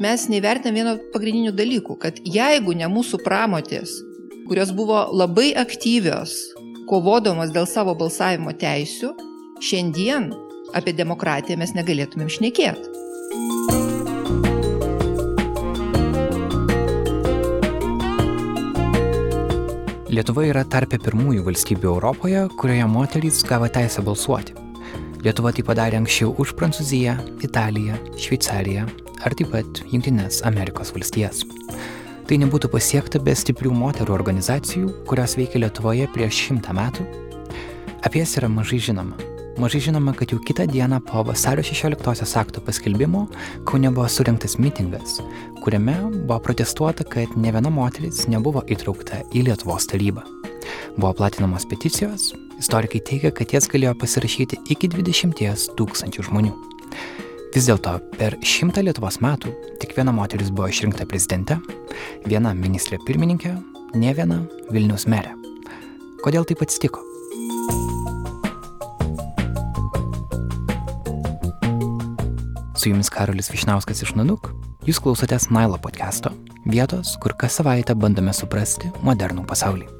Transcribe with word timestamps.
mes 0.00 0.22
neįvertinam 0.32 0.76
vieno 0.76 0.94
pagrindinių 1.12 1.52
dalykų, 1.56 1.96
kad 2.00 2.20
jeigu 2.24 2.72
ne 2.76 2.88
mūsų 2.88 3.20
pramotės, 3.24 3.92
kurios 4.48 4.72
buvo 4.72 5.02
labai 5.12 5.50
aktyvios, 5.60 6.32
kovodamos 6.88 7.52
dėl 7.54 7.68
savo 7.68 7.94
balsavimo 7.98 8.54
teisių, 8.56 9.12
šiandien 9.60 10.30
apie 10.76 10.94
demokratiją 10.96 11.60
mes 11.60 11.74
negalėtumėm 11.76 12.32
šnekėti. 12.32 12.96
Lietuva 20.10 20.42
yra 20.48 20.64
tarpė 20.66 20.98
pirmųjų 21.04 21.44
valstybių 21.46 21.92
Europoje, 21.92 22.48
kurioje 22.58 22.88
moterys 22.90 23.44
gavo 23.46 23.68
teisę 23.70 24.02
balsuoti. 24.02 24.56
Lietuva 25.22 25.52
tai 25.54 25.62
padarė 25.68 26.00
anksčiau 26.00 26.32
už 26.40 26.56
Prancūziją, 26.58 27.14
Italiją, 27.46 28.00
Šveicariją 28.18 28.88
ar 29.24 29.34
taip 29.36 29.52
pat 29.54 29.82
Junktinės 29.90 30.42
Amerikos 30.48 30.92
valstijas. 30.94 31.44
Tai 32.28 32.38
nebūtų 32.44 32.70
pasiekta 32.70 33.18
be 33.22 33.34
stiprių 33.34 33.72
moterų 33.74 34.14
organizacijų, 34.14 34.92
kurios 35.08 35.34
veikia 35.38 35.64
Lietuvoje 35.64 36.06
prieš 36.14 36.44
šimtą 36.46 36.76
metų. 36.78 37.06
Apie 38.06 38.22
jas 38.22 38.36
yra 38.38 38.48
mažai 38.48 38.78
žinoma. 38.80 39.18
Mažai 39.60 39.80
žinoma, 39.84 40.14
kad 40.16 40.30
jau 40.32 40.38
kitą 40.40 40.64
dieną 40.70 41.00
po 41.04 41.24
vasario 41.26 41.64
16-osios 41.66 42.36
akto 42.38 42.62
paskelbimo 42.64 43.26
Kaune 43.68 43.90
buvo 43.90 44.06
surinktas 44.08 44.54
mitingas, 44.62 45.18
kuriame 45.60 45.96
buvo 46.14 46.38
protestuota, 46.46 47.04
kad 47.04 47.34
ne 47.36 47.52
viena 47.52 47.72
moteris 47.74 48.22
nebuvo 48.30 48.62
įtraukta 48.72 49.20
į 49.34 49.44
Lietuvos 49.50 49.90
tarybą. 49.90 50.24
Buvo 50.96 51.12
platinamos 51.18 51.66
peticijos, 51.68 52.30
istorikai 52.62 53.02
teigia, 53.04 53.34
kad 53.34 53.52
jas 53.52 53.68
galėjo 53.68 53.96
pasirašyti 54.00 54.62
iki 54.72 54.88
20 54.94 55.74
tūkstančių 55.76 56.30
žmonių. 56.30 56.54
Vis 57.50 57.66
dėlto 57.66 57.96
per 58.14 58.36
šimtą 58.46 58.84
Lietuvos 58.86 59.16
metų 59.18 59.50
tik 59.82 59.96
viena 59.96 60.12
moteris 60.14 60.52
buvo 60.54 60.68
išrinkta 60.70 61.02
prezidente, 61.10 61.56
viena 62.22 62.52
ministrė 62.54 63.00
pirmininkė, 63.02 63.56
ne 63.98 64.12
viena 64.14 64.36
Vilnius 64.70 65.08
merė. 65.10 65.32
Kodėl 66.22 66.46
taip 66.46 66.62
atsitiko? 66.62 67.02
Su 72.78 72.92
jumis 72.92 73.10
Karolis 73.10 73.50
Višnauskas 73.50 74.06
iš 74.06 74.14
Nanuk, 74.14 74.52
jūs 74.86 75.02
klausotės 75.02 75.50
Nailo 75.50 75.82
podcast'o, 75.82 76.30
vietos, 76.70 77.16
kur 77.18 77.34
kas 77.34 77.58
savaitę 77.58 77.98
bandome 77.98 78.30
suprasti 78.30 78.94
modernų 79.02 79.42
pasaulį. 79.50 79.90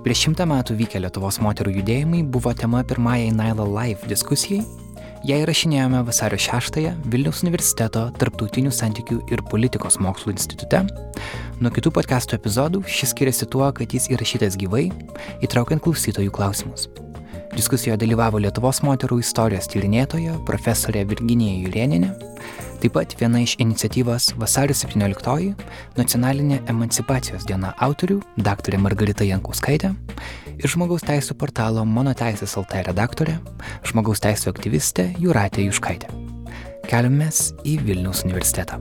Prieš 0.00 0.24
šimtą 0.30 0.48
metų 0.48 0.80
vykę 0.80 1.04
Lietuvos 1.04 1.36
moterų 1.44 1.82
judėjimai 1.82 2.24
buvo 2.24 2.56
tema 2.56 2.80
pirmajai 2.80 3.28
Nailo 3.36 3.68
Live 3.76 4.08
diskusijai 4.08 4.79
Ją 5.20 5.36
įrašinėjome 5.42 5.98
vasario 6.08 6.38
6-ąją 6.40 6.94
Vilniaus 7.12 7.42
universiteto 7.44 8.06
Tarptautinių 8.16 8.70
santykių 8.72 9.18
ir 9.28 9.42
politikos 9.50 9.98
mokslų 10.00 10.32
institute. 10.32 10.80
Nuo 11.60 11.72
kitų 11.76 11.92
podcastų 11.98 12.38
epizodų 12.38 12.80
šis 12.88 13.12
skiriasi 13.12 13.50
tuo, 13.52 13.66
kad 13.76 13.92
jis 13.92 14.08
įrašytas 14.14 14.56
gyvai, 14.62 14.86
įtraukiant 15.44 15.84
klausytojų 15.84 16.32
klausimus. 16.32 16.88
Diskusijoje 17.52 17.98
dalyvavo 18.00 18.40
Lietuvos 18.40 18.80
moterų 18.86 19.20
istorijos 19.20 19.68
tyrinėtoja 19.68 20.38
profesorė 20.48 21.04
Virginija 21.12 21.66
Jurieninė, 21.66 22.14
Taip 22.80 22.94
pat 22.96 23.12
viena 23.20 23.42
iš 23.44 23.58
iniciatyvos 23.60 24.30
Vasario 24.40 24.72
17-oji 24.72 25.50
nacionalinė 25.98 26.62
emancipacijos 26.72 27.44
diena 27.44 27.74
autorių 27.76 28.22
dr. 28.40 28.78
Margarita 28.80 29.26
Jankauskaitė 29.28 29.90
ir 30.60 30.68
žmogaus 30.68 31.04
teisų 31.06 31.36
portalo 31.40 31.84
Mano 31.88 32.12
teisės 32.16 32.56
LT 32.60 32.84
redaktorė, 32.90 33.38
žmogaus 33.88 34.20
teisų 34.20 34.52
aktyvistė 34.52 35.10
Juratė 35.22 35.64
Juškaitė. 35.68 36.10
Keliamės 36.90 37.50
į 37.64 37.78
Vilniaus 37.86 38.24
universitetą. 38.26 38.80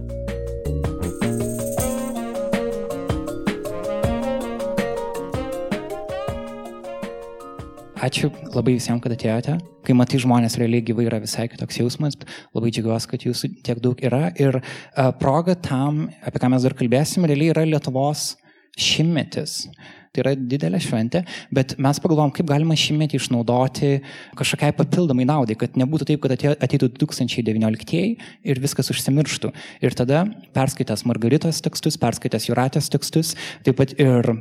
Ačiū 8.00 8.30
labai 8.56 8.78
visiems, 8.78 9.02
kad 9.04 9.12
atėjote. 9.12 9.58
Kai 9.84 9.96
matai 9.96 10.20
žmonės 10.24 10.56
realiai 10.60 10.84
gyvai 10.88 11.06
yra 11.10 11.20
visai 11.20 11.50
kitoks 11.52 11.82
jausmas, 11.82 12.16
labai 12.56 12.72
džiaugiuosi, 12.72 13.10
kad 13.12 13.26
jūsų 13.28 13.50
tiek 13.68 13.82
daug 13.84 14.00
yra. 14.04 14.30
Ir 14.40 14.62
uh, 14.62 15.10
proga 15.20 15.56
tam, 15.60 16.06
apie 16.24 16.40
ką 16.40 16.52
mes 16.56 16.64
dar 16.64 16.76
kalbėsim, 16.80 17.28
realiai 17.28 17.52
yra 17.52 17.66
Lietuvos 17.68 18.34
šimtmetis. 18.80 19.66
Tai 20.10 20.24
yra 20.24 20.34
didelė 20.34 20.80
šventė, 20.82 21.22
bet 21.54 21.76
mes 21.82 22.00
pagalvom, 22.02 22.32
kaip 22.34 22.48
galima 22.50 22.74
šimtmetį 22.80 23.20
išnaudoti 23.20 23.92
kažkokiai 24.40 24.74
papildomai 24.78 25.28
naudai, 25.30 25.58
kad 25.60 25.78
nebūtų 25.78 26.08
taip, 26.10 26.24
kad 26.24 26.34
ateitų 26.34 26.90
2019 26.96 28.02
ir 28.50 28.62
viskas 28.64 28.90
užsimirštų. 28.90 29.52
Ir 29.86 29.98
tada 29.98 30.24
perskaitęs 30.58 31.06
Margaritos 31.10 31.62
tekstus, 31.66 32.00
perskaitęs 32.02 32.50
Juratės 32.50 32.90
tekstus, 32.90 33.36
taip 33.68 33.78
pat 33.78 33.94
ir 34.02 34.34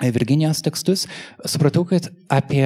Virginijos 0.00 0.64
tekstus, 0.64 1.04
supratau, 1.44 1.84
kad 1.84 2.08
apie 2.32 2.64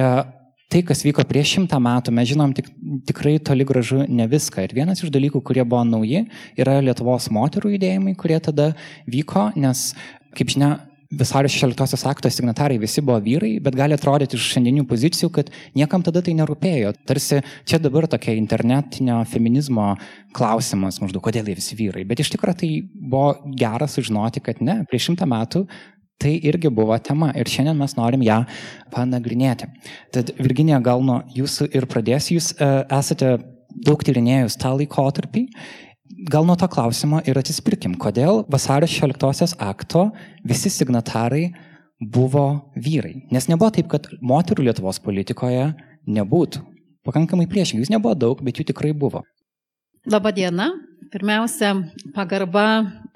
tai, 0.71 0.81
kas 0.87 1.03
vyko 1.05 1.25
prieš 1.27 1.57
šimtą 1.57 1.77
metų, 1.83 2.13
mes 2.15 2.31
žinom 2.31 2.55
tik, 2.55 2.71
tikrai 3.07 3.35
toli 3.43 3.67
gražu 3.67 4.05
ne 4.07 4.25
viską. 4.31 4.63
Ir 4.65 4.75
vienas 4.77 5.03
iš 5.03 5.11
dalykų, 5.13 5.43
kurie 5.45 5.63
buvo 5.67 5.83
nauji, 5.87 6.25
yra 6.55 6.79
Lietuvos 6.83 7.27
moterų 7.35 7.75
judėjimai, 7.75 8.15
kurie 8.19 8.39
tada 8.43 8.71
vyko, 9.11 9.49
nes, 9.59 9.89
kaip 10.35 10.55
žinia, 10.55 10.77
Visario 11.15 11.49
16 11.51 12.07
akto 12.09 12.29
signatarai 12.31 12.77
visi 12.81 13.03
buvo 13.05 13.17
vyrai, 13.23 13.55
bet 13.63 13.77
gali 13.77 13.95
atrodyti 13.95 14.37
iš 14.37 14.49
šiandienių 14.55 14.85
pozicijų, 14.89 15.31
kad 15.37 15.51
niekam 15.77 16.03
tada 16.05 16.23
tai 16.25 16.35
nerūpėjo. 16.37 16.93
Tarsi 17.07 17.41
čia 17.67 17.79
dabar 17.81 18.09
tokia 18.11 18.35
internetinio 18.35 19.21
feminizmo 19.31 19.93
klausimas, 20.35 20.99
maždaug, 21.03 21.23
kodėl 21.25 21.51
jie 21.51 21.57
visi 21.57 21.79
vyrai. 21.79 22.05
Bet 22.07 22.23
iš 22.23 22.33
tikrųjų 22.35 22.61
tai 22.61 22.71
buvo 22.93 23.55
gera 23.57 23.87
sužinoti, 23.89 24.43
kad 24.43 24.63
ne, 24.65 24.81
prieš 24.89 25.11
šimtą 25.11 25.29
metų 25.31 25.65
Tai 26.15 26.31
irgi 26.47 26.69
buvo 26.71 26.95
tema 27.03 27.33
ir 27.35 27.49
šiandien 27.51 27.75
mes 27.75 27.91
norim 27.97 28.21
ją 28.23 28.37
panagrinėti. 28.93 29.67
Tad 30.15 30.31
Virginija, 30.39 30.79
gal 30.79 31.03
nuo 31.03 31.17
jūsų 31.35 31.67
ir 31.75 31.87
pradėsiu. 31.91 32.37
Jūs 32.37 32.53
uh, 32.55 32.85
esate 32.87 33.33
daug 33.83 33.99
tyrinėjus 34.07 34.55
tą 34.61 34.71
laikotarpį. 34.79 35.43
Gal 36.25 36.45
nuo 36.45 36.55
to 36.57 36.65
klausimo 36.65 37.19
ir 37.29 37.37
atsispirkim, 37.37 37.93
kodėl 38.01 38.39
vasario 38.49 38.87
16 38.89 39.59
akto 39.61 40.07
visi 40.41 40.71
signatarai 40.73 41.51
buvo 42.01 42.71
vyrai. 42.73 43.27
Nes 43.29 43.45
nebuvo 43.45 43.69
taip, 43.75 43.91
kad 43.91 44.07
moterų 44.25 44.65
Lietuvos 44.65 44.97
politikoje 45.05 45.67
nebūtų. 46.09 46.63
Pakankamai 47.05 47.45
priešingai, 47.51 47.85
jų 47.85 47.93
nebuvo 47.93 48.15
daug, 48.17 48.41
bet 48.41 48.57
jų 48.57 48.65
tikrai 48.71 48.95
buvo. 48.97 49.21
Labadiena. 50.09 50.71
Pirmiausia, 51.13 51.75
pagarba 52.15 52.65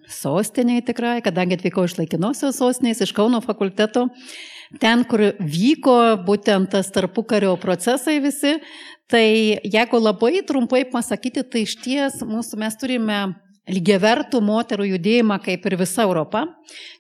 sostiniai 0.06 0.84
tikrai, 0.86 1.18
kadangi 1.26 1.58
atvykau 1.58 1.88
iš 1.88 1.97
laikinosios 1.97 2.62
sostinės, 2.62 3.02
iš 3.02 3.16
Kauno 3.18 3.41
fakulteto, 3.41 4.06
ten, 4.78 5.02
kur 5.09 5.31
vyko 5.41 5.97
būtent 6.28 6.70
tas 6.76 6.94
tarpukario 6.94 7.56
procesai 7.62 8.20
visi, 8.22 8.59
tai 9.09 9.58
jeigu 9.66 10.00
labai 10.00 10.44
trumpai 10.46 10.84
pasakyti, 10.86 11.44
tai 11.44 11.66
iš 11.66 11.75
ties 11.81 12.20
mūsų 12.22 12.59
mes 12.62 12.78
turime 12.78 13.20
lygiavertų 13.69 14.41
moterų 14.44 14.88
judėjimą 14.94 15.40
kaip 15.44 15.66
ir 15.69 15.75
visa 15.80 16.03
Europa, 16.06 16.46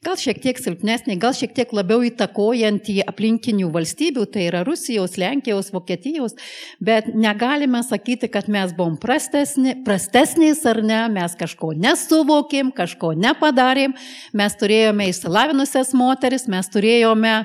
gal 0.05 0.17
šiek 0.19 0.39
tiek 0.43 0.59
silpnesnį, 0.59 1.17
gal 1.21 1.33
šiek 1.37 1.53
tiek 1.57 1.71
labiau 1.75 2.03
įtakojantį 2.07 2.99
aplinkinių 3.09 3.69
valstybių, 3.73 4.25
tai 4.33 4.45
yra 4.47 4.63
Rusijos, 4.67 5.17
Lenkijos, 5.19 5.71
Vokietijos, 5.73 6.35
bet 6.83 7.09
negalime 7.13 7.81
sakyti, 7.85 8.29
kad 8.31 8.49
mes 8.51 8.73
buvom 8.77 8.97
prastesni, 9.01 9.75
prastesniais 9.85 10.63
ar 10.69 10.81
ne, 10.85 11.01
mes 11.13 11.35
kažko 11.39 11.73
nesuvokėm, 11.77 12.71
kažko 12.75 13.13
nepadarėm, 13.19 13.95
mes 14.37 14.57
turėjome 14.59 15.09
išsilavinusias 15.11 15.93
moteris, 15.97 16.47
mes 16.51 16.69
turėjome 16.71 17.35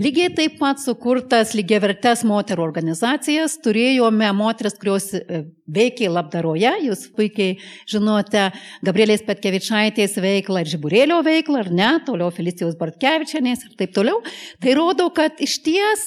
lygiai 0.00 0.32
taip 0.38 0.58
pat 0.62 0.82
sukurtas 0.82 1.54
lygiavertes 1.58 2.24
moterų 2.28 2.64
organizacijas, 2.68 3.58
turėjome 3.64 4.30
moteris, 4.36 4.78
kurios 4.78 5.10
e, 5.18 5.44
veikia 5.68 6.10
labdaroje, 6.12 6.70
jūs 6.86 7.06
puikiai 7.16 7.58
žinote, 7.88 8.48
Gabrielės 8.86 9.24
Petkevičaitės 9.26 10.16
veiklą 10.22 10.62
ir 10.64 10.72
Žiburėlio 10.72 11.20
veiklą, 11.26 11.64
ar 11.64 11.72
ne, 11.74 11.90
toliau 12.06 12.30
Felicijos 12.34 12.76
Bartkevičianės 12.80 13.66
ir 13.66 13.76
taip 13.80 13.94
toliau. 13.96 14.22
Tai 14.62 14.76
rodo, 14.78 15.08
kad 15.14 15.40
iš 15.44 15.58
ties 15.66 16.06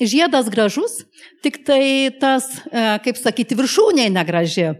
žiedas 0.00 0.50
gražus, 0.52 1.02
tik 1.44 1.62
tai 1.66 2.10
tas, 2.20 2.48
e, 2.70 2.86
kaip 3.04 3.18
sakyti, 3.20 3.56
viršūnė 3.58 4.08
negraži. 4.14 4.72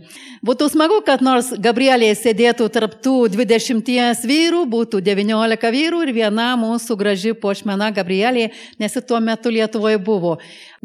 Būtų 0.47 0.67
smagu, 0.71 1.01
kad 1.03 1.25
nors 1.27 1.49
Gabrielė 1.59 2.13
sėdėtų 2.15 2.69
tarptų 2.71 3.15
20 3.35 4.21
vyrų, 4.31 4.61
būtų 4.71 5.01
19 5.03 5.71
vyrų 5.75 6.03
ir 6.05 6.13
viena 6.15 6.53
mūsų 6.61 6.95
graži 7.01 7.33
pošmena 7.35 7.89
Gabrielė, 7.97 8.53
nes 8.79 8.95
tuo 9.09 9.19
metu 9.19 9.51
Lietuvoje 9.51 9.99
buvo. 9.99 10.37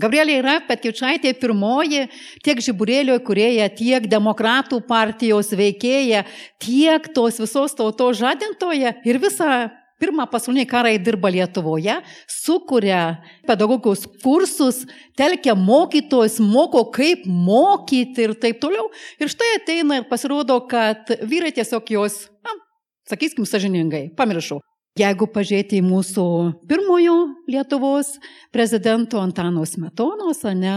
Gabrielė 0.02 0.40
yra 0.40 0.56
Petkiučaitė 0.66 1.36
pirmoji 1.38 2.08
tiek 2.42 2.64
Žiburėlio 2.66 3.20
kurieja, 3.22 3.68
tiek 3.70 4.08
demokratų 4.10 4.82
partijos 4.88 5.54
veikėja, 5.54 6.24
tiek 6.58 7.12
tos 7.14 7.38
visos 7.44 7.78
tautos 7.78 8.18
žadintoje 8.18 8.96
ir 9.06 9.22
visą 9.22 9.68
pirmą 10.02 10.26
pasaulinį 10.32 10.66
karą 10.70 10.92
dirba 11.04 11.32
Lietuvoje, 11.34 12.00
sukuria 12.30 13.22
pedagogos 13.48 14.08
kursus, 14.24 14.84
telkia 15.20 15.56
mokytojus, 15.58 16.40
moko 16.42 16.88
kaip 16.94 17.28
mokyti 17.30 18.28
ir 18.28 18.36
taip 18.42 18.60
toliau. 18.64 18.90
Ir 19.22 19.32
štai 19.32 19.56
ateina 19.60 20.02
ir 20.02 20.10
pasirodo, 20.10 20.58
kad 20.72 21.14
vyrai 21.22 21.54
tiesiog 21.56 21.94
jos, 21.96 22.26
na, 22.46 22.58
sakysim, 23.10 23.48
sažiningai, 23.48 24.10
pamiršau. 24.18 24.60
Jeigu 25.00 25.24
pažiūrėti 25.32 25.78
į 25.80 25.86
mūsų 25.88 26.24
pirmojo 26.68 27.14
Lietuvos 27.48 28.18
prezidento 28.52 29.22
Antano 29.24 29.64
Smetonos, 29.64 30.44
ne, 30.52 30.74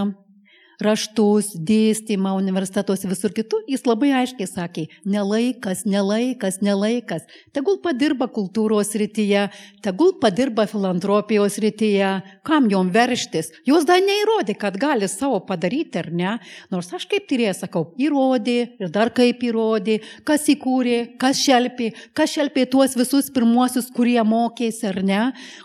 raštus, 0.84 1.52
dėstymą 1.56 2.34
universitetuose 2.38 3.08
visur 3.10 3.32
kitur, 3.36 3.62
jis 3.70 3.84
labai 3.88 4.12
aiškiai 4.20 4.48
sakė, 4.48 4.84
nelaikas, 5.08 5.84
nelaikas, 5.88 6.60
nelaikas. 6.64 7.24
Tegul 7.56 7.78
padirba 7.84 8.28
kultūros 8.32 8.92
rytyje, 9.00 9.46
tegul 9.84 10.14
padirba 10.20 10.66
filantropijos 10.70 11.58
rytyje, 11.64 12.10
kam 12.46 12.68
jom 12.72 12.92
verštis. 12.94 13.50
Jos 13.68 13.86
dar 13.88 14.02
neįrodė, 14.04 14.56
kad 14.60 14.78
gali 14.80 15.08
savo 15.10 15.40
padaryti 15.48 16.02
ar 16.02 16.10
ne. 16.12 16.36
Nors 16.74 16.92
aš 16.94 17.08
kaip 17.10 17.28
tyrėjas 17.30 17.64
sakau, 17.64 17.86
įrodė 18.00 18.58
ir 18.80 18.92
dar 18.94 19.12
kaip 19.14 19.42
įrodė, 19.46 20.00
kas 20.28 20.46
įkūrė, 20.52 21.16
kas 21.20 21.40
šelpė, 21.40 21.90
kas 22.16 22.36
šelpė 22.36 22.68
tuos 22.70 22.96
visus 22.98 23.32
pirmuosius, 23.34 23.90
kurie 23.94 24.20
mokėsi 24.24 24.88
ar 24.90 25.02
ne. 25.04 25.24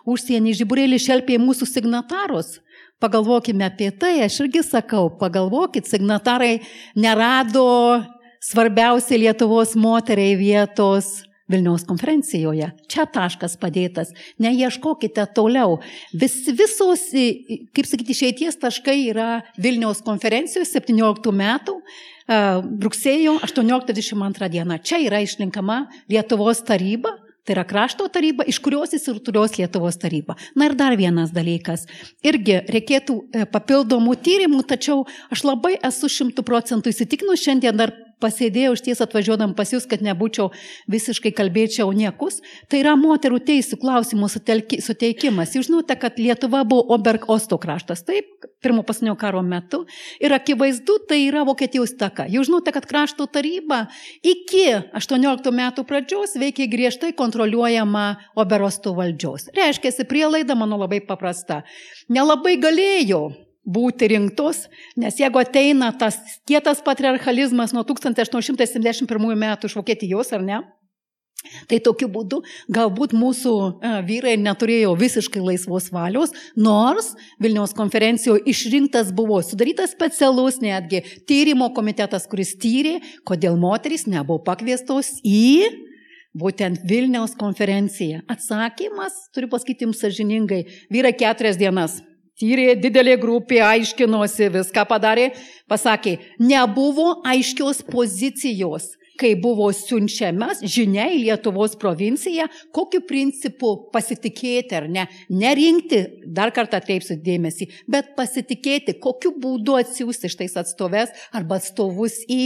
Užsienį 0.09 0.55
žiburėlį 0.61 0.99
šelpė 1.03 1.39
mūsų 1.41 1.69
signatarus. 1.69 2.59
Pagalvokime 2.99 3.63
apie 3.63 3.93
tai, 3.95 4.17
aš 4.25 4.41
irgi 4.43 4.59
sakau, 4.67 5.07
pagalvokit, 5.21 5.87
signatarai 5.87 6.57
nerado 6.99 7.63
svarbiausiai 8.43 9.21
Lietuvos 9.23 9.75
moteriai 9.79 10.35
vietos 10.39 11.21
Vilniaus 11.49 11.85
konferencijoje. 11.87 12.67
Čia 12.91 13.07
taškas 13.09 13.55
padėtas. 13.57 14.11
Neieškokite 14.43 15.23
toliau. 15.33 15.79
Vis, 16.13 16.35
visos, 16.53 17.07
kaip 17.73 17.89
sakyti, 17.89 18.13
išeities 18.13 18.59
taškai 18.61 18.99
yra 19.07 19.29
Vilniaus 19.57 20.03
konferencijos 20.05 20.69
17 20.75 21.33
metų. 21.39 21.79
Rugsėjo 22.83 23.39
18-22 23.47 24.51
diena. 24.53 24.77
Čia 24.77 24.99
yra 25.07 25.23
išlinkama 25.25 25.87
Lietuvos 26.11 26.61
taryba, 26.67 27.15
Tai 27.49 27.55
yra 27.55 27.63
krašto 27.65 28.05
taryba, 28.13 28.45
iš 28.45 28.59
kurios 28.61 28.91
įsirtulios 28.93 29.55
Lietuvos 29.57 29.95
taryba. 29.97 30.35
Na 30.53 30.67
ir 30.69 30.75
dar 30.77 30.93
vienas 30.93 31.31
dalykas. 31.33 31.87
Irgi 32.21 32.59
reikėtų 32.69 33.15
e, 33.33 33.47
papildomų 33.49 34.13
tyrimų, 34.21 34.59
tačiau 34.69 35.07
aš 35.33 35.41
labai 35.49 35.71
esu 35.89 36.11
šimtų 36.13 36.45
procentų 36.45 36.93
įsitikinus, 36.93 37.41
šiandien 37.41 37.81
dar 37.81 37.95
pasėdėjau 38.23 38.75
iš 38.75 38.83
ties 38.85 39.01
atvažiuodam 39.03 39.55
pas 39.57 39.71
jūs, 39.73 39.87
kad 39.89 40.03
nebūčiau 40.05 40.49
visiškai 40.91 41.31
kalbėčiau 41.35 41.91
niekus. 41.95 42.39
Tai 42.69 42.81
yra 42.83 42.95
moterų 42.99 43.39
teisų 43.47 43.79
klausimų 43.81 44.29
suteikimas. 44.29 45.55
Jūs 45.55 45.69
žinote, 45.69 45.95
kad 45.99 46.19
Lietuva 46.21 46.65
buvo 46.67 46.85
Oberg 46.95 47.27
Osto 47.31 47.59
kraštas, 47.61 48.03
taip, 48.07 48.29
pirmo 48.63 48.83
pasaulio 48.87 49.15
karo 49.19 49.41
metu. 49.45 49.85
Ir 50.21 50.35
akivaizdu, 50.35 50.99
tai 51.09 51.21
yra 51.27 51.45
Vokietijos 51.47 51.95
taka. 51.99 52.27
Jūs 52.29 52.49
žinote, 52.49 52.73
kad 52.75 52.87
krašto 52.89 53.27
taryba 53.31 53.85
iki 54.23 54.65
18 54.97 55.53
metų 55.55 55.85
pradžios 55.87 56.35
veikia 56.39 56.69
griežtai 56.71 57.13
kontroliuojama 57.17 58.07
Oberosto 58.39 58.95
valdžios. 58.97 59.49
Reiškia, 59.55 59.95
prielaida 60.09 60.55
mano 60.59 60.79
labai 60.79 61.01
paprasta. 61.05 61.63
Nelabai 62.11 62.57
galėjo 62.61 63.29
būti 63.69 64.09
rinktos, 64.13 64.65
nes 64.99 65.19
jeigu 65.21 65.41
ateina 65.41 65.91
tas 65.97 66.17
kietas 66.49 66.81
patriarchalizmas 66.85 67.75
nuo 67.75 67.85
1871 67.87 69.39
metų 69.45 69.69
iš 69.69 69.77
Vokietijos, 69.79 70.33
ar 70.33 70.45
ne? 70.45 70.59
Tai 71.71 71.77
tokiu 71.79 72.09
būdu 72.11 72.41
galbūt 72.75 73.13
mūsų 73.15 73.51
a, 73.55 73.91
vyrai 74.03 74.33
neturėjo 74.41 74.91
visiškai 74.99 75.39
laisvos 75.39 75.87
valios, 75.95 76.33
nors 76.59 77.13
Vilniaus 77.39 77.71
konferencijoje 77.77 78.43
išrinktas 78.51 79.13
buvo 79.15 79.39
sudarytas 79.45 79.93
specialus 79.95 80.59
netgi 80.59 80.99
tyrimo 81.29 81.69
komitetas, 81.75 82.27
kuris 82.27 82.57
tyrė, 82.59 82.97
kodėl 83.23 83.55
moteris 83.61 84.03
nebuvo 84.11 84.41
pakviestos 84.43 85.15
į 85.23 85.69
būtent 86.35 86.83
Vilniaus 86.89 87.37
konferenciją. 87.39 88.25
Atsakymas, 88.27 89.15
turiu 89.31 89.47
pasakyti 89.55 89.87
jums 89.87 90.03
sažiningai, 90.03 90.65
vyrai 90.91 91.15
keturias 91.15 91.57
dienas 91.57 92.01
Tyrė 92.39 92.77
didelė 92.79 93.17
grupė, 93.19 93.59
aiškinosi, 93.67 94.47
viską 94.53 94.85
padarė, 94.87 95.33
pasakė, 95.67 96.17
nebuvo 96.39 97.17
aiškios 97.27 97.83
pozicijos 97.89 98.93
kai 99.19 99.33
buvo 99.39 99.67
siunčiamas 99.75 100.63
žinia 100.63 101.09
į 101.13 101.19
Lietuvos 101.25 101.75
provinciją, 101.79 102.47
kokiu 102.75 103.01
principu 103.07 103.73
pasitikėti 103.93 104.77
ar 104.79 104.87
ne. 104.91 105.05
Nerinkti, 105.33 106.01
dar 106.25 106.53
kartą 106.55 106.79
atkreipsiu 106.79 107.19
dėmesį, 107.23 107.69
bet 107.91 108.13
pasitikėti, 108.17 108.97
kokiu 109.03 109.33
būdu 109.41 109.77
atsiųsti 109.79 110.31
šitais 110.31 110.55
atstoves 110.61 111.13
arba 111.35 111.59
atstovus 111.59 112.21
į 112.29 112.41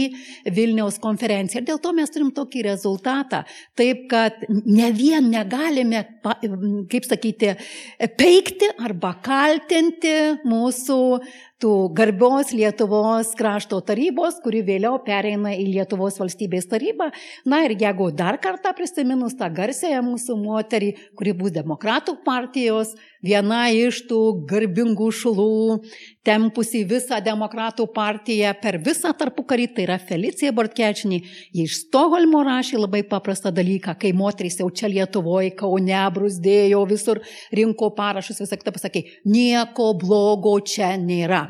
Vilniaus 0.54 0.98
konferenciją. 1.02 1.62
Ir 1.62 1.70
dėl 1.70 1.80
to 1.82 1.94
mes 1.96 2.12
turim 2.14 2.32
tokį 2.34 2.66
rezultatą. 2.68 3.44
Taip, 3.78 4.06
kad 4.10 4.44
ne 4.50 4.90
vien 4.96 5.30
negalime, 5.30 6.04
kaip 6.90 7.08
sakyti, 7.08 7.54
peikti 8.18 8.70
arba 8.82 9.14
kaltinti 9.24 10.14
mūsų 10.48 11.00
tų 11.62 11.72
garbios 11.96 12.52
Lietuvos 12.54 13.32
krašto 13.38 13.78
tarybos, 13.86 14.40
kuri 14.44 14.62
vėliau 14.66 14.98
pereina 15.04 15.54
į 15.54 15.68
Lietuvos 15.76 16.18
valstybės 16.20 16.68
tarybą. 16.70 17.10
Na 17.48 17.62
ir 17.66 17.76
jeigu 17.80 18.10
dar 18.16 18.38
kartą 18.42 18.74
prisiminus 18.76 19.36
tą 19.38 19.48
garsėją 19.54 20.02
mūsų 20.06 20.38
moterį, 20.40 20.90
kuri 21.18 21.34
bus 21.38 21.54
demokratų 21.54 22.18
partijos, 22.26 22.94
viena 23.24 23.64
iš 23.72 24.02
tų 24.08 24.20
garbingų 24.48 25.08
šulų, 25.14 25.78
tempusi 26.26 26.84
visą 26.88 27.20
demokratų 27.24 27.86
partiją 27.94 28.52
per 28.60 28.78
visą 28.84 29.14
tarpukarį, 29.16 29.68
tai 29.76 29.86
yra 29.86 29.98
Felicija 29.98 30.52
Bartkečianė. 30.56 31.20
Ji 31.56 31.66
iš 31.68 31.78
Stoholmo 31.86 32.42
rašė 32.46 32.82
labai 32.82 33.04
paprastą 33.08 33.52
dalyką, 33.54 33.96
kai 34.00 34.12
moterys 34.16 34.60
jau 34.60 34.68
čia 34.70 34.90
Lietuvoje, 34.92 35.54
Kaune, 35.58 36.02
brusdėjo, 36.14 36.84
visur 36.90 37.22
rinko 37.54 37.90
parašus, 37.96 38.42
visą 38.44 38.60
kitą 38.60 38.74
pasakė, 38.76 39.04
nieko 39.24 39.92
blogo 40.00 40.58
čia 40.60 40.94
nėra. 41.00 41.46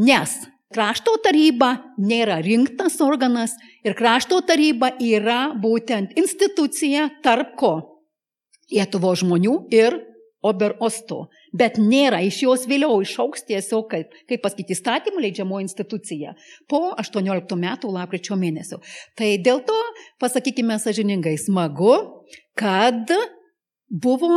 Nes 0.00 0.38
krašto 0.72 1.16
taryba 1.24 1.74
nėra 1.98 2.38
rinktas 2.44 3.00
organas 3.02 3.56
ir 3.84 3.96
krašto 3.98 4.38
taryba 4.46 4.92
yra 5.02 5.50
būtent 5.58 6.14
institucija 6.20 7.08
tarp 7.24 7.56
ko? 7.60 7.74
Lietuvo 8.70 9.10
žmonių 9.18 9.56
ir 9.74 9.98
Oberosto. 10.40 11.26
Bet 11.52 11.76
nėra 11.80 12.22
iš 12.24 12.42
jos 12.46 12.64
vėliau 12.70 13.00
išauks 13.04 13.44
tiesiog, 13.48 13.90
kaip, 13.90 14.14
kaip 14.30 14.42
pasakyti, 14.44 14.76
įstatymų 14.76 15.24
leidžiamo 15.26 15.60
institucija 15.60 16.32
po 16.70 16.94
18 17.00 17.58
metų 17.60 17.92
lapkričio 17.96 18.38
mėnesio. 18.40 18.80
Tai 19.18 19.34
dėl 19.44 19.60
to, 19.68 19.76
pasakykime 20.22 20.78
sažiningai, 20.80 21.36
smagu, 21.40 21.96
kad 22.58 23.12
buvo 23.90 24.32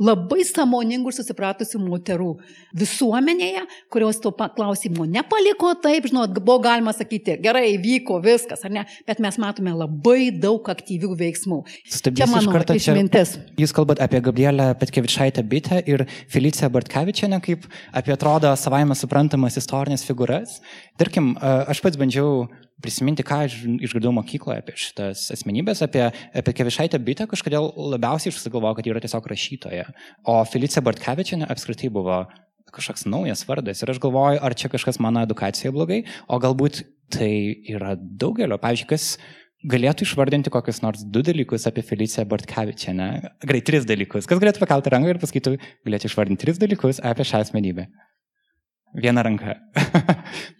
labai 0.00 0.44
samoningų 0.48 1.12
ir 1.12 1.16
susipratusių 1.18 1.80
moterų 1.82 2.30
visuomenėje, 2.80 3.66
kurios 3.92 4.20
to 4.22 4.32
klausimo 4.32 5.04
nepaliko 5.08 5.74
taip, 5.82 6.08
žinot, 6.10 6.38
buvo 6.40 6.58
galima 6.64 6.94
sakyti, 6.96 7.36
gerai, 7.42 7.74
vyko 7.82 8.20
viskas, 8.24 8.64
ar 8.66 8.74
ne, 8.74 8.86
bet 9.08 9.20
mes 9.22 9.36
matome 9.42 9.74
labai 9.76 10.30
daug 10.32 10.64
aktyvių 10.72 11.12
veiksmų. 11.20 11.60
Stabdys 11.84 12.24
čia 12.24 12.30
mano 12.30 12.54
kartą, 12.54 12.78
išmintis. 12.80 13.36
Čia, 13.36 13.58
jūs 13.60 13.76
kalbat 13.76 14.02
apie 14.04 14.22
Gabrielę 14.24 14.70
Petkevičaitę 14.80 15.44
Bitę 15.44 15.82
ir 15.84 16.06
Feliciją 16.32 16.70
Bartkevičianę 16.72 17.40
kaip 17.44 17.68
apie 17.96 18.16
atrodo 18.16 18.54
savaime 18.56 18.96
suprantamas 18.98 19.58
istorinės 19.60 20.06
figūras. 20.08 20.58
Tarkim, 21.00 21.34
aš 21.40 21.82
pats 21.84 22.00
bandžiau 22.00 22.48
prisiminti, 22.82 23.24
ką 23.26 23.42
aš 23.46 23.56
išgirdau 23.86 24.12
mokykloje 24.16 24.62
apie 24.62 24.76
šitas 24.80 25.26
asmenybės, 25.34 25.82
apie, 25.86 26.06
apie 26.36 26.54
Kevišaitę 26.56 27.00
Bitę, 27.04 27.26
kažkodėl 27.30 27.70
labiausiai 27.94 28.32
išsigalvoju, 28.32 28.78
kad 28.78 28.86
ji 28.86 28.94
yra 28.94 29.02
tiesiog 29.04 29.26
rašytoja. 29.32 29.88
O 30.28 30.38
Felicija 30.48 30.84
Bartkevičianė 30.86 31.48
apskritai 31.50 31.92
buvo 31.92 32.22
kažkoks 32.70 33.06
naujas 33.10 33.42
vardas 33.48 33.82
ir 33.82 33.90
aš 33.90 33.98
galvoju, 34.02 34.40
ar 34.46 34.54
čia 34.54 34.70
kažkas 34.70 35.00
mano 35.02 35.24
edukacijoje 35.26 35.74
blogai, 35.74 36.00
o 36.30 36.38
galbūt 36.42 36.84
tai 37.10 37.32
yra 37.70 37.96
daugelio. 37.98 38.60
Pavyzdžiui, 38.62 38.90
kas 38.92 39.16
galėtų 39.70 40.06
išvardinti 40.06 40.52
kokius 40.52 40.80
nors 40.84 41.02
du 41.04 41.22
dalykus 41.26 41.66
apie 41.68 41.82
Feliciją 41.84 42.24
Bartkevičianę. 42.30 43.08
Gerai, 43.44 43.64
tris 43.66 43.88
dalykus. 43.88 44.28
Kas 44.30 44.40
galėtų 44.40 44.62
pakelti 44.62 44.94
ranką 44.94 45.12
ir 45.12 45.20
pasakytų, 45.20 45.56
galėtų 45.88 46.08
išvardinti 46.08 46.46
tris 46.46 46.62
dalykus 46.62 47.02
apie 47.04 47.26
šią 47.28 47.42
asmenybę. 47.44 47.90
Viena 49.00 49.22
ranka. 49.26 49.58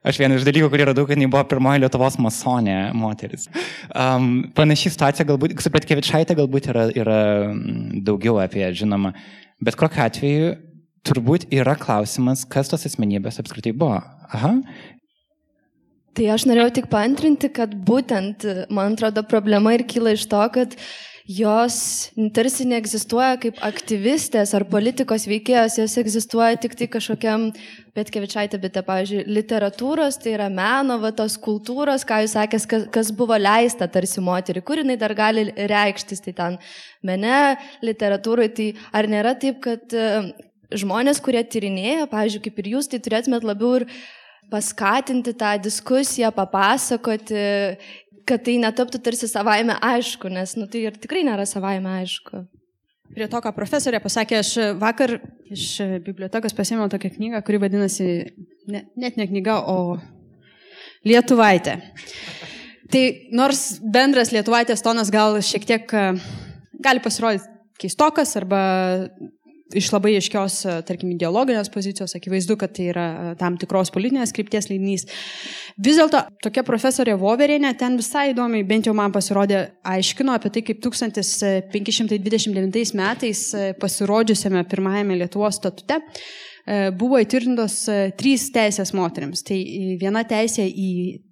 Aš 0.00 0.16
vienas 0.16 0.40
iš 0.40 0.46
dalykų, 0.48 0.70
kurį 0.72 0.86
radau, 0.88 1.04
kad 1.04 1.18
jinai 1.18 1.28
buvo 1.28 1.42
pirmoji 1.50 1.82
Lietuvos 1.82 2.14
masonė 2.24 2.76
moteris. 2.96 3.50
Um, 3.92 4.46
panaši 4.56 4.94
situacija 4.94 5.26
galbūt, 5.28 5.58
su 5.60 5.72
Petkevičaitė 5.74 6.38
galbūt 6.38 6.70
yra, 6.72 6.86
yra 6.96 7.18
mm, 7.50 8.00
daugiau 8.06 8.38
apie 8.40 8.64
žinoma, 8.78 9.12
bet 9.60 9.76
kokiu 9.76 10.06
atveju 10.06 10.54
turbūt 11.04 11.50
yra 11.52 11.76
klausimas, 11.80 12.46
kas 12.48 12.72
tos 12.72 12.88
asmenybės 12.88 13.42
apskritai 13.42 13.74
buvo. 13.76 14.00
Aha. 14.32 14.54
Tai 16.16 16.32
aš 16.32 16.48
norėjau 16.48 16.72
tik 16.80 16.88
paantrinti, 16.92 17.52
kad 17.52 17.76
būtent, 17.86 18.48
man 18.72 18.96
atrodo, 18.96 19.22
problema 19.28 19.76
ir 19.76 19.84
kyla 19.88 20.16
iš 20.16 20.24
to, 20.32 20.40
kad 20.56 20.80
jos 21.30 21.76
tarsi 22.34 22.64
neegzistuoja 22.66 23.36
kaip 23.38 23.58
aktyvistės 23.62 24.50
ar 24.56 24.64
politikos 24.70 25.28
veikėjos, 25.30 25.76
jos 25.78 25.94
egzistuoja 26.00 26.58
tik 26.58 26.74
tai 26.78 26.88
kažkokiam, 26.90 27.44
bet 27.94 28.10
kevičiaitė, 28.10 28.58
bet, 28.62 28.78
pavyzdžiui, 28.86 29.22
literatūros, 29.30 30.18
tai 30.22 30.34
yra 30.34 30.48
meno, 30.50 30.98
va, 31.02 31.12
tos 31.14 31.36
kultūros, 31.42 32.06
ką 32.08 32.22
jūs 32.24 32.34
sakėt, 32.34 32.66
kas, 32.72 32.86
kas 32.96 33.12
buvo 33.14 33.38
leista 33.38 33.86
tarsi 33.90 34.22
moteriai, 34.24 34.66
kur 34.66 34.82
jinai 34.82 34.98
dar 35.00 35.14
gali 35.18 35.46
reikštis, 35.54 36.24
tai 36.26 36.34
ten 36.36 36.58
mene, 37.06 37.56
literatūrai, 37.86 38.50
tai 38.56 38.70
ar 38.96 39.10
nėra 39.10 39.36
taip, 39.38 39.62
kad 39.62 39.94
e, 39.94 40.08
žmonės, 40.82 41.22
kurie 41.22 41.44
tyrinėja, 41.46 42.10
pavyzdžiui, 42.10 42.46
kaip 42.48 42.62
ir 42.62 42.74
jūs, 42.74 42.90
tai 42.90 43.02
turėtumėt 43.04 43.46
labiau 43.46 43.82
ir 43.82 43.90
paskatinti 44.50 45.36
tą 45.38 45.54
diskusiją, 45.62 46.32
papasakoti 46.34 47.44
kad 48.28 48.44
tai 48.46 48.56
netaptų 48.62 49.00
tarsi 49.04 49.28
savaime 49.30 49.76
aišku, 49.84 50.30
nes 50.32 50.56
nu, 50.58 50.68
tai 50.70 50.86
ir 50.88 50.96
tikrai 51.00 51.22
nėra 51.26 51.46
savaime 51.48 52.00
aišku. 52.00 52.44
Prie 53.10 53.26
to, 53.26 53.40
ką 53.42 53.50
profesorė 53.56 53.98
pasakė, 54.02 54.38
aš 54.38 54.50
vakar 54.78 55.16
iš 55.50 55.66
bibliotekos 56.06 56.54
pasėmiau 56.54 56.90
tokią 56.92 57.10
knygą, 57.16 57.40
kuri 57.46 57.58
vadinasi 57.64 58.08
ne, 58.70 58.84
net 59.00 59.18
ne 59.18 59.26
knyga, 59.26 59.58
o 59.66 59.98
Lietuvaitė. 61.06 61.78
Tai 62.92 63.02
nors 63.34 63.80
bendras 63.80 64.30
Lietuvaitės 64.34 64.84
tonas 64.84 65.10
gal 65.10 65.38
šiek 65.42 65.66
tiek 65.66 65.94
gali 66.84 67.02
pasirodyti 67.02 67.48
keistokas 67.80 68.34
arba 68.36 68.60
iš 69.74 69.88
labai 69.94 70.12
aiškios, 70.18 70.54
e, 70.66 70.82
tarkim, 70.86 71.10
ideologinės 71.14 71.70
pozicijos, 71.72 72.14
akivaizdu, 72.16 72.56
kad 72.60 72.70
tai 72.76 72.84
yra 72.92 73.06
e, 73.10 73.12
tam 73.40 73.52
tikros 73.60 73.90
politinės 73.94 74.34
krypties 74.36 74.66
leidinys. 74.70 75.02
Vis 75.80 75.96
dėlto 76.00 76.18
tokia 76.44 76.62
profesorė 76.66 77.14
Voverinė 77.20 77.70
ten 77.78 77.92
visai 78.00 78.26
įdomiai, 78.34 78.64
bent 78.66 78.84
jau 78.88 78.94
man 78.96 79.10
pasirodė, 79.14 79.58
aiškino 79.86 80.32
apie 80.36 80.50
tai, 80.54 80.62
kaip 80.66 80.78
1529 80.86 82.94
metais 82.98 83.40
e, 83.54 83.56
pasirodžiusiame 83.80 84.60
pirmajame 84.70 85.14
Lietuvos 85.22 85.54
statute 85.60 85.96
buvo 86.94 87.16
įtvirtintos 87.18 87.74
trys 88.20 88.42
teisės 88.54 88.92
moteriams. 88.94 89.42
Tai 89.48 89.58
viena 89.98 90.22
teisė 90.28 90.64
į 90.68 90.90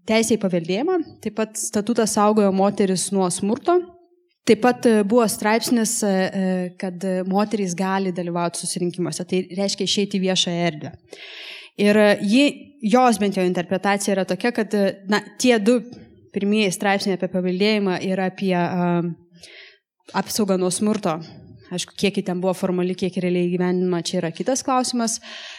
teisę 0.08 0.34
į 0.34 0.38
paveldėjimą, 0.42 0.96
taip 1.22 1.34
pat 1.36 1.50
statutas 1.60 2.14
saugojo 2.16 2.50
moteris 2.56 3.12
nuo 3.14 3.28
smurto 3.30 3.97
Taip 4.48 4.62
pat 4.64 4.86
e, 4.88 5.02
buvo 5.04 5.26
straipsnis, 5.28 5.98
e, 6.02 6.08
e, 6.08 6.44
kad 6.80 7.04
moterys 7.28 7.74
gali 7.76 8.14
dalyvauti 8.16 8.62
susirinkimuose, 8.62 9.26
tai 9.28 9.42
reiškia 9.58 9.88
išeiti 9.88 10.16
į 10.16 10.24
viešą 10.24 10.54
erdvę. 10.68 10.92
Ir 11.78 11.98
ji, 12.24 12.44
jos 12.90 13.20
bent 13.20 13.36
jau 13.38 13.44
interpretacija 13.46 14.16
yra 14.16 14.24
tokia, 14.26 14.54
kad 14.56 14.72
na, 15.10 15.20
tie 15.38 15.58
du 15.62 15.78
pirmieji 16.34 16.72
straipsniai 16.74 17.18
apie 17.18 17.28
paveldėjimą 17.30 18.00
ir 18.04 18.20
apie 18.24 18.54
uh, 18.56 19.06
apsaugą 20.18 20.58
nuo 20.58 20.72
smurto 20.74 21.18
Aišku, 21.74 21.92
kiek 22.00 22.16
ten 22.24 22.40
buvo 22.40 22.54
formali, 22.56 22.94
kiek 22.96 23.16
realiai 23.20 23.50
gyvenima, 23.52 24.00
čia 24.06 24.18
yra 24.22 24.30
kitas 24.32 24.62
klausimas. 24.64 25.18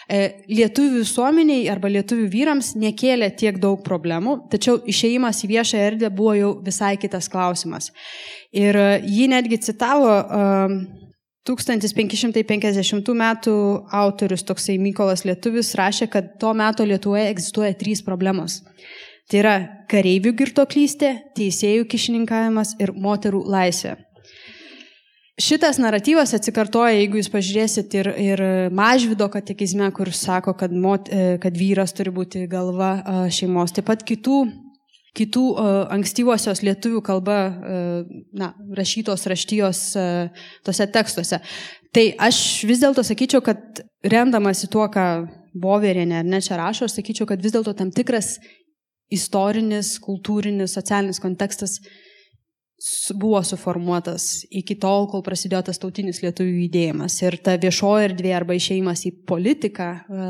E, 0.10 0.42
lietuvių 0.50 1.04
visuomeniai 1.04 1.68
arba 1.70 1.92
lietuvių 1.94 2.26
vyrams 2.34 2.72
nekėlė 2.82 3.30
tiek 3.38 3.60
daug 3.62 3.84
problemų, 3.86 4.40
tačiau 4.50 4.80
išėjimas 4.90 5.44
į 5.46 5.52
viešą 5.52 5.84
erdvę 5.92 6.10
buvo 6.16 6.34
jau 6.38 6.52
visai 6.66 6.96
kitas 7.02 7.30
klausimas. 7.30 7.92
Ir 8.56 8.74
e, 8.74 8.88
jį 9.06 9.30
netgi 9.36 9.62
citavo 9.70 10.16
1550 11.50 13.14
metų 13.22 13.56
autorius, 14.02 14.44
toksai 14.50 14.80
Mykolas 14.82 15.26
Lietuvis, 15.30 15.76
rašė, 15.78 16.10
kad 16.10 16.36
to 16.42 16.54
meto 16.58 16.86
Lietuvoje 16.86 17.30
egzistuoja 17.30 17.78
trys 17.78 18.02
problemos. 18.06 18.64
Tai 19.30 19.44
yra 19.44 19.56
kareivių 19.90 20.34
girtoklystė, 20.42 21.14
teisėjų 21.38 21.86
kišininkavimas 21.90 22.74
ir 22.82 22.96
moterų 22.98 23.44
laisvė. 23.46 24.00
Šitas 25.40 25.78
naratyvas 25.80 26.34
atsikartoja, 26.36 26.98
jeigu 26.98 27.22
jūs 27.22 27.30
pažiūrėsit 27.32 27.94
ir, 27.96 28.10
ir 28.20 28.42
Mažvido 28.76 29.30
katekizme, 29.32 29.88
kur 29.96 30.12
sako, 30.12 30.52
kad, 30.60 30.74
mot, 30.76 31.08
e, 31.08 31.38
kad 31.40 31.56
vyras 31.56 31.96
turi 31.96 32.12
būti 32.12 32.44
galva 32.52 32.98
šeimos. 33.32 33.72
Taip 33.76 33.88
pat 33.88 34.04
kitų, 34.04 34.42
kitų 35.16 35.46
ankstyvosios 35.96 36.60
lietuvių 36.68 37.00
kalba 37.08 37.38
na, 38.36 38.52
rašytos 38.76 39.24
raštijos 39.32 39.84
tose 40.68 40.90
tekstuose. 40.92 41.40
Tai 41.96 42.06
aš 42.28 42.40
vis 42.70 42.84
dėlto 42.84 43.02
sakyčiau, 43.08 43.42
kad 43.46 43.82
rendamasi 44.06 44.70
tuo, 44.70 44.86
ką 44.92 45.08
Boverinė 45.60 46.20
ar 46.20 46.28
ne 46.28 46.40
čia 46.46 46.60
rašo, 46.60 46.86
aš 46.86 47.00
sakyčiau, 47.00 47.26
kad 47.30 47.42
vis 47.42 47.56
dėlto 47.56 47.74
tam 47.78 47.90
tikras 47.96 48.36
istorinis, 49.10 49.96
kultūrinis, 50.04 50.76
socialinis 50.78 51.22
kontekstas 51.24 51.80
buvo 53.20 53.42
suformuotas 53.44 54.46
iki 54.56 54.78
tol, 54.80 55.08
kol 55.12 55.24
prasidėjo 55.26 55.66
tas 55.70 55.82
tautinis 55.82 56.22
lietuvių 56.24 56.64
judėjimas. 56.66 57.18
Ir 57.26 57.40
ta 57.44 57.58
viešoji 57.60 58.10
erdvė 58.12 58.32
arba 58.38 58.56
išeimas 58.56 59.04
į 59.10 59.14
politiką 59.28 59.90
e, 59.90 60.30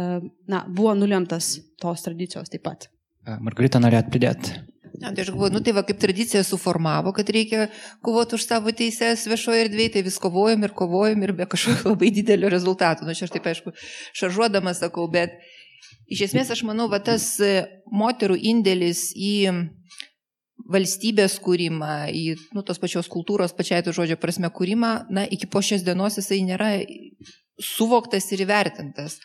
na, 0.50 0.63
buvo 0.65 0.96
nulemtas 0.98 1.58
tos 1.82 2.06
tradicijos 2.08 2.50
taip 2.50 2.65
pat. 2.65 2.89
E, 3.27 3.38
Margarita 3.46 3.82
norėt 3.82 4.10
pridėti. 4.13 4.58
Ja, 5.00 5.13
tai 5.13 5.24
aš 5.24 5.29
galvoju, 5.32 5.53
nu 5.53 5.62
tai 5.63 5.75
va 5.77 5.86
kaip 5.88 6.00
tradicija 6.01 6.41
suformavo, 6.44 7.13
kad 7.15 7.29
reikia 7.32 7.70
kovoti 8.03 8.36
už 8.36 8.48
savo 8.50 8.74
teises 8.75 9.27
viešoje 9.29 9.68
erdvėje, 9.68 9.94
tai 9.94 10.03
vis 10.03 10.18
kovojam 10.20 10.65
ir 10.65 10.74
kovojam 10.75 11.22
ir 11.24 11.36
be 11.38 11.48
kažkokio 11.48 11.94
labai 11.94 12.10
didelio 12.15 12.50
rezultato. 12.51 13.06
Nu, 13.06 13.13
aš 13.13 13.32
taip 13.32 13.46
aišku, 13.48 13.75
šaržuodama 14.18 14.74
sakau, 14.75 15.06
bet 15.12 15.38
iš 16.12 16.25
esmės 16.32 16.50
aš 16.51 16.65
manau, 16.68 16.89
va 16.91 17.00
tas 17.00 17.32
moterų 17.94 18.41
indėlis 18.51 19.12
į 19.15 19.36
valstybės 20.68 21.38
kūrimą, 21.44 22.10
į 22.12 22.24
nu, 22.56 22.63
tos 22.66 22.82
pačios 22.82 23.10
kultūros, 23.12 23.56
pačiai 23.56 23.84
to 23.86 23.94
žodžio 23.96 24.20
prasme 24.20 24.51
kūrimą, 24.54 24.94
na, 25.13 25.25
iki 25.25 25.48
po 25.50 25.63
šios 25.66 25.86
dienos 25.88 26.20
jisai 26.20 26.42
nėra 26.46 26.74
suvoktas 27.60 28.28
ir 28.34 28.44
įvertintas. 28.46 29.20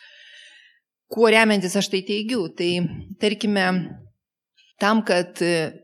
Kuo 1.11 1.29
remiantis 1.29 1.75
aš 1.77 1.91
tai 1.93 2.01
teigiu? 2.07 2.47
Tai 2.57 2.69
tarkime, 3.21 3.65
tam, 4.81 5.03
kad 5.07 5.39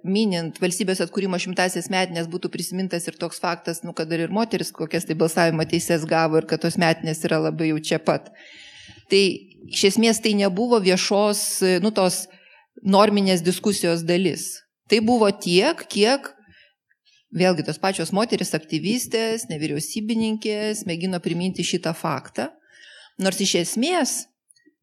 minint 0.08 0.58
valstybės 0.62 1.04
atkūrimo 1.06 1.40
šimtasias 1.42 1.92
metinės 1.94 2.30
būtų 2.32 2.52
prisimintas 2.52 3.08
ir 3.08 3.20
toks 3.20 3.40
faktas, 3.44 3.84
nu, 3.86 3.94
kad 3.98 4.12
ir 4.12 4.32
moteris 4.34 4.74
kokias 4.76 5.08
tai 5.08 5.16
balsavimo 5.20 5.68
teises 5.70 6.08
gavo 6.10 6.42
ir 6.42 6.50
kad 6.50 6.64
tos 6.64 6.80
metinės 6.82 7.24
yra 7.28 7.42
labai 7.46 7.72
jau 7.72 7.80
čia 7.92 8.02
pat. 8.04 8.32
Tai 9.12 9.24
iš 9.72 9.86
esmės 9.94 10.22
tai 10.24 10.34
nebuvo 10.40 10.80
viešos, 10.84 11.62
nu, 11.84 11.94
tos 11.96 12.26
norminės 12.82 13.44
diskusijos 13.46 14.04
dalis. 14.08 14.50
Tai 14.92 15.00
buvo 15.08 15.30
tiek, 15.32 15.86
kiek 15.88 16.26
vėlgi 17.32 17.64
tos 17.64 17.78
pačios 17.80 18.10
moteris 18.12 18.52
aktyvistės, 18.58 19.46
nevyriausybininkės 19.48 20.84
mėgino 20.90 21.22
priminti 21.24 21.64
šitą 21.64 21.94
faktą. 21.96 22.50
Nors 23.22 23.40
iš 23.40 23.54
esmės, 23.62 24.16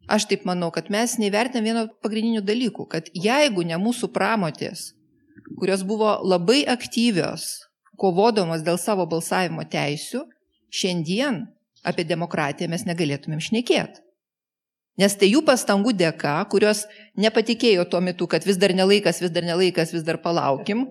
aš 0.09 0.25
taip 0.31 0.49
manau, 0.49 0.71
kad 0.73 0.89
mes 0.89 1.19
nevertinam 1.21 1.69
vieno 1.69 1.85
pagrindinių 2.01 2.41
dalykų, 2.41 2.89
kad 2.89 3.13
jeigu 3.13 3.67
ne 3.69 3.77
mūsų 3.83 4.09
pramotės, 4.15 4.95
kurios 5.61 5.85
buvo 5.85 6.17
labai 6.25 6.63
aktyvios, 6.65 7.69
kovodamos 8.01 8.65
dėl 8.65 8.81
savo 8.81 9.05
balsavimo 9.11 9.69
teisių, 9.69 10.25
šiandien 10.73 11.45
apie 11.85 12.09
demokratiją 12.09 12.73
mes 12.73 12.89
negalėtumėm 12.89 13.45
šnekėti. 13.45 14.08
Nes 14.99 15.15
tai 15.15 15.29
jų 15.31 15.45
pastangų 15.47 15.93
dėka, 15.95 16.35
kurios 16.51 16.83
nepatikėjo 17.21 17.85
tuo 17.91 18.01
metu, 18.03 18.27
kad 18.27 18.43
vis 18.47 18.59
dar 18.59 18.75
nelaikas, 18.75 19.21
vis 19.23 19.31
dar 19.31 19.47
nelaikas, 19.47 19.93
vis 19.95 20.03
dar 20.07 20.19
palaukim, 20.23 20.89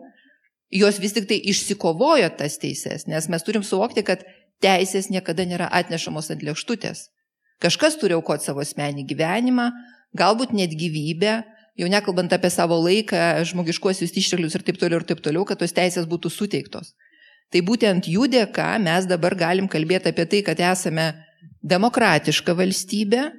jos 0.71 0.99
vis 1.03 1.15
tik 1.15 1.27
tai 1.27 1.41
išsikovojo 1.51 2.29
tas 2.39 2.55
teises, 2.61 3.03
nes 3.07 3.27
mes 3.27 3.43
turim 3.43 3.65
suvokti, 3.67 4.05
kad 4.07 4.23
teisės 4.63 5.11
niekada 5.11 5.43
nėra 5.47 5.67
atnešamos 5.81 6.31
ant 6.31 6.45
lėkštutės. 6.47 7.09
Kažkas 7.63 7.97
turi 7.99 8.15
aukoti 8.15 8.47
savo 8.47 8.63
asmenį 8.63 9.03
gyvenimą, 9.09 9.71
galbūt 10.17 10.53
net 10.55 10.71
gyvybę, 10.77 11.41
jau 11.77 11.89
nekalbant 11.91 12.33
apie 12.33 12.51
savo 12.53 12.77
laiką, 12.81 13.43
žmogiškuosius 13.49 14.13
išteklius 14.17 14.57
ir 14.57 14.65
taip 14.65 14.79
toliau 14.81 15.01
ir 15.01 15.07
taip 15.09 15.21
toliau, 15.25 15.45
kad 15.45 15.59
tos 15.61 15.75
teisės 15.75 16.07
būtų 16.09 16.31
suteiktos. 16.33 16.93
Tai 17.51 17.61
būtent 17.63 18.09
jų 18.11 18.27
dėka 18.31 18.73
mes 18.83 19.07
dabar 19.07 19.35
galim 19.37 19.69
kalbėti 19.71 20.11
apie 20.11 20.25
tai, 20.29 20.41
kad 20.45 20.59
esame 20.59 21.11
demokratiška 21.63 22.55
valstybė, 22.57 23.29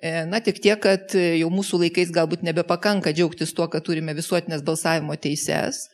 na, 0.00 0.40
tik 0.40 0.60
tiek, 0.64 0.80
kad 0.80 1.12
jau 1.14 1.48
mūsų 1.52 1.84
laikais 1.84 2.12
galbūt 2.14 2.44
nebepakanka 2.46 3.12
džiaugtis 3.12 3.52
tuo, 3.56 3.66
kad 3.68 3.84
turime 3.84 4.14
visuotinės 4.16 4.64
balsavimo 4.64 5.16
teises. 5.20 5.86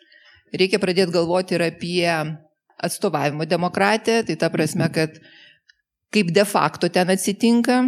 Reikia 0.54 0.78
pradėti 0.82 1.14
galvoti 1.14 1.56
ir 1.56 1.64
apie 1.66 2.06
atstovavimo 2.76 3.46
demokratiją, 3.48 4.22
tai 4.28 4.36
ta 4.38 4.50
prasme, 4.52 4.88
kad 4.94 5.18
kaip 6.14 6.30
de 6.34 6.44
facto 6.46 6.88
ten 6.92 7.10
atsitinka, 7.10 7.80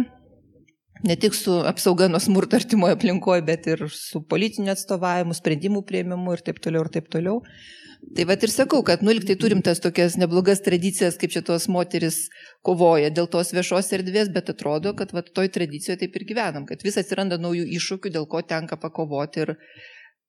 ne 1.07 1.15
tik 1.15 1.35
su 1.37 1.55
apsauga 1.69 2.09
nuo 2.11 2.19
smurto 2.19 2.59
artimoje 2.59 2.97
aplinkoje, 2.97 3.45
bet 3.47 3.67
ir 3.71 3.85
su 3.93 4.21
politiniu 4.27 4.73
atstovavimu, 4.73 5.35
sprendimų 5.37 5.85
prieimimu 5.87 6.35
ir 6.35 6.43
taip 6.45 6.59
toliau 6.63 6.83
ir 6.85 6.91
taip 6.97 7.07
toliau. 7.13 7.39
Tai 7.99 8.23
vad 8.25 8.43
ir 8.43 8.51
sakau, 8.51 8.79
kad 8.87 9.03
nuliktai 9.03 9.35
turim 9.39 9.59
tas 9.65 9.81
tokias 9.83 10.15
neblogas 10.17 10.63
tradicijas, 10.63 11.17
kaip 11.19 11.33
šitos 11.35 11.67
moteris 11.71 12.17
kovoja 12.65 13.11
dėl 13.11 13.27
tos 13.31 13.51
viešos 13.53 13.91
erdvės, 13.97 14.31
bet 14.33 14.49
atrodo, 14.53 14.95
kad 14.97 15.11
vat, 15.15 15.29
toj 15.35 15.51
tradicijoje 15.55 15.99
taip 16.05 16.15
ir 16.15 16.25
gyvenam, 16.31 16.65
kad 16.69 16.81
vis 16.85 16.97
atsiranda 17.01 17.37
naujų 17.41 17.67
iššūkių, 17.77 18.13
dėl 18.15 18.27
ko 18.31 18.41
tenka 18.47 18.79
pakovoti 18.79 19.43
ir 19.43 19.53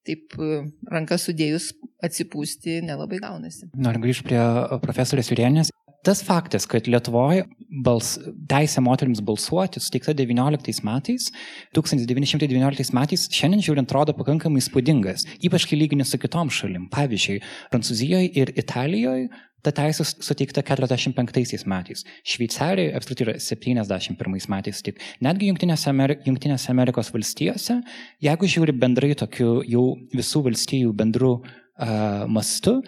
taip 0.09 0.35
e, 0.35 0.65
rankas 0.91 1.29
sudėjus 1.29 1.71
atsipūsti 2.05 2.81
nelabai 2.89 3.23
gaunasi. 3.23 3.71
Noriu 3.79 4.03
grįžti 4.03 4.29
prie 4.29 4.43
profesorės 4.83 5.31
Jurienės. 5.31 5.71
Tas 6.07 6.23
faktas, 6.25 6.65
kad 6.65 6.87
Lietuvoje 6.89 7.43
bals, 7.85 8.15
teisė 8.49 8.81
moteriams 8.81 9.21
balsuoti 9.21 9.83
suteikta 9.85 10.15
19 10.17 10.81
metais, 10.87 11.29
1919 11.77 12.95
metais, 12.97 13.27
šiandien 13.37 13.61
žiūrint, 13.67 13.91
atrodo 13.91 14.15
pakankamai 14.17 14.63
įspūdingas, 14.63 15.27
ypač 15.45 15.69
kai 15.69 15.77
lygini 15.77 16.07
su 16.09 16.17
kitom 16.23 16.49
šalim. 16.57 16.89
Pavyzdžiui, 16.95 17.43
Prancūzijoje 17.75 18.33
ir 18.41 18.53
Italijoje 18.57 19.29
ta 19.61 19.75
teisė 19.77 20.07
suteikta 20.09 20.65
45 20.65 21.67
metais, 21.69 22.07
Šveicarijoje 22.25 22.95
apskritai 22.97 23.27
yra 23.27 23.37
71 23.45 24.49
metais 24.55 24.81
tik. 24.87 25.05
Netgi 25.21 25.51
Junktinėse, 25.51 25.91
Amerik 25.93 26.25
Junktinėse 26.25 26.73
Amerikos 26.73 27.13
valstijose, 27.13 27.81
jeigu 28.25 28.49
žiūri 28.57 28.77
bendrai 28.81 29.13
tokiu 29.21 29.61
jau 29.69 29.85
visų 30.17 30.47
valstijų 30.49 30.97
bendru 30.97 31.37
uh, 31.43 32.25
mastu, 32.25 32.79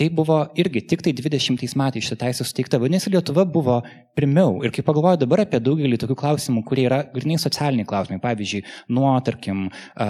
Tai 0.00 0.06
buvo 0.16 0.36
irgi 0.56 0.80
tik 0.88 1.02
tai 1.04 1.12
20 1.12 1.74
metais 1.76 2.06
šitą 2.06 2.16
teisę 2.22 2.44
suteikta. 2.48 2.78
Vadinasi, 2.80 3.10
Lietuva 3.12 3.42
buvo 3.44 3.74
pirmiau. 4.16 4.54
Ir 4.64 4.72
kai 4.72 4.80
pagalvoju 4.86 5.20
dabar 5.20 5.42
apie 5.42 5.60
daugelį 5.60 5.98
tokių 6.00 6.16
klausimų, 6.22 6.62
kurie 6.64 6.86
yra 6.88 7.02
grinai 7.12 7.36
socialiniai 7.42 7.84
klausimai, 7.90 8.16
pavyzdžiui, 8.22 8.62
nuo, 8.96 9.10
tarkim, 9.26 9.66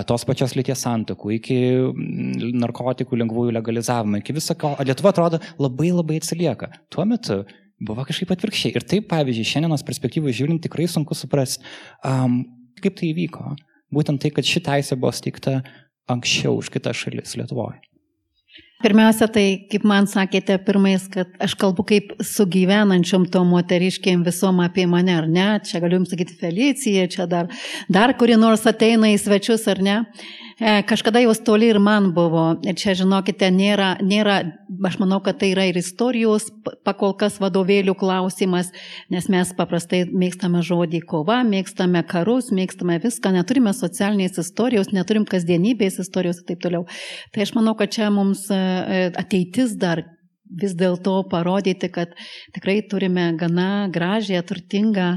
tos 0.06 0.26
pačios 0.28 0.54
lyties 0.54 0.86
santokų 0.86 1.34
iki 1.40 1.58
mm, 1.88 2.54
narkotikų 2.62 3.18
lengvųjų 3.24 3.56
legalizavimo, 3.58 4.22
iki 4.22 4.38
visako, 4.38 4.76
Lietuva 4.86 5.10
atrodo 5.10 5.42
labai 5.58 5.90
labai 5.90 6.22
atsilieka. 6.22 6.70
Tuo 6.94 7.08
metu 7.10 7.42
buvo 7.82 8.06
kažkaip 8.06 8.30
atvirkščiai. 8.36 8.76
Ir 8.78 8.86
taip, 8.94 9.10
pavyzdžiui, 9.10 9.50
šiandienos 9.56 9.82
perspektyvų 9.90 10.38
žiūrint, 10.38 10.62
tikrai 10.70 10.86
sunku 10.86 11.18
suprasti, 11.18 11.66
um, 12.06 12.44
kaip 12.78 13.02
tai 13.02 13.10
įvyko. 13.10 13.56
Būtent 13.90 14.22
tai, 14.22 14.30
kad 14.38 14.46
ši 14.46 14.68
teisė 14.70 15.02
buvo 15.02 15.10
steigta 15.18 15.64
anksčiau 16.06 16.60
už 16.62 16.70
kitas 16.78 17.02
šalis 17.02 17.34
Lietuvoje. 17.42 17.89
Pirmiausia, 18.80 19.26
tai, 19.28 19.44
kaip 19.68 19.82
man 19.84 20.06
sakėte 20.08 20.54
pirmais, 20.64 21.02
kad 21.12 21.34
aš 21.44 21.52
kalbu 21.60 21.84
kaip 21.84 22.14
su 22.24 22.46
gyvenančiom 22.48 23.26
to 23.28 23.42
moteriškėm 23.44 24.22
visom 24.24 24.62
apie 24.64 24.86
mane, 24.88 25.12
ar 25.20 25.26
ne? 25.28 25.48
Čia 25.68 25.82
galiu 25.82 25.98
jums 25.98 26.14
sakyti 26.14 26.38
Felicija, 26.40 27.04
čia 27.12 27.26
dar, 27.28 27.50
dar 27.92 28.14
kuri 28.16 28.38
nors 28.40 28.64
ateina 28.70 29.12
į 29.12 29.18
svečius, 29.20 29.66
ar 29.68 29.82
ne? 29.84 29.98
E, 30.00 30.49
kažkada 30.60 31.22
jos 31.24 31.40
toli 31.44 31.70
ir 31.72 31.78
man 31.80 32.10
buvo. 32.14 32.44
Ir 32.68 32.76
čia, 32.76 32.92
žinokite, 32.98 33.48
nėra, 33.54 33.94
nėra, 34.04 34.36
aš 34.86 34.98
manau, 35.00 35.20
kad 35.24 35.38
tai 35.40 35.52
yra 35.54 35.64
ir 35.70 35.78
istorijos 35.80 36.50
pakol 36.84 37.14
kas 37.20 37.38
vadovėlių 37.40 37.94
klausimas, 37.98 38.70
nes 39.12 39.28
mes 39.32 39.54
paprastai 39.56 40.04
mėgstame 40.10 40.62
žodį 40.66 41.02
kova, 41.08 41.40
mėgstame 41.48 42.04
karus, 42.08 42.52
mėgstame 42.52 43.00
viską, 43.00 43.32
neturime 43.38 43.72
socialinės 43.76 44.40
istorijos, 44.44 44.92
neturim 44.92 45.24
kasdienybės 45.28 46.00
istorijos 46.04 46.42
ir 46.42 46.52
taip 46.52 46.64
toliau. 46.64 46.86
Tai 47.32 47.44
aš 47.46 47.56
manau, 47.56 47.76
kad 47.78 47.92
čia 47.96 48.12
mums 48.12 48.46
e, 48.52 49.10
ateitis 49.16 49.78
dar 49.80 50.04
vis 50.50 50.74
dėlto 50.74 51.14
parodyti, 51.30 51.88
kad 51.92 52.14
tikrai 52.54 52.80
turime 52.90 53.30
gana 53.38 53.88
gražią, 53.92 54.42
turtingą 54.46 55.12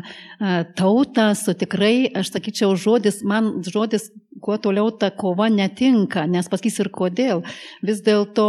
tautą 0.77 1.31
su 1.37 1.55
tikrai, 1.57 2.05
aš 2.13 2.35
sakyčiau, 2.35 2.75
žodis, 2.77 3.23
man 3.25 3.55
žodis 3.65 4.11
kuo 4.43 4.57
toliau 4.61 4.91
ta 4.99 5.09
kova 5.11 5.47
netinka, 5.49 6.25
nes 6.27 6.49
pasakys 6.51 6.81
ir 6.83 6.91
kodėl. 6.93 7.43
Vis 7.85 8.03
dėlto 8.05 8.47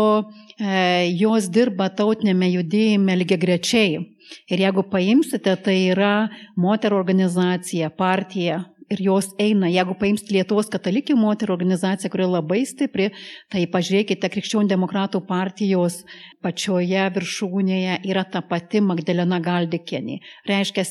e, 0.58 1.12
jos 1.14 1.48
dirba 1.54 1.90
tautinėme 1.94 2.50
judėjime 2.50 3.16
lygiai 3.22 3.40
grečiai. 3.46 4.02
Ir 4.50 4.62
jeigu 4.64 4.84
paimsite, 4.90 5.52
tai 5.64 5.76
yra 5.92 6.28
moterų 6.58 6.96
organizacija, 6.98 7.90
partija, 7.94 8.62
ir 8.92 9.02
jos 9.04 9.30
eina. 9.40 9.70
Jeigu 9.72 9.96
paimsite 10.00 10.34
Lietuvos 10.36 10.70
katalikių 10.72 11.16
moterų 11.18 11.54
organizaciją, 11.56 12.10
kuri 12.12 12.28
labai 12.28 12.62
stipri, 12.68 13.10
tai 13.52 13.66
pažiūrėkite, 13.70 14.30
Krikščionių 14.34 14.72
demokratų 14.74 15.22
partijos 15.28 16.02
pačioje 16.44 17.04
viršūnėje 17.14 17.98
yra 18.10 18.24
ta 18.28 18.42
pati 18.44 18.82
Magdalena 18.84 19.38
Galdikienė. 19.42 20.18
Reiškia, 20.48 20.84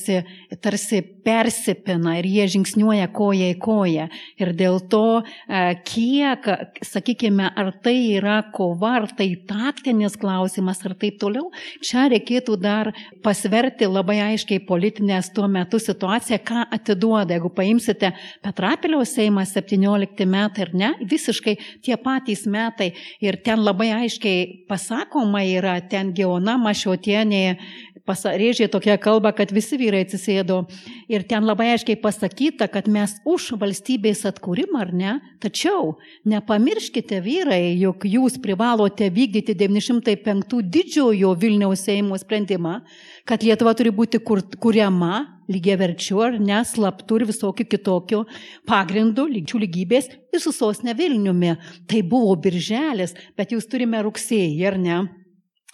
tarsi 0.64 1.00
persipina 1.24 2.16
ir 2.18 2.28
jie 2.28 2.46
žingsniuoja 2.56 3.08
koja 3.14 3.52
į 3.52 3.58
koją. 3.62 4.08
Ir 4.40 4.52
dėl 4.58 4.80
to, 4.90 5.22
e, 5.22 5.62
kiek, 5.86 6.48
sakykime, 6.82 7.50
ar 7.54 7.72
tai 7.84 7.96
yra 8.16 8.40
kova, 8.54 8.96
ar 9.02 9.08
tai 9.16 9.30
taktinis 9.48 10.18
klausimas, 10.20 10.82
ar 10.84 10.96
taip 10.98 11.20
toliau, 11.22 11.50
čia 11.82 12.08
reikėtų 12.12 12.58
dar 12.60 12.92
pasverti 13.22 13.86
labai 13.86 14.18
aiškiai 14.32 14.62
politinės 14.66 15.30
tuo 15.34 15.48
metu 15.48 15.78
situaciją, 15.78 16.40
ką 16.44 16.66
atiduoda. 16.74 17.34
Jeigu 17.34 17.50
paimsite 17.84 18.12
Petrapiliaus 18.42 19.14
Seimą 19.14 19.44
17 19.44 20.26
metai 20.26 20.64
ar 20.64 20.74
ne, 20.74 20.92
visiškai 21.04 21.56
tie 21.82 21.96
patys 21.96 22.46
metai. 22.46 22.94
Ir 23.20 23.36
ten 23.44 23.60
labai 23.64 23.92
aiškiai 23.92 24.66
pasakoma, 24.68 25.44
yra 25.44 25.80
ten 25.80 26.12
Geona 26.14 26.56
Mašiotienė, 26.58 27.56
pasarėžė 28.04 28.68
tokia 28.68 28.98
kalba, 29.00 29.32
kad 29.32 29.52
visi 29.52 29.78
vyrai 29.80 30.04
atsisėdo. 30.04 30.64
Ir 31.08 31.24
ten 31.28 31.44
labai 31.44 31.70
aiškiai 31.74 31.96
pasakyta, 32.00 32.68
kad 32.68 32.88
mes 32.88 33.16
už 33.24 33.54
valstybės 33.60 34.24
atkūrimą 34.28 34.80
ar 34.80 34.92
ne, 34.92 35.14
tačiau 35.40 35.94
nepamirškite 36.28 37.20
vyrai, 37.24 37.74
jog 37.80 38.04
jūs 38.04 38.36
privalote 38.44 39.08
vykdyti 39.08 39.56
905 39.56 40.60
didžiojo 40.68 41.32
Vilniaus 41.40 41.84
Seimo 41.86 42.18
sprendimą, 42.20 42.82
kad 43.28 43.44
Lietuva 43.44 43.72
turi 43.76 43.92
būti 43.94 44.20
kur, 44.24 44.42
kuriama 44.60 45.24
lygiai 45.50 45.78
verčiu 45.80 46.20
ar 46.24 46.38
neslaptų 46.40 47.20
ir 47.20 47.26
visokių 47.28 47.66
kitokių 47.74 48.22
pagrindų, 48.68 49.26
lyčių 49.38 49.60
lygybės 49.64 50.10
ir 50.12 50.42
su 50.42 50.52
sosne 50.54 50.94
Vilniumi. 50.96 51.54
Tai 51.90 52.00
buvo 52.08 52.36
birželis, 52.40 53.16
bet 53.36 53.52
jūs 53.54 53.68
turime 53.70 54.00
rugsėjį, 54.04 54.64
ar 54.70 54.80
ne? 54.80 54.98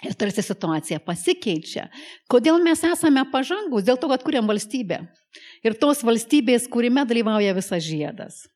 Ir 0.00 0.14
tarsi 0.16 0.40
situacija 0.40 1.02
pasikeičia. 1.04 1.90
Kodėl 2.30 2.62
mes 2.64 2.80
esame 2.88 3.26
pažangus? 3.32 3.84
Dėl 3.84 3.98
to, 4.00 4.08
kad 4.08 4.24
kuriam 4.24 4.48
valstybę. 4.48 5.02
Ir 5.66 5.76
tos 5.76 6.00
valstybės, 6.06 6.70
kurime 6.72 7.04
dalyvauja 7.04 7.52
visas 7.58 7.84
žiedas. 7.84 8.46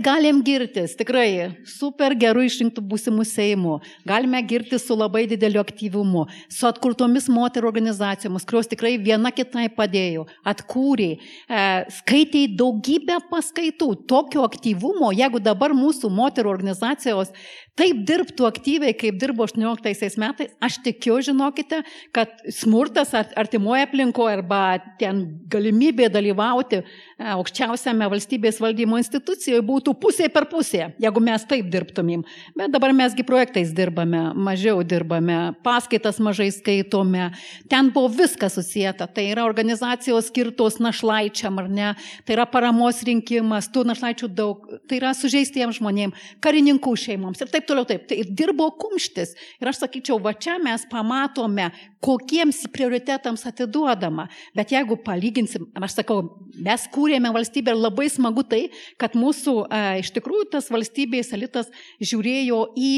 Galim 0.00 0.40
girtis 0.44 0.94
tikrai 0.96 1.52
super 1.68 2.14
gerų 2.16 2.46
išrinktų 2.46 2.80
būsimų 2.88 3.26
Seimų, 3.28 3.74
galime 4.08 4.40
girtis 4.48 4.86
su 4.88 4.96
labai 4.96 5.26
dideliu 5.28 5.60
aktyvumu, 5.60 6.24
su 6.48 6.66
atkurtomis 6.68 7.28
moterų 7.32 7.68
organizacijomis, 7.68 8.46
kurios 8.48 8.70
tikrai 8.70 8.94
viena 8.96 9.32
kitai 9.34 9.66
padėjo, 9.72 10.24
atkūrė, 10.48 11.10
e, 11.18 11.66
skaitė 11.98 12.46
daugybę 12.56 13.18
paskaitų, 13.28 13.90
tokio 14.08 14.46
aktyvumo, 14.48 15.12
jeigu 15.12 15.42
dabar 15.44 15.76
mūsų 15.76 16.08
moterų 16.12 16.54
organizacijos 16.54 17.34
taip 17.76 18.02
dirbtų 18.08 18.46
aktyviai, 18.48 18.92
kaip 18.96 19.16
dirbo 19.20 19.46
18 19.46 20.18
metais, 20.20 20.52
aš 20.60 20.78
tikiu, 20.84 21.18
žinokite, 21.24 21.82
kad 22.12 22.32
smurtas 22.52 23.14
artimoje 23.16 23.86
aplinkoje 23.86 24.38
arba 24.38 24.62
ten 25.00 25.22
galimybė 25.52 26.10
dalyvauti 26.12 26.80
e, 26.80 26.84
aukščiausiame 27.32 28.08
valstybės 28.12 28.60
valdymo 28.62 29.00
institucijoje 29.00 29.64
būtų 29.68 29.81
pusė 29.90 30.28
per 30.32 30.46
pusę, 30.50 30.92
jeigu 31.02 31.22
mes 31.24 31.42
taip 31.50 31.66
dirbtumėm. 31.72 32.22
Bet 32.54 32.70
dabar 32.70 32.94
mesgi 32.94 33.24
projektais 33.26 33.72
dirbame, 33.74 34.20
mažiau 34.38 34.84
dirbame, 34.86 35.38
paskaitas 35.66 36.20
mažai 36.22 36.50
skaitome, 36.54 37.32
ten 37.68 37.90
buvo 37.90 38.12
viskas 38.22 38.54
susijęta. 38.54 39.08
Tai 39.10 39.26
yra 39.34 39.46
organizacijos 39.48 40.30
skirtos 40.30 40.78
našlaičiam 40.78 41.58
ar 41.58 41.68
ne, 41.68 41.90
tai 42.22 42.36
yra 42.38 42.46
paramos 42.46 43.02
rinkimas, 43.02 43.70
tų 43.74 43.84
našlaičių 43.90 44.30
daug, 44.30 44.68
tai 44.86 45.00
yra 45.02 45.10
sužeistiems 45.18 45.80
žmonėms, 45.80 46.30
karininkų 46.44 46.94
šeimoms 47.02 47.42
ir 47.42 47.50
taip 47.50 47.66
toliau, 47.66 47.88
taip. 47.88 48.06
Tai 48.06 48.20
dirbo 48.30 48.70
kumštis. 48.78 49.34
Ir 49.60 49.70
aš 49.72 49.82
sakyčiau, 49.82 50.20
va 50.22 50.34
čia 50.38 50.58
mes 50.62 50.86
pamatome, 50.90 51.70
kokiems 52.02 52.64
prioritetams 52.72 53.46
atiduodama. 53.46 54.26
Bet 54.56 54.72
jeigu 54.74 54.98
palyginsim, 55.04 55.68
aš 55.78 56.00
sakau, 56.00 56.18
mes 56.58 56.86
kūrėme 56.92 57.30
valstybę 57.34 57.74
ir 57.74 57.78
labai 57.78 58.08
smagu 58.12 58.44
tai, 58.46 58.64
kad 59.00 59.14
mūsų 59.18 59.54
iš 60.02 60.12
tikrųjų 60.16 60.50
tas 60.56 60.70
valstybės 60.72 61.32
elitas 61.36 61.72
žiūrėjo 62.02 62.64
į 62.76 62.92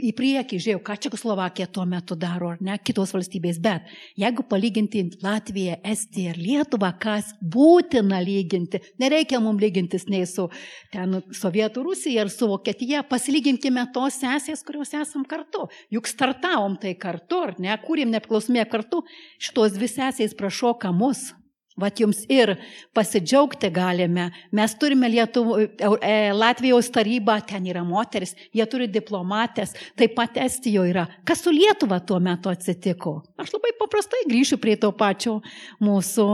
į 0.00 0.12
priekį, 0.16 0.58
žiūrėjau, 0.62 0.80
ką 0.86 0.94
Čekoslovakija 1.04 1.66
tuo 1.72 1.84
metu 1.88 2.16
daro, 2.16 2.52
ar 2.54 2.60
ne, 2.64 2.78
kitos 2.80 3.12
valstybės, 3.12 3.58
bet 3.62 3.90
jeigu 4.18 4.44
palyginti 4.48 5.02
Latviją, 5.20 5.76
Estiją 5.92 6.32
ir 6.32 6.40
Lietuvą, 6.40 6.94
kas 7.02 7.32
būtina 7.42 8.22
lyginti, 8.24 8.80
nereikia 9.02 9.40
mums 9.42 9.60
lygintis 9.60 10.08
nei 10.08 10.24
su 10.28 10.48
ten 10.94 11.20
Sovietų 11.36 11.84
Rusija 11.84 12.24
ar 12.24 12.32
su 12.32 12.48
Vokietija, 12.48 13.04
pasilyginkime 13.08 13.84
tos 13.92 14.16
sesės, 14.22 14.64
kurios 14.64 14.94
esam 14.96 15.28
kartu. 15.28 15.68
Juk 15.92 16.08
startavom 16.08 16.78
tai 16.80 16.96
kartu, 16.96 17.44
ar 17.50 17.54
ne, 17.60 17.76
kūrėm 17.84 18.14
nepriklausomybę 18.16 18.70
kartu, 18.72 19.04
šitos 19.42 19.76
dvi 19.76 19.92
sesės 19.92 20.36
prašoka 20.38 20.94
mus 20.96 21.30
Vat 21.80 22.00
jums 22.00 22.18
ir 22.28 22.54
pasidžiaugti 22.92 23.70
galime. 23.72 24.28
Mes 24.52 24.74
turime 24.76 25.08
Lietuvo, 25.08 25.56
e, 25.58 26.32
Latvijos 26.36 26.90
tarybą, 26.92 27.38
ten 27.48 27.64
yra 27.64 27.80
moteris, 27.84 28.34
jie 28.52 28.66
turi 28.68 28.88
diplomatės, 28.92 29.72
taip 29.96 30.12
pat 30.18 30.36
Estijoje 30.36 30.92
yra. 30.92 31.06
Kas 31.24 31.40
su 31.44 31.52
Lietuva 31.54 32.00
tuo 32.04 32.18
metu 32.20 32.52
atsitiko? 32.52 33.22
Aš 33.40 33.54
labai 33.56 33.72
paprastai 33.78 34.26
grįšiu 34.28 34.58
prie 34.60 34.76
to 34.76 34.90
pačio 34.92 35.38
mūsų 35.80 36.26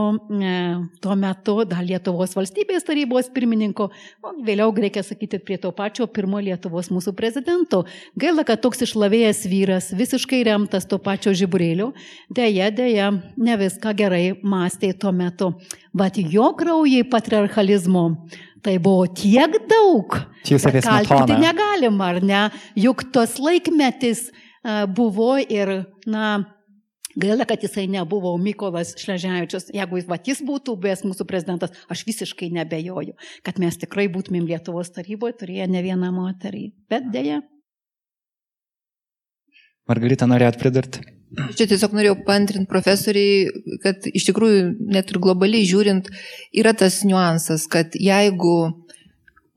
e, 0.43 0.51
tuo 0.99 1.15
metu 1.15 1.55
dar 1.69 1.87
Lietuvos 1.87 2.35
valstybės 2.35 2.83
tarybos 2.87 3.31
pirmininko, 3.31 3.89
o 4.21 4.35
vėliau 4.43 4.75
reikia 4.75 5.05
sakyti 5.07 5.39
prie 5.39 5.57
to 5.57 5.71
pačio 5.71 6.09
pirmo 6.11 6.43
Lietuvos 6.43 6.91
mūsų 6.91 7.15
prezidento. 7.15 7.85
Gaila, 8.19 8.43
kad 8.43 8.59
toks 8.59 8.83
išlavėjęs 8.83 9.45
vyras, 9.47 9.89
visiškai 9.95 10.43
remtas 10.51 10.89
to 10.89 10.99
pačio 10.99 11.31
žiburėlio, 11.31 11.93
dėja, 12.27 12.73
dėja, 12.75 13.13
ne 13.39 13.57
viską 13.63 13.95
gerai 13.95 14.23
mąstė 14.43 14.91
tuo 14.99 15.15
metu 15.15 15.28
metu. 15.29 15.53
Bet 15.95 16.19
jo 16.19 16.51
kraujai 16.57 17.05
patriarchalizmo 17.07 18.09
tai 18.65 18.75
buvo 18.83 19.07
tiek 19.07 19.55
daug. 19.69 20.19
Apie 20.43 20.83
kaltinti 20.83 21.39
negalima, 21.39 22.13
ar 22.13 22.23
ne? 22.23 22.45
Juk 22.75 23.07
tos 23.13 23.37
laikmetis 23.39 24.29
buvo 24.95 25.37
ir, 25.39 25.83
na, 26.09 26.39
Gaila, 27.19 27.43
kad 27.49 27.63
jisai 27.63 27.87
nebuvo 27.89 28.35
Mykolas 28.39 28.93
Šleževičius. 28.99 29.71
Jeigu 29.75 29.97
jis, 29.97 30.07
va, 30.07 30.19
jis 30.23 30.43
būtų 30.45 30.75
buvęs 30.79 31.01
mūsų 31.07 31.25
prezidentas, 31.27 31.73
aš 31.91 32.05
visiškai 32.07 32.51
nebejoju, 32.55 33.15
kad 33.43 33.59
mes 33.59 33.79
tikrai 33.81 34.05
būtumėm 34.13 34.47
Lietuvos 34.47 34.93
taryboje 34.95 35.39
turėję 35.41 35.67
ne 35.73 35.83
vieną 35.83 36.13
moterį. 36.15 36.69
Bet 36.91 37.09
dėja. 37.11 37.41
Margarita, 39.89 40.29
norėjot 40.29 40.61
pridurti? 40.61 41.18
Čia 41.29 41.67
tiesiog 41.69 41.93
norėjau 41.93 42.15
pantrinti 42.25 42.69
profesoriai, 42.69 43.49
kad 43.83 44.07
iš 44.09 44.29
tikrųjų 44.31 44.63
net 44.89 45.11
ir 45.13 45.19
globaliai 45.21 45.67
žiūrint 45.69 46.09
yra 46.57 46.73
tas 46.73 47.03
niuansas, 47.05 47.67
kad 47.69 47.93
jeigu 47.93 48.55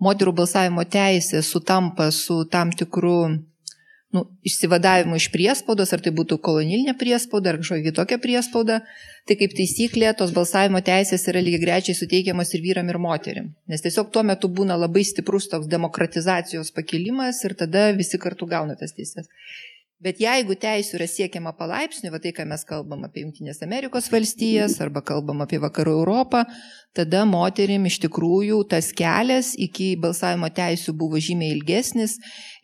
moterų 0.02 0.34
balsavimo 0.42 0.84
teisė 0.84 1.40
sutampa 1.46 2.10
su 2.12 2.42
tam 2.52 2.74
tikru 2.76 3.16
nu, 4.12 4.26
išsivadavimu 4.44 5.16
iš 5.16 5.30
priespaudos, 5.32 5.94
ar 5.96 6.02
tai 6.04 6.12
būtų 6.12 6.36
kolonilinė 6.44 6.92
priespauda, 7.00 7.54
ar 7.54 7.60
kažkokia 7.62 7.86
kitokia 7.88 8.18
priespauda, 8.20 8.80
tai 9.28 9.36
kaip 9.40 9.54
taisyklė 9.56 10.12
tos 10.18 10.34
balsavimo 10.36 10.82
teisės 10.84 11.24
yra 11.32 11.40
lygiai 11.40 11.62
grečiai 11.62 11.96
suteikiamas 11.96 12.52
ir 12.52 12.64
vyram, 12.66 12.90
ir 12.92 13.00
moterim. 13.00 13.48
Nes 13.72 13.84
tiesiog 13.84 14.12
tuo 14.12 14.24
metu 14.28 14.52
būna 14.52 14.76
labai 14.76 15.06
stiprus 15.08 15.48
toks 15.52 15.70
demokratizacijos 15.72 16.74
pakilimas 16.76 17.40
ir 17.48 17.56
tada 17.64 17.88
visi 17.96 18.20
kartu 18.20 18.50
gauna 18.50 18.76
tas 18.76 18.92
teises. 18.92 19.32
Bet 20.02 20.18
jeigu 20.18 20.56
teisų 20.58 20.96
yra 20.98 21.06
siekiama 21.06 21.52
palaipsniui, 21.54 22.10
va 22.10 22.18
tai, 22.18 22.32
ką 22.34 22.42
mes 22.50 22.64
kalbam 22.66 23.04
apie 23.06 23.22
Junktinės 23.22 23.62
Amerikos 23.62 24.08
valstijas 24.10 24.74
arba 24.82 24.98
kalbam 25.06 25.44
apie 25.44 25.60
Vakarų 25.62 25.92
Europą, 26.00 26.40
tada 26.96 27.20
moterim 27.28 27.86
iš 27.86 28.00
tikrųjų 28.02 28.58
tas 28.72 28.88
kelias 28.98 29.52
iki 29.54 29.92
balsavimo 30.02 30.50
teisų 30.50 30.96
buvo 30.98 31.22
žymiai 31.22 31.54
ilgesnis 31.54 32.16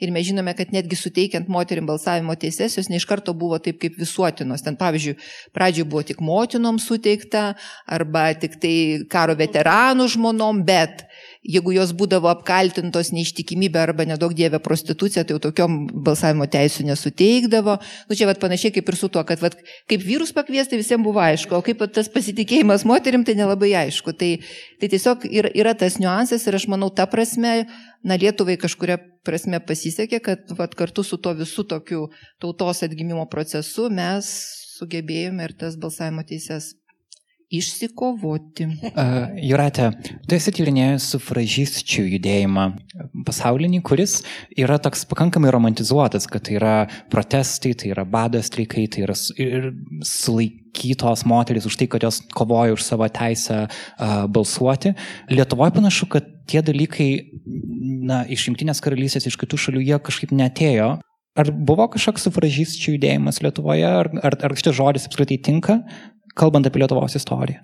ir 0.03 0.11
mes 0.11 0.27
žinome, 0.27 0.51
kad 0.59 0.75
netgi 0.75 0.99
suteikiant 0.99 1.47
moterim 1.47 1.87
balsavimo 1.87 2.35
teises, 2.35 2.75
jos 2.75 2.91
ne 2.91 2.99
iš 2.99 3.07
karto 3.07 3.37
buvo 3.39 3.61
taip 3.63 3.79
kaip 3.85 3.95
visuotinos. 4.03 4.67
Ten 4.67 4.75
pavyzdžiui, 4.81 5.15
pradžioje 5.55 5.87
buvo 5.95 6.03
tik 6.11 6.19
motinom 6.19 6.83
suteikta 6.83 7.53
arba 7.87 8.33
tik 8.35 8.59
tai 8.59 8.77
karo 9.15 9.39
veteranų 9.39 10.11
žmonom, 10.17 10.67
bet 10.67 11.07
jeigu 11.47 11.73
jos 11.77 11.93
būdavo 11.97 12.31
apkaltintos 12.31 13.11
neištikimybę 13.15 13.81
arba 13.81 14.07
nedaug 14.09 14.35
dievę 14.37 14.61
prostituciją, 14.63 15.25
tai 15.25 15.37
jau 15.37 15.43
tokiom 15.49 15.77
balsavimo 16.07 16.49
teisų 16.51 16.87
nesuteikdavo. 16.89 17.79
Nu 18.09 18.19
čia 18.19 18.29
vat 18.31 18.41
panašiai 18.43 18.75
kaip 18.75 18.91
ir 18.91 18.99
su 18.99 19.11
tuo, 19.13 19.23
kad 19.29 19.43
vat, 19.43 19.59
kaip 19.91 20.05
vyrus 20.05 20.35
pakviesti 20.37 20.81
visiems 20.81 21.05
buvo 21.07 21.23
aišku, 21.23 21.59
o 21.59 21.65
kaip 21.65 21.85
tas 21.95 22.11
pasitikėjimas 22.13 22.87
moterim 22.89 23.27
tai 23.27 23.37
nelabai 23.39 23.73
aišku. 23.85 24.17
Tai, 24.19 24.33
tai 24.81 24.91
tiesiog 24.91 25.29
yra, 25.31 25.53
yra 25.55 25.77
tas 25.79 26.01
niuansas 26.03 26.47
ir 26.47 26.59
aš 26.59 26.69
manau, 26.71 26.91
ta 26.91 27.09
prasme, 27.11 27.69
na 28.07 28.19
Lietuvai 28.19 28.59
kažkuria 28.61 28.99
prasme 29.27 29.61
pasisekė, 29.63 30.23
kad 30.25 30.57
vat, 30.59 30.75
kartu 30.79 31.05
su 31.07 31.21
to 31.23 31.35
visų 31.39 31.67
tokiu 31.71 32.09
tautos 32.43 32.83
atgimimo 32.87 33.27
procesu 33.31 33.89
mes 33.93 34.29
sugebėjome 34.79 35.49
ir 35.49 35.57
tas 35.59 35.79
balsavimo 35.81 36.23
teises 36.27 36.73
išsikovoti. 37.49 38.67
Uh, 38.93 39.33
Juratė, 39.41 39.89
tu 40.29 40.37
esi 40.37 40.53
tyrinėjęs 40.53 41.07
sufražisčių 41.15 42.03
judėjimą 42.15 42.65
pasaulinį, 43.27 43.81
kuris 43.89 44.19
yra 44.59 44.77
toks 44.83 45.07
pakankamai 45.09 45.51
romantizuotas, 45.55 46.27
kad 46.29 46.45
tai 46.49 46.55
yra 46.59 46.75
protestai, 47.13 47.73
tai 47.79 47.93
yra 47.95 48.05
badas 48.09 48.51
streikai, 48.53 48.85
tai 48.93 49.01
yra 49.07 49.17
sulaikytos 49.17 51.25
moteris 51.29 51.67
už 51.69 51.75
tai, 51.81 51.89
kad 51.91 52.01
jos 52.05 52.17
kovoja 52.37 52.77
už 52.77 52.83
savo 52.85 53.07
teisę 53.09 53.59
uh, 53.65 53.71
balsuoti. 54.29 54.91
Lietuvoje 55.33 55.71
panašu, 55.81 56.05
kad 56.13 56.25
tie 56.49 56.61
dalykai 56.65 57.11
na, 58.09 58.25
iš 58.29 58.49
Junktinės 58.49 58.81
karalystės, 58.85 59.29
iš 59.29 59.37
kitų 59.41 59.57
šalių, 59.65 59.81
jie 59.89 59.99
kažkaip 60.05 60.31
netėjo. 60.37 60.91
Ar 61.39 61.47
buvo 61.55 61.85
kažkoks 61.93 62.25
sufražisčių 62.27 62.97
judėjimas 62.97 63.39
Lietuvoje, 63.45 63.87
ar, 63.87 64.09
ar, 64.27 64.35
ar 64.43 64.55
šitas 64.59 64.75
žodis 64.75 65.05
apskritai 65.07 65.37
tinka, 65.39 65.77
kalbant 66.39 66.69
apie 66.69 66.83
Lietuvos 66.83 67.17
istoriją? 67.19 67.61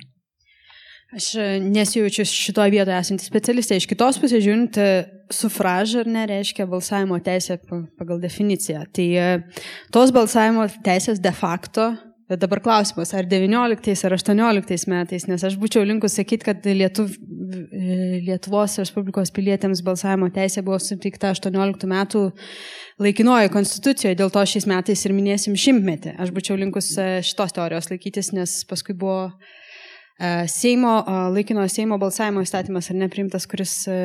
Aš 1.15 1.35
e, 1.39 1.45
nesijaučiu 1.63 2.25
šitoje 2.27 2.73
vietoje 2.75 2.97
esantį 2.99 3.27
specialistą. 3.29 3.77
Iš 3.79 3.87
kitos 3.91 4.19
pusės 4.19 4.43
žiūrint, 4.43 4.79
e, 4.83 5.05
sufraž 5.35 5.93
ar 6.01 6.11
nereiškia 6.11 6.67
balsavimo 6.71 7.21
teisė 7.23 7.61
pagal 7.71 8.19
definiciją. 8.23 8.83
Tai 8.95 9.07
e, 9.23 9.29
tos 9.95 10.11
balsavimo 10.15 10.67
teisės 10.87 11.23
de 11.23 11.31
facto 11.37 11.93
Bet 12.25 12.41
dabar 12.41 12.61
klausimas, 12.65 13.11
ar 13.13 13.27
19 13.29 14.05
ar 14.07 14.15
18 14.17 14.87
metais, 14.89 15.27
nes 15.29 15.43
aš 15.45 15.59
būčiau 15.61 15.85
linkus 15.85 16.15
sakyti, 16.17 16.47
kad 16.49 16.65
Lietuv, 16.65 17.11
Lietuvos 18.25 18.79
Respublikos 18.81 19.29
pilietėms 19.37 19.83
balsavimo 19.85 20.31
teisė 20.33 20.63
buvo 20.65 20.79
suteikta 20.81 21.35
18 21.35 21.85
metų 21.91 22.23
laikinojo 23.05 23.51
konstitucijoje, 23.53 24.17
dėl 24.17 24.33
to 24.33 24.45
šiais 24.49 24.65
metais 24.71 25.05
ir 25.05 25.13
minėsim 25.13 25.59
šimtmetį. 25.61 26.15
Aš 26.25 26.33
būčiau 26.33 26.57
linkus 26.57 26.95
e, 26.97 27.19
šitos 27.29 27.53
teorijos 27.59 27.91
laikytis, 27.91 28.31
nes 28.33 28.55
paskui 28.71 28.97
buvo 28.97 29.27
e, 29.29 30.47
Seimo, 30.49 30.95
laikinojo 31.35 31.69
Seimo 31.75 31.99
balsavimo 32.01 32.41
įstatymas 32.47 32.89
ar 32.89 32.97
neprimtas, 33.03 33.45
kuris 33.51 33.75
e, 33.85 33.99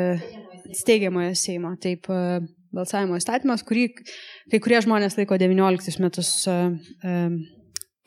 steigiamojo 0.76 1.38
Seimo. 1.40 1.72
Taip, 1.80 2.12
balsavimo 2.76 3.16
įstatymas, 3.22 3.64
kurį 3.64 3.88
kai 4.52 4.60
kurie 4.60 4.84
žmonės 4.84 5.16
laiko 5.22 5.40
19 5.40 6.04
metus 6.04 6.34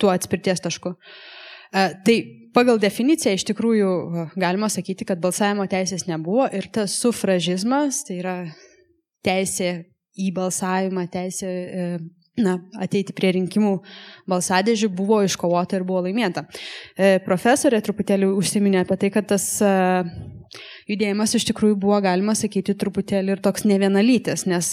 tuo 0.02 0.10
atspirties 0.12 0.62
tašku. 0.64 0.96
E, 1.72 1.84
tai 2.04 2.16
pagal 2.52 2.80
definiciją 2.82 3.36
iš 3.36 3.46
tikrųjų 3.48 3.90
e, 3.90 4.24
galima 4.40 4.68
sakyti, 4.72 5.06
kad 5.08 5.22
balsavimo 5.22 5.64
teisės 5.70 6.04
nebuvo 6.08 6.48
ir 6.52 6.68
tas 6.74 6.98
sufražizmas, 7.00 8.02
tai 8.08 8.18
yra 8.20 8.34
teisė 9.24 9.70
į 10.20 10.32
balsavimą, 10.36 11.06
teisė 11.12 11.48
e, 11.48 11.86
na, 12.42 12.58
ateiti 12.80 13.14
prie 13.16 13.32
rinkimų 13.38 13.72
balsadėžių 14.28 14.90
buvo 14.96 15.22
iškovota 15.24 15.78
ir 15.78 15.84
buvo 15.88 16.00
laimėta. 16.06 16.46
Profesorė 17.26 17.82
truputėlį 17.84 18.30
užsiminė 18.38 18.80
apie 18.86 18.96
tai, 19.02 19.10
kad 19.12 19.28
tas 19.28 19.44
judėjimas 20.88 21.36
iš 21.36 21.44
tikrųjų 21.50 21.76
buvo, 21.82 21.98
galima 22.00 22.32
sakyti, 22.32 22.72
truputėlį 22.80 23.36
ir 23.36 23.42
toks 23.44 23.66
nevienalytis, 23.68 24.46
nes 24.48 24.72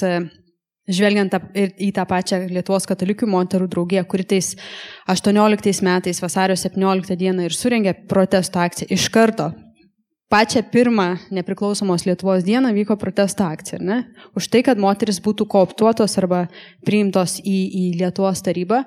Žvelgiant 0.89 1.35
į 1.53 1.91
tą 1.93 2.05
pačią 2.09 2.41
Lietuvos 2.49 2.87
katalikių 2.89 3.27
moterų 3.29 3.67
draugiją, 3.69 4.03
kuri 4.09 4.25
tais 4.31 4.55
18 5.11 5.83
metais 5.85 6.21
vasario 6.23 6.57
17 6.57 7.17
dieną 7.19 7.45
ir 7.45 7.53
surengė 7.53 7.93
protesto 8.09 8.61
akciją 8.63 8.89
iš 8.95 9.09
karto. 9.13 9.51
Pačią 10.29 10.61
pirmą 10.69 11.15
nepriklausomos 11.33 12.05
Lietuvos 12.05 12.43
dieną 12.45 12.69
vyko 12.73 12.97
protesto 13.01 13.47
akcija, 13.49 13.79
ne? 13.81 14.03
Už 14.37 14.49
tai, 14.53 14.61
kad 14.65 14.77
moteris 14.77 15.17
būtų 15.25 15.47
kooptuotos 15.49 16.17
arba 16.21 16.43
priimtos 16.85 17.39
į, 17.41 17.57
į 17.65 17.85
Lietuvos 18.01 18.43
tarybą. 18.45 18.83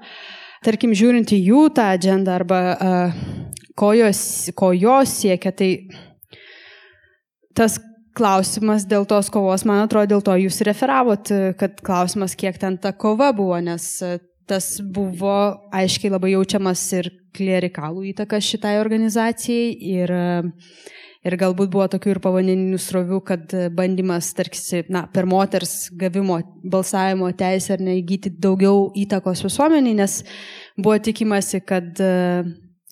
Tarkim, 0.63 0.95
žiūrint 0.95 1.35
į 1.35 1.41
jų 1.43 1.65
tą 1.75 1.89
agendą 1.97 2.37
arba 2.39 2.61
uh, 2.75 3.17
ko, 3.75 3.91
jos, 3.99 4.53
ko 4.55 4.71
jos 4.71 5.17
siekia, 5.23 5.51
tai 5.51 5.73
tas 7.59 7.81
klausimas 8.17 8.87
dėl 8.89 9.07
tos 9.09 9.31
kovos, 9.33 9.65
man 9.69 9.83
atrodo, 9.85 10.15
dėl 10.15 10.25
to 10.27 10.37
jūs 10.45 10.61
referavot, 10.69 11.33
kad 11.59 11.81
klausimas, 11.85 12.37
kiek 12.39 12.59
ten 12.61 12.79
ta 12.83 12.93
kova 12.93 13.33
buvo, 13.37 13.59
nes 13.63 13.87
e, 14.05 14.19
tas 14.49 14.77
buvo 14.83 15.37
aiškiai 15.75 16.13
labai 16.13 16.35
jaučiamas 16.35 16.83
ir 16.99 17.11
klerikalų 17.37 18.11
įtakas 18.11 18.49
šitai 18.53 18.75
organizacijai 18.83 19.71
ir, 19.95 20.13
e, 20.13 20.89
ir 21.29 21.39
galbūt 21.41 21.71
buvo 21.73 21.87
tokių 21.93 22.17
ir 22.17 22.23
pavadininių 22.25 22.81
srovių, 22.83 23.21
kad 23.29 23.55
bandymas, 23.77 24.33
tarsi, 24.37 24.83
na, 24.93 25.07
per 25.13 25.29
moters 25.31 25.89
gavimo 25.97 26.41
balsavimo 26.65 27.31
teisę 27.39 27.79
ar 27.79 27.87
neįgyti 27.87 28.35
daugiau 28.43 28.91
įtakos 29.05 29.47
visuomeniai, 29.47 29.97
nes 30.03 30.21
buvo 30.77 30.99
tikimasi, 31.01 31.63
kad 31.65 32.05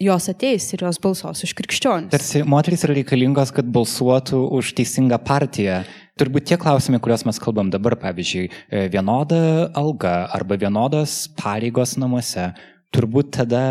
jos 0.00 0.28
ateis 0.32 0.66
ir 0.72 0.84
jos 0.86 0.98
balsuos 1.02 1.44
už 1.44 1.54
krikščionis. 1.58 2.10
Tarsi 2.14 2.42
moteris 2.48 2.84
yra 2.86 2.96
reikalingos, 2.96 3.52
kad 3.54 3.68
balsuotų 3.68 4.40
už 4.56 4.72
teisingą 4.78 5.20
partiją. 5.22 5.82
Turbūt 6.20 6.48
tie 6.50 6.58
klausimai, 6.60 7.00
kuriuos 7.04 7.26
mes 7.28 7.40
kalbam 7.40 7.70
dabar, 7.72 7.96
pavyzdžiui, 8.00 8.46
e, 8.48 8.86
vienoda 8.92 9.70
alga 9.76 10.30
arba 10.36 10.58
vienodos 10.60 11.26
pareigos 11.38 11.96
namuose, 12.00 12.50
turbūt 12.96 13.36
tada 13.38 13.64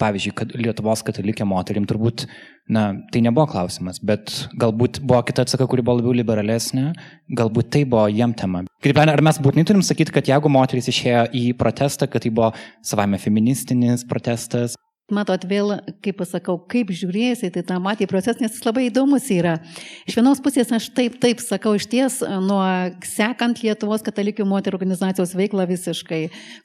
pavyzdžiui, 0.00 0.32
kad 0.36 0.54
Lietuvos 0.56 1.02
katalikė 1.04 1.44
moterim 1.44 1.84
turbūt, 1.88 2.24
na, 2.72 2.86
tai 3.12 3.20
nebuvo 3.26 3.44
klausimas, 3.50 4.00
bet 4.00 4.32
galbūt 4.60 5.02
buvo 5.04 5.20
kita 5.28 5.44
atsaka, 5.44 5.66
kuri 5.68 5.84
buvo 5.84 5.98
labiau 5.98 6.14
liberalesnė, 6.16 6.86
galbūt 7.36 7.72
tai 7.74 7.84
buvo 7.84 8.06
jiem 8.08 8.32
tema. 8.38 8.64
Kaip, 8.80 9.00
ar 9.02 9.24
mes 9.26 9.40
būtinai 9.44 9.66
turim 9.68 9.84
sakyti, 9.84 10.14
kad 10.14 10.30
jeigu 10.30 10.52
moteris 10.52 10.88
išėjo 10.88 11.26
į 11.36 11.44
protestą, 11.60 12.08
kad 12.08 12.24
tai 12.24 12.32
buvo 12.32 12.54
savame 12.86 13.20
feministinis 13.20 14.06
protestas, 14.08 14.78
Matot, 15.14 15.42
vėl, 15.50 15.72
kaip 16.04 16.20
pasakau, 16.20 16.56
kaip 16.70 16.92
žiūrėsi, 16.94 17.50
tai 17.50 17.64
tą 17.66 17.78
matį 17.82 18.06
procesą, 18.10 18.38
nes 18.42 18.54
jis 18.54 18.64
labai 18.66 18.86
įdomus 18.86 19.26
yra. 19.34 19.56
Iš 20.06 20.18
vienos 20.20 20.40
pusės 20.42 20.70
aš 20.74 20.86
taip, 20.94 21.16
taip 21.22 21.42
sakau, 21.42 21.74
iš 21.78 21.88
ties, 21.90 22.20
nuo 22.44 22.62
sekant 23.06 23.58
Lietuvos 23.64 24.04
katalikų 24.06 24.46
moterų 24.48 24.78
organizacijos 24.78 25.34
veiklą 25.38 25.66
visiškai, 25.70 26.20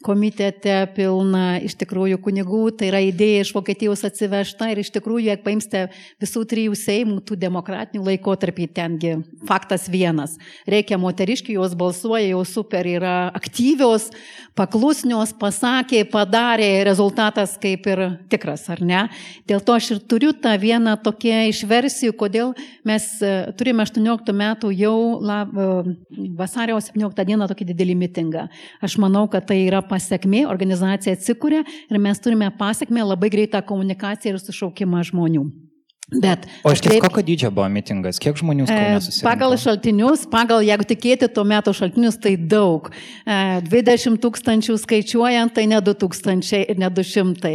komitete 0.06 0.78
pilna 0.96 1.58
iš 1.66 1.78
tikrųjų 1.82 2.20
kunigų, 2.26 2.62
tai 2.78 2.92
yra 2.92 3.02
idėja 3.06 3.48
iš 3.48 3.54
Vokietijos 3.56 4.06
atsivežta 4.08 4.70
ir 4.72 4.84
iš 4.84 4.94
tikrųjų, 4.96 5.26
jeigu 5.32 5.46
paimsite 5.46 5.86
visų 6.22 6.46
trijų 6.52 6.78
seimų, 6.80 7.20
tų 7.26 7.40
demokratinių 7.42 8.06
laikotarpį, 8.12 8.70
tengi 8.78 9.16
faktas 9.50 9.90
vienas. 9.92 10.38
Reikia 10.70 11.00
moteriškių, 11.02 11.58
jos 11.58 11.76
balsuoja, 11.78 12.30
jau 12.30 12.46
super 12.48 12.88
yra 12.90 13.16
aktyvios, 13.36 14.12
paklusnios, 14.56 15.34
pasakė, 15.40 16.06
padarė, 16.12 16.70
rezultatas 16.88 17.58
kaip 17.62 17.90
ir 17.92 18.06
tikras, 18.36 18.68
ar 18.70 18.84
ne? 18.86 19.02
Dėl 19.50 19.64
to 19.66 19.76
aš 19.80 19.92
ir 19.96 20.02
turiu 20.12 20.34
tą 20.38 20.54
vieną 20.62 20.98
tokią 21.06 21.46
iš 21.50 21.64
versijų, 21.70 22.16
kodėl 22.20 22.54
mes 22.88 23.08
e, 23.24 23.34
turime 23.58 23.86
18 23.86 24.36
metų 24.36 24.72
jau 24.76 24.96
lab, 25.24 25.56
e, 25.56 25.96
vasario 26.38 26.78
17 26.84 27.28
dieną 27.32 27.50
tokį 27.52 27.72
didelį 27.74 27.98
mitingą. 28.06 28.48
Aš 28.86 29.00
manau, 29.02 29.26
kad 29.32 29.48
tai 29.50 29.64
yra 29.66 29.82
pasiekmė, 29.86 30.46
organizacija 30.52 31.16
atsikūrė 31.18 31.64
ir 31.90 32.02
mes 32.02 32.22
turime 32.22 32.52
pasiekmę 32.60 33.08
labai 33.16 33.32
greitą 33.34 33.64
komunikaciją 33.66 34.36
ir 34.36 34.44
sušaukimą 34.44 35.06
žmonių. 35.12 35.65
Bet, 36.06 36.44
o 36.62 36.70
iš 36.70 36.84
tiesų, 36.86 37.00
kokio 37.02 37.22
dydžio 37.26 37.50
buvo 37.50 37.66
mitingas? 37.74 38.20
Kiek 38.22 38.38
žmonių 38.38 38.68
e, 38.70 38.74
susirinko? 39.02 39.26
Pagal 39.26 39.56
šaltinius, 39.58 40.26
pagal, 40.30 40.62
jeigu 40.62 40.86
tikėti 40.86 41.26
tuo 41.34 41.42
metu 41.50 41.72
šaltinius, 41.74 42.20
tai 42.22 42.36
daug. 42.38 42.92
20 43.26 44.20
tūkstančių 44.22 44.76
skaičiuojant, 44.84 45.56
tai 45.56 45.64
ne 45.72 45.80
2000 45.82 46.60
ir 46.62 46.78
ne 46.78 46.90
200. 46.94 47.52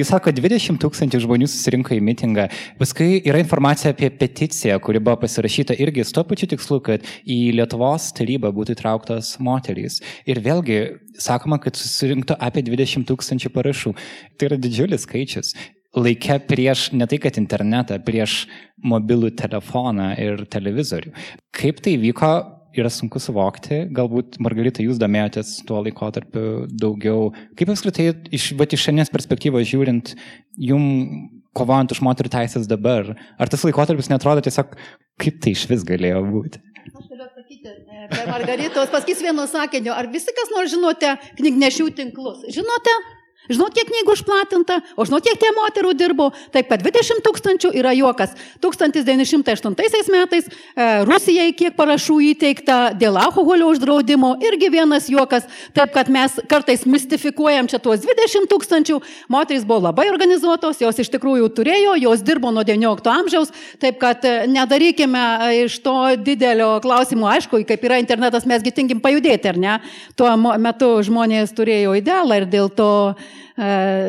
Jūs 0.00 0.12
sakote, 0.14 0.40
20 0.40 0.80
tūkstančių 0.80 1.20
žmonių 1.26 1.48
susirinko 1.52 1.92
į 1.92 2.00
mitingą. 2.06 2.46
Paskui 2.80 3.18
yra 3.20 3.42
informacija 3.44 3.92
apie 3.92 4.08
peticiją, 4.22 4.78
kuri 4.80 5.02
buvo 5.04 5.18
pasirašyta 5.26 5.76
irgi 5.84 6.06
su 6.08 6.16
to 6.16 6.24
pačiu 6.30 6.48
tikslu, 6.54 6.78
kad 6.86 7.04
į 7.28 7.38
Lietuvos 7.58 8.14
tarybą 8.16 8.48
būtų 8.56 8.78
įtrauktos 8.78 9.34
moterys. 9.44 9.98
Ir 10.24 10.40
vėlgi 10.40 10.80
sakoma, 11.20 11.60
kad 11.60 11.76
susirinkto 11.76 12.38
apie 12.40 12.64
20 12.64 13.04
tūkstančių 13.12 13.52
parašų. 13.52 13.94
Tai 14.40 14.48
yra 14.48 14.60
didžiulis 14.64 15.04
skaičius 15.04 15.52
laike 15.96 16.38
prieš 16.46 16.90
ne 16.94 17.06
tai, 17.10 17.18
kad 17.22 17.38
internetą, 17.40 17.98
prieš 18.04 18.44
mobilų 18.86 19.32
telefoną 19.38 20.12
ir 20.22 20.44
televizorių. 20.50 21.12
Kaip 21.56 21.82
tai 21.84 21.96
vyko, 22.00 22.30
yra 22.78 22.90
sunku 22.92 23.18
suvokti, 23.22 23.82
galbūt 23.94 24.38
Margarita, 24.42 24.84
jūs 24.84 25.00
domėjotės 25.00 25.58
tuo 25.66 25.80
laikotarpiu 25.82 26.68
daugiau. 26.70 27.30
Kaip 27.58 27.72
apskritai 27.74 28.10
iš, 28.30 28.52
va, 28.58 28.68
iš 28.68 28.86
šiandienės 28.86 29.12
perspektyvos 29.14 29.66
žiūrint, 29.70 30.14
jum 30.70 30.84
kovojant 31.56 31.90
už 31.90 32.02
moterų 32.06 32.30
teisės 32.30 32.70
dabar, 32.70 33.16
ar 33.40 33.50
tas 33.50 33.66
laikotarpis 33.66 34.10
netrodo 34.12 34.44
tiesiog, 34.46 34.76
kaip 35.20 35.40
tai 35.42 35.56
iš 35.56 35.66
vis 35.70 35.86
galėjo 35.86 36.22
būti? 36.30 36.62
Aš 36.80 37.06
turiu 37.10 37.24
atsakyti, 37.26 37.72
per 38.12 38.30
Margaritos 38.30 38.92
pasakys 38.92 39.22
vienu 39.24 39.44
sakiniu, 39.50 39.90
ar 39.92 40.06
visi 40.12 40.32
kas 40.36 40.52
nors 40.54 40.70
žinote 40.72 41.16
knygnešių 41.40 41.90
tinklus? 41.98 42.46
Žinote? 42.54 42.94
Žinot, 43.48 43.72
kiek 43.74 43.88
knygų 43.88 44.14
išplatinta, 44.14 44.76
o 45.00 45.04
žinot, 45.08 45.24
kiek 45.24 45.38
tie 45.40 45.48
moterų 45.56 45.94
dirbo. 45.98 46.28
Taip 46.54 46.68
pat 46.70 46.82
20 46.84 47.22
tūkstančių 47.24 47.70
yra 47.80 47.90
juokas. 47.96 48.34
1908 48.62 50.12
metais 50.12 50.46
e, 50.46 50.84
Rusijai 51.08 51.54
kiek 51.56 51.74
parašų 51.78 52.18
įteikta 52.28 52.92
dėl 53.00 53.16
alkoholio 53.18 53.72
uždraudimo, 53.72 54.36
irgi 54.44 54.68
vienas 54.70 55.08
juokas. 55.10 55.48
Taip, 55.74 55.90
kad 55.96 56.12
mes 56.12 56.36
kartais 56.50 56.84
mistifikuojam 56.86 57.66
čia 57.72 57.80
tuos 57.82 58.04
20 58.04 58.46
tūkstančių. 58.52 59.00
Moterys 59.32 59.64
buvo 59.66 59.88
labai 59.88 60.06
organizuotos, 60.12 60.78
jos 60.84 61.02
iš 61.02 61.10
tikrųjų 61.16 61.50
turėjo, 61.56 61.96
jos 62.04 62.22
dirbo 62.22 62.52
nuo 62.54 62.62
19 62.68 63.10
amžiaus. 63.16 63.50
Taip, 63.82 63.98
kad 64.04 64.28
e, 64.28 64.36
nedarykime 64.52 65.24
e, 65.48 65.50
iš 65.64 65.80
to 65.82 65.96
didelio 66.22 66.76
klausimo, 66.84 67.26
aišku, 67.32 67.64
kaip 67.66 67.88
yra 67.88 67.98
internetas, 68.04 68.46
mesgi 68.46 68.76
tinkim 68.78 69.02
pajudėti, 69.02 69.50
ar 69.50 69.58
ne? 69.58 69.80
Tuo 70.14 70.30
metu 70.38 70.94
žmonės 71.08 71.56
turėjo 71.56 71.98
idealą 71.98 72.44
ir 72.44 72.50
dėl 72.52 72.70
to 72.70 72.92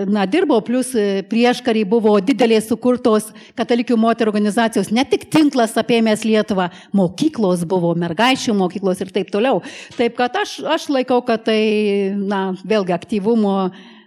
na, 0.08 0.26
dirbo, 0.30 0.60
plus 0.64 0.94
e, 0.96 1.22
prieškarį 1.28 1.84
buvo 1.90 2.14
didelės 2.24 2.70
sukurtos 2.70 3.30
katalikių 3.60 3.98
moterų 4.00 4.32
organizacijos, 4.32 4.92
ne 4.96 5.04
tik 5.08 5.28
tinklas 5.34 5.76
apėmęs 5.82 6.24
Lietuvą, 6.28 6.70
mokyklos 6.96 7.66
buvo, 7.68 7.94
mergaičių 8.00 8.56
mokyklos 8.58 9.02
ir 9.04 9.12
taip 9.12 9.32
toliau. 9.34 9.60
Taip 9.98 10.16
kad 10.20 10.38
aš, 10.40 10.60
aš 10.64 10.88
laikau, 10.94 11.20
kad 11.28 11.44
tai, 11.50 11.62
na, 12.16 12.52
vėlgi 12.64 12.96
aktyvumo, 12.96 13.56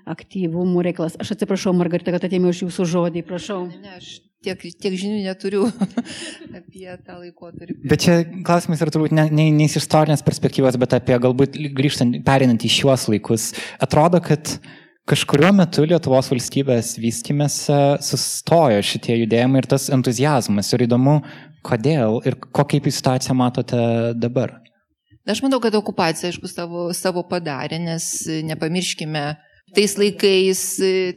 aktyvumo 0.08 0.84
reikalas. 0.84 1.18
Aš 1.20 1.34
atsiprašau, 1.36 1.74
Margarita, 1.76 2.14
kad 2.14 2.24
atėmiau 2.24 2.54
iš 2.54 2.64
jūsų 2.66 2.86
žodį, 2.94 3.24
prašau. 3.28 3.64
Ne, 3.68 3.82
ne, 3.82 3.98
aš 3.98 4.14
tiek, 4.44 4.64
tiek 4.80 4.96
žinių 5.00 5.24
neturiu 5.24 5.66
apie 6.60 6.86
tą 7.04 7.18
laikotarpį. 7.18 7.76
Bet 7.90 8.04
čia 8.06 8.16
klausimas 8.46 8.80
yra 8.84 8.94
turbūt 8.94 9.16
ne, 9.16 9.26
ne, 9.32 9.50
ne 9.52 9.68
iš 9.68 9.80
istorinės 9.82 10.24
perspektyvos, 10.24 10.80
bet 10.80 10.96
apie 10.96 11.20
galbūt 11.20 11.60
grįžtant, 11.76 12.16
perinant 12.24 12.64
į 12.64 12.72
šiuos 12.78 13.08
laikus. 13.12 13.50
Atrodo, 13.84 14.20
kad 14.24 14.56
uh, 14.56 14.80
Kažkuriuo 15.04 15.50
metu 15.52 15.82
Lietuvos 15.84 16.30
valstybės 16.32 16.94
vystymėse 16.96 17.76
sustojo 18.00 18.78
šitie 18.80 19.18
judėjimai 19.20 19.60
ir 19.60 19.66
tas 19.68 19.90
entuzijazmas. 19.92 20.70
Ir 20.72 20.86
įdomu, 20.86 21.18
kodėl 21.64 22.22
ir 22.24 22.38
kokią 22.40 22.80
situaciją 22.88 23.36
matote 23.36 23.80
dabar. 24.16 24.54
Aš 25.28 25.42
manau, 25.44 25.60
kad 25.60 25.76
okupacija, 25.76 26.30
aišku, 26.32 26.48
savo, 26.48 26.86
savo 26.96 27.24
padarė, 27.28 27.76
nes 27.84 28.06
nepamirškime, 28.48 29.26
Tais 29.74 29.96
laikais 29.98 30.60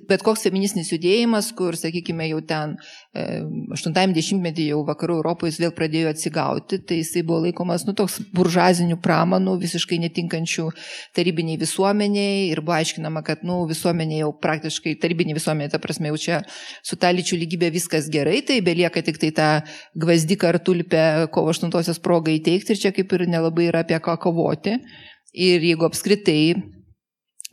bet 0.10 0.24
koks 0.26 0.42
feministinis 0.48 0.90
judėjimas, 0.90 1.52
kur, 1.58 1.76
sakykime, 1.78 2.26
jau 2.32 2.40
ten 2.48 2.76
80-metį 3.14 4.64
e, 4.66 4.72
jau 4.72 4.80
vakarų 4.88 5.20
Europoje 5.20 5.52
jis 5.52 5.60
vėl 5.62 5.74
pradėjo 5.78 6.12
atsigauti, 6.14 6.80
tai 6.82 7.00
jisai 7.02 7.22
buvo 7.28 7.44
laikomas, 7.46 7.86
nu, 7.88 7.94
toks 7.98 8.20
buržazinių 8.36 8.98
pramanų, 9.04 9.58
visiškai 9.62 10.00
netinkančių 10.06 10.68
tarybiniai 11.18 11.60
visuomeniai 11.62 12.48
ir 12.52 12.62
buvo 12.66 12.78
aiškinama, 12.78 13.22
kad, 13.28 13.44
nu, 13.48 13.60
visuomenė 13.70 14.24
jau 14.24 14.32
praktiškai, 14.46 14.96
tarybinė 15.04 15.38
visuomenė, 15.38 15.70
ta 15.74 15.82
prasme, 15.84 16.10
jau 16.14 16.22
čia 16.22 16.40
su 16.86 16.98
ta 16.98 17.12
lyčių 17.14 17.42
lygybė 17.44 17.70
viskas 17.76 18.10
gerai, 18.14 18.40
tai 18.48 18.62
belieka 18.66 19.04
tik 19.06 19.22
tai 19.22 19.34
tą 19.38 19.52
gvazdiką 19.98 20.50
ar 20.54 20.62
tulpę 20.66 21.04
kovo 21.34 21.54
8-osios 21.54 22.02
progą 22.02 22.34
įteikti 22.38 22.74
ir 22.74 22.82
čia 22.88 22.94
kaip 22.96 23.14
ir 23.14 23.28
nelabai 23.30 23.70
yra 23.70 23.86
apie 23.86 24.02
ką 24.02 24.18
kovoti. 24.26 24.80
Ir 25.38 25.62
jeigu 25.62 25.86
apskritai 25.86 26.77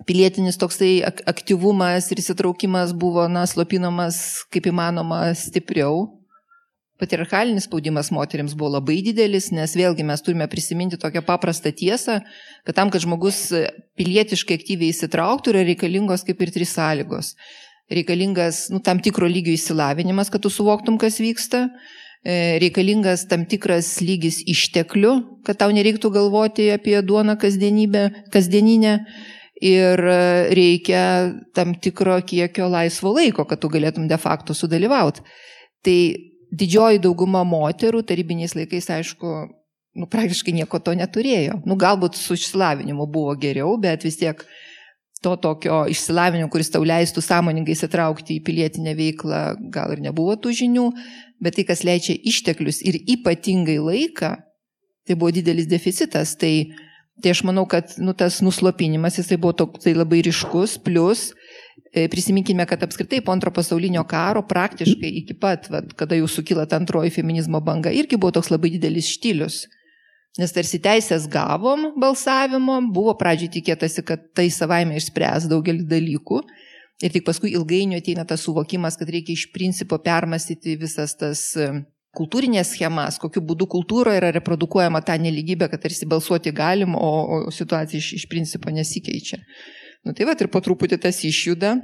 pilietinis 0.09 0.59
toksai 0.61 0.99
aktyvumas 1.05 2.11
ir 2.13 2.21
įsitraukimas 2.23 2.93
buvo, 2.97 3.27
na, 3.31 3.47
slopinamas 3.49 4.45
kaip 4.53 4.69
įmanoma 4.71 5.27
stipriau. 5.39 6.07
Patriarchalinis 7.01 7.67
spaudimas 7.67 8.13
moteriams 8.15 8.55
buvo 8.55 8.77
labai 8.77 9.01
didelis, 9.03 9.49
nes 9.51 9.73
vėlgi 9.75 10.07
mes 10.07 10.23
turime 10.23 10.47
prisiminti 10.49 10.99
tokią 11.01 11.25
paprastą 11.27 11.73
tiesą, 11.75 12.21
kad 12.65 12.77
tam, 12.79 12.93
kad 12.95 13.03
žmogus 13.03 13.49
pilietiškai 13.99 14.61
aktyviai 14.61 14.93
įsitrauktų, 14.95 15.51
yra 15.51 15.65
reikalingos 15.67 16.23
kaip 16.27 16.45
ir 16.45 16.55
trys 16.55 16.77
sąlygos. 16.79 17.35
Reikalingas 17.91 18.69
nu, 18.73 18.79
tam 18.81 19.03
tikro 19.05 19.27
lygio 19.29 19.53
įsilavinimas, 19.59 20.31
kad 20.33 20.47
tu 20.47 20.53
suvoktum, 20.55 20.97
kas 21.03 21.19
vyksta. 21.21 21.67
E, 22.25 22.57
reikalingas 22.63 23.27
tam 23.29 23.43
tikras 23.45 23.99
lygis 24.01 24.39
išteklių, 24.49 25.43
kad 25.45 25.59
tau 25.61 25.75
nereiktų 25.75 26.09
galvoti 26.15 26.71
apie 26.73 26.97
duoną 27.05 27.35
kasdienybę, 27.43 28.07
kasdieninę 28.33 28.95
ir 29.63 30.01
e, 30.01 30.21
reikia 30.55 31.05
tam 31.55 31.75
tikro 31.75 32.17
kiekio 32.27 32.69
laisvo 32.73 33.15
laiko, 33.15 33.47
kad 33.49 33.63
tu 33.63 33.71
galėtum 33.73 34.09
de 34.11 34.19
facto 34.19 34.55
sudalyvauti. 34.55 35.25
Tai 35.85 35.99
didžioji 36.55 37.03
dauguma 37.05 37.45
moterų 37.47 38.03
tarybiniais 38.07 38.55
laikais, 38.57 38.91
aišku, 38.91 39.33
nu, 40.01 40.09
praktiškai 40.11 40.55
nieko 40.57 40.81
to 40.83 40.95
neturėjo. 40.99 41.61
Nu, 41.69 41.79
galbūt 41.81 42.19
su 42.19 42.39
išsilavinimu 42.39 43.07
buvo 43.11 43.35
geriau, 43.39 43.77
bet 43.81 44.07
vis 44.07 44.19
tiek 44.21 44.43
to 45.25 45.35
tokio 45.41 45.85
išsilavinimo, 45.89 46.51
kuris 46.53 46.69
tau 46.73 46.85
leistų 46.85 47.23
sąmoningai 47.25 47.73
įsitraukti 47.77 48.39
į 48.39 48.45
pilietinę 48.45 48.93
veiklą, 48.99 49.45
gal 49.73 49.95
ir 49.95 50.03
nebuvo 50.05 50.35
tų 50.37 50.53
žinių, 50.59 50.89
bet 51.43 51.57
tai, 51.57 51.65
kas 51.69 51.85
leidžia 51.87 52.17
išteklius 52.29 52.83
ir 52.85 52.99
ypatingai 53.17 53.79
laiką, 53.81 54.35
tai 55.09 55.17
buvo 55.17 55.33
didelis 55.33 55.69
deficitas. 55.71 56.35
Tai 56.41 56.53
Tai 57.23 57.31
aš 57.31 57.45
manau, 57.47 57.63
kad 57.71 57.95
nu, 58.03 58.13
tas 58.19 58.41
nuslopinimas 58.43 59.21
jisai 59.21 59.39
buvo 59.39 59.55
toks 59.61 59.85
tai 59.85 59.95
labai 59.95 60.19
ryškus, 60.27 60.77
plus 60.83 61.29
e, 61.95 62.09
prisiminkime, 62.11 62.67
kad 62.67 62.83
apskritai 62.83 63.23
po 63.23 63.33
antro 63.33 63.53
pasaulinio 63.55 64.03
karo 64.11 64.43
praktiškai 64.43 65.13
iki 65.23 65.37
pat, 65.39 65.71
vat, 65.71 65.95
kada 65.95 66.19
jau 66.19 66.27
sukyla 66.31 66.67
ta 66.67 66.81
antroji 66.83 67.15
feminizmo 67.15 67.63
banga, 67.63 67.95
irgi 67.95 68.19
buvo 68.19 68.35
toks 68.35 68.51
labai 68.51 68.75
didelis 68.75 69.13
štilius. 69.15 69.63
Nes 70.35 70.51
tarsi 70.51 70.81
teisės 70.83 71.29
gavom 71.31 71.93
balsavimo, 72.03 72.81
buvo 72.91 73.15
pradžiai 73.15 73.53
tikėtasi, 73.61 74.03
kad 74.03 74.25
tai 74.35 74.49
savaime 74.51 74.99
išspręs 74.99 75.47
daugelį 75.47 75.87
dalykų, 75.87 76.41
Ir 77.03 77.11
tik 77.11 77.25
paskui 77.27 77.51
ilgainiui 77.57 77.99
ateina 77.99 78.23
tas 78.29 78.45
suvokimas, 78.47 78.95
kad 78.97 79.11
reikia 79.11 79.35
iš 79.35 79.49
principo 79.53 79.99
permastyti 80.03 80.77
visas 80.79 81.17
tas 81.19 81.41
e, 81.59 81.67
kultūrinės 82.17 82.75
schemas, 82.75 83.19
kokiu 83.23 83.43
būdu 83.45 83.67
kultūroje 83.71 84.21
yra 84.21 84.31
reprodukuojama 84.37 85.03
ta 85.07 85.17
neligybė, 85.21 85.69
kad 85.73 85.83
tarsi 85.85 86.09
balsuoti 86.11 86.53
galim, 86.55 86.95
o, 86.95 87.11
o 87.49 87.53
situacija 87.55 88.01
iš, 88.01 88.13
iš 88.21 88.29
principo 88.31 88.73
nesikeičia. 88.75 89.41
Nu, 90.05 90.13
tai 90.13 90.29
va, 90.29 90.37
ir 90.39 90.51
po 90.53 90.61
truputį 90.65 91.01
tas 91.01 91.23
išjuda, 91.25 91.75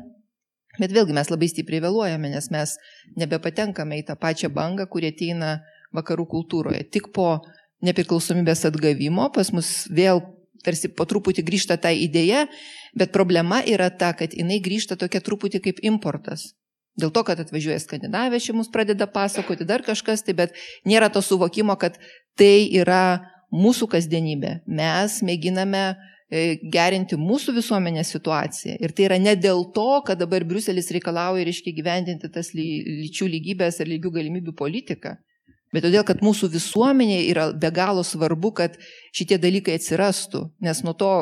bet 0.81 0.93
vėlgi 0.95 1.17
mes 1.17 1.31
labai 1.33 1.49
stipriai 1.51 1.83
vėluojame, 1.87 2.33
nes 2.35 2.51
mes 2.53 2.77
nebepatenkame 3.21 4.01
į 4.01 4.07
tą 4.11 4.19
pačią 4.21 4.53
bangą, 4.55 4.87
kurie 4.93 5.13
ateina 5.15 5.59
vakarų 5.97 6.29
kultūroje. 6.35 6.85
Tik 6.93 7.11
po 7.17 7.41
nepriklausomybės 7.85 8.67
atgavimo 8.69 9.31
pas 9.35 9.51
mus 9.57 9.89
vėl 9.91 10.23
tarsi 10.65 10.91
po 10.93 11.07
truputį 11.09 11.45
grįžta 11.47 11.79
ta 11.81 11.93
idėja, 11.97 12.45
bet 12.93 13.15
problema 13.15 13.63
yra 13.65 13.89
ta, 13.91 14.13
kad 14.17 14.35
jinai 14.37 14.61
grįžta 14.61 14.99
tokia 15.01 15.23
truputį 15.25 15.63
kaip 15.65 15.81
importas. 15.87 16.51
Dėl 17.01 17.13
to, 17.15 17.25
kad 17.27 17.41
atvažiuoja 17.43 17.81
Skandinavija, 17.83 18.43
čia 18.45 18.55
mums 18.57 18.71
pradeda 18.73 19.09
pasakoti 19.11 19.67
dar 19.69 19.85
kažkas, 19.87 20.25
tai 20.27 20.37
bet 20.39 20.57
nėra 20.89 21.11
to 21.13 21.23
suvokimo, 21.25 21.77
kad 21.81 21.99
tai 22.39 22.69
yra 22.81 23.21
mūsų 23.55 23.89
kasdienybė. 23.91 24.53
Mes 24.71 25.19
mėginame 25.27 25.83
e, 25.91 26.59
gerinti 26.73 27.19
mūsų 27.19 27.57
visuomenės 27.59 28.13
situaciją. 28.15 28.77
Ir 28.79 28.95
tai 28.95 29.09
yra 29.09 29.19
ne 29.23 29.35
dėl 29.39 29.67
to, 29.75 29.89
kad 30.07 30.21
dabar 30.21 30.47
Bruselis 30.47 30.93
reikalauja, 30.95 31.47
reiškia, 31.49 31.75
gyvendinti 31.77 32.31
tas 32.33 32.53
lyčių 32.55 33.31
lygybės 33.35 33.83
ar 33.83 33.91
lygių 33.91 34.15
galimybių 34.21 34.55
politiką. 34.59 35.17
Bet 35.71 35.85
todėl, 35.87 36.03
kad 36.07 36.23
mūsų 36.25 36.49
visuomenė 36.51 37.21
yra 37.31 37.51
be 37.55 37.71
galo 37.75 38.03
svarbu, 38.07 38.51
kad 38.59 38.75
šitie 39.15 39.39
dalykai 39.39 39.77
atsirastų, 39.79 40.49
nes 40.67 40.83
nuo 40.83 40.97
to, 40.99 41.13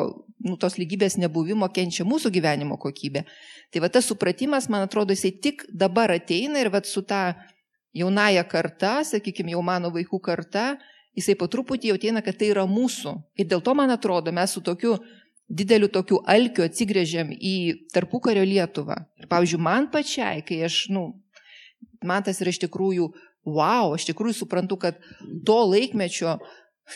nu, 0.45 0.55
tos 0.59 0.77
lygybės 0.79 1.17
nebuvimo 1.19 1.67
kenčia 1.73 2.05
mūsų 2.07 2.31
gyvenimo 2.35 2.77
kokybė. 2.79 3.25
Tai 3.73 3.83
va 3.83 3.89
tas 3.93 4.07
supratimas, 4.09 4.69
man 4.71 4.85
atrodo, 4.87 5.15
jisai 5.15 5.33
tik 5.43 5.65
dabar 5.69 6.13
ateina 6.15 6.61
ir 6.61 6.71
va 6.73 6.81
su 6.85 7.03
ta 7.03 7.35
jaunaja 7.95 8.45
karta, 8.47 8.99
sakykime, 9.05 9.53
jau 9.55 9.63
mano 9.65 9.91
vaikų 9.93 10.21
karta, 10.23 10.73
jisai 11.17 11.35
po 11.39 11.49
truputį 11.51 11.91
jau 11.91 11.97
ateina, 11.99 12.23
kad 12.25 12.37
tai 12.39 12.51
yra 12.53 12.67
mūsų. 12.69 13.15
Ir 13.39 13.49
dėl 13.51 13.63
to, 13.65 13.75
man 13.75 13.91
atrodo, 13.91 14.33
mes 14.35 14.53
su 14.55 14.63
tokiu 14.65 14.97
dideliu 15.49 15.89
tokiu 15.89 16.21
alkiu 16.29 16.63
atsigrėžiam 16.67 17.31
į 17.33 17.89
tarpukario 17.93 18.45
Lietuvą. 18.45 18.99
Ir, 19.17 19.25
pavyzdžiui, 19.31 19.61
man 19.65 19.89
pačiai, 19.91 20.43
kai 20.45 20.61
aš, 20.67 20.83
nu, 20.93 21.07
man 22.05 22.23
tas 22.25 22.41
yra 22.43 22.53
iš 22.53 22.61
tikrųjų 22.67 23.09
wow, 23.49 23.95
aš 23.95 24.05
tikrųjų 24.11 24.37
suprantu, 24.43 24.77
kad 24.77 24.99
to 25.47 25.57
laikmečio 25.71 26.37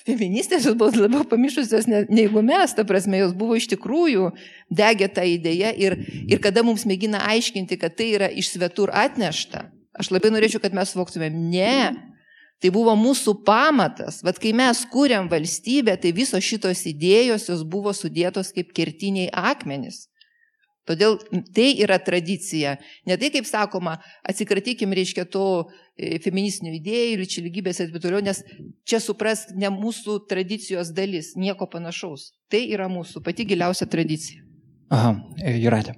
feministės 0.07 0.65
jos 0.67 0.77
buvo 0.79 1.03
labiau 1.03 1.25
pamišusios 1.29 1.87
ne, 1.89 2.03
negu 2.09 2.41
mes, 2.45 2.73
ta 2.75 2.85
prasme, 2.87 3.19
jos 3.21 3.35
buvo 3.37 3.57
iš 3.59 3.69
tikrųjų 3.75 4.31
degė 4.73 5.09
tą 5.13 5.25
idėją 5.27 5.73
ir, 5.79 5.97
ir 6.27 6.41
kada 6.43 6.65
mums 6.65 6.87
mėgina 6.89 7.21
aiškinti, 7.33 7.77
kad 7.81 7.97
tai 7.99 8.13
yra 8.17 8.29
iš 8.29 8.55
svetur 8.55 8.93
atnešta, 8.93 9.67
aš 9.99 10.09
labai 10.13 10.33
norėčiau, 10.33 10.63
kad 10.63 10.75
mes 10.75 10.93
suvoktumėm, 10.93 11.37
ne, 11.53 11.75
tai 12.63 12.71
buvo 12.73 12.95
mūsų 12.95 13.37
pamatas, 13.45 14.21
vad 14.23 14.39
kai 14.41 14.55
mes 14.55 14.85
kūrėm 14.93 15.29
valstybę, 15.31 15.97
tai 15.99 16.13
visos 16.15 16.43
šitos 16.43 16.85
idėjos 16.89 17.49
jos 17.51 17.61
buvo 17.67 17.91
sudėtos 17.95 18.53
kaip 18.55 18.71
kertiniai 18.75 19.29
akmenys. 19.29 20.07
Todėl 20.87 21.15
tai 21.55 21.69
yra 21.79 21.95
tradicija. 22.03 22.75
Ne 23.07 23.15
tai, 23.19 23.29
kaip 23.31 23.47
sakoma, 23.47 23.97
atsikratykim, 24.27 24.91
reiškia, 24.91 25.23
to 25.31 25.69
feministinių 25.97 26.73
idėjų, 26.79 27.17
lyčių 27.21 27.43
lygybės 27.47 27.79
ir 27.79 27.91
taip 27.91 28.01
toliau, 28.01 28.21
nes 28.25 28.41
čia 28.89 28.99
supras 29.03 29.45
ne 29.53 29.69
mūsų 29.73 30.23
tradicijos 30.29 30.89
dalis, 30.95 31.33
nieko 31.37 31.67
panašaus. 31.69 32.31
Tai 32.49 32.63
yra 32.73 32.89
mūsų 32.89 33.21
pati 33.25 33.45
giliausia 33.49 33.85
tradicija. 33.89 34.41
Aha, 34.93 35.13
e, 35.41 35.55
Juratė. 35.61 35.95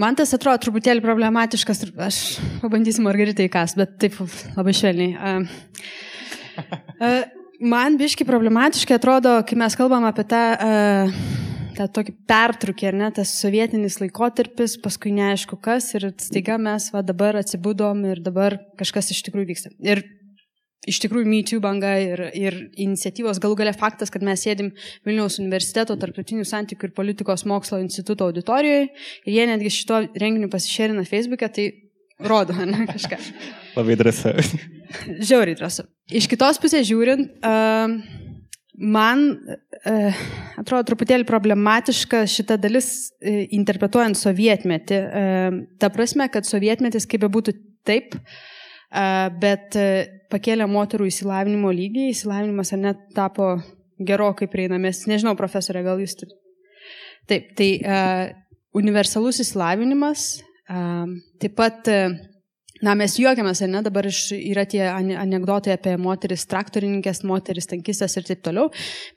Man 0.00 0.16
tas 0.16 0.32
atrodo 0.32 0.62
truputėlį 0.64 1.02
problematiškas, 1.04 1.82
aš 2.00 2.22
pabandysiu 2.62 3.04
Margaritai 3.04 3.50
kas, 3.52 3.74
bet 3.76 3.98
taip 4.00 4.16
labai 4.56 4.72
švelniai. 4.76 5.12
Man 7.60 7.98
biški 8.00 8.24
problematiškai 8.24 8.96
atrodo, 8.96 9.34
kai 9.44 9.58
mes 9.60 9.76
kalbam 9.76 10.06
apie 10.08 10.24
tą 10.30 10.44
uh, 10.56 11.49
tą 11.76 11.86
tokį 11.98 12.14
pertrukį, 12.30 12.88
ar 12.90 12.96
ne, 13.00 13.10
tas 13.14 13.32
sovietinis 13.40 13.98
laikotarpis, 14.02 14.76
paskui 14.82 15.12
neaišku 15.16 15.58
kas 15.62 15.92
ir 15.98 16.10
staiga 16.20 16.58
mes 16.60 16.90
va 16.94 17.02
dabar 17.06 17.38
atsibūdom 17.40 18.04
ir 18.10 18.22
dabar 18.24 18.58
kažkas 18.80 19.12
iš 19.14 19.22
tikrųjų 19.28 19.50
vyksta. 19.50 19.72
Ir 19.84 20.02
iš 20.88 21.00
tikrųjų 21.04 21.28
MeToo 21.28 21.60
banga 21.62 21.92
ir, 22.00 22.22
ir 22.36 22.56
iniciatyvos, 22.80 23.40
galų 23.42 23.58
galia 23.60 23.74
faktas, 23.76 24.12
kad 24.12 24.24
mes 24.26 24.42
sėdim 24.46 24.72
Vilniaus 25.06 25.38
universiteto 25.42 25.96
tarptautinių 26.00 26.46
santykių 26.48 26.88
ir 26.88 26.96
politikos 26.96 27.44
mokslo 27.48 27.80
instituto 27.82 28.30
auditorijoje 28.30 28.88
ir 28.88 29.36
jie 29.36 29.46
netgi 29.50 29.74
šito 29.76 30.02
renginiu 30.16 30.48
pasišerina 30.52 31.04
Facebook'e, 31.08 31.50
tai 31.52 31.68
rodo, 32.24 32.56
ne 32.56 32.86
kažką. 32.94 33.20
Labai 33.76 33.98
drąsa. 34.00 34.34
Žiauriai 35.20 35.58
drąsa. 35.58 35.86
Iš 36.10 36.26
kitos 36.30 36.58
pusės 36.62 36.88
žiūrint, 36.88 37.36
uh, 37.44 38.29
man 38.80 39.24
e, 39.84 40.12
atrodo 40.60 40.88
truputėlį 40.88 41.26
problematiška 41.28 42.22
šita 42.30 42.56
dalis 42.60 43.10
e, 43.20 43.44
interpretuojant 43.56 44.18
sovietmetį. 44.18 44.96
E, 44.96 45.24
ta 45.80 45.90
prasme, 45.92 46.26
kad 46.32 46.48
sovietmetis 46.48 47.08
kaip 47.10 47.26
bebūtų 47.26 47.56
taip, 47.88 48.16
bet 49.40 49.76
pakėlė 50.32 50.66
moterų 50.66 51.06
įsilavinimo 51.12 51.70
lygį, 51.70 52.08
įsilavinimas 52.10 52.72
ar 52.74 52.80
net 52.82 53.04
tapo 53.14 53.52
gerokai 54.02 54.48
prieinamės. 54.50 55.04
Nežinau, 55.06 55.36
profesorė, 55.38 55.84
gal 55.86 56.02
jūs 56.02 56.16
turite. 56.18 56.34
Taip, 57.30 57.52
tai 57.54 57.68
universalus 58.74 59.38
įsilavinimas, 59.44 60.24
taip 61.38 61.54
pat 61.54 61.86
Na, 62.84 62.94
mes 62.96 63.14
juokiamės, 63.20 63.60
ne, 63.68 63.82
dabar 63.84 64.08
iš, 64.08 64.30
yra 64.36 64.64
tie 64.68 64.82
anegdotai 64.88 65.74
apie 65.76 65.94
moteris 66.00 66.46
traktorininkės, 66.48 67.22
moteris 67.28 67.68
tankistės 67.68 68.16
ir 68.16 68.28
taip 68.28 68.42
toliau, 68.46 68.70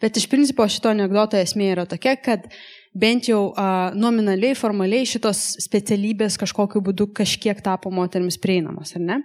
bet 0.04 0.19
iš 0.19 0.28
principo 0.32 0.67
šito 0.67 0.91
anegdoto 0.91 1.39
esmė 1.39 1.69
yra 1.78 1.86
tokia, 1.89 2.17
kad 2.19 2.49
bent 2.93 3.30
jau 3.32 3.54
a, 3.56 3.91
nominaliai, 3.95 4.58
formaliai 4.60 5.08
šitos 5.10 5.41
specialybės 5.63 6.38
kažkokiu 6.41 6.84
būdu 6.84 7.10
kažkiek 7.15 7.63
tapo 7.63 7.91
moteriams 7.93 8.38
prieinamos, 8.43 8.93
ar 8.99 9.06
ne? 9.08 9.21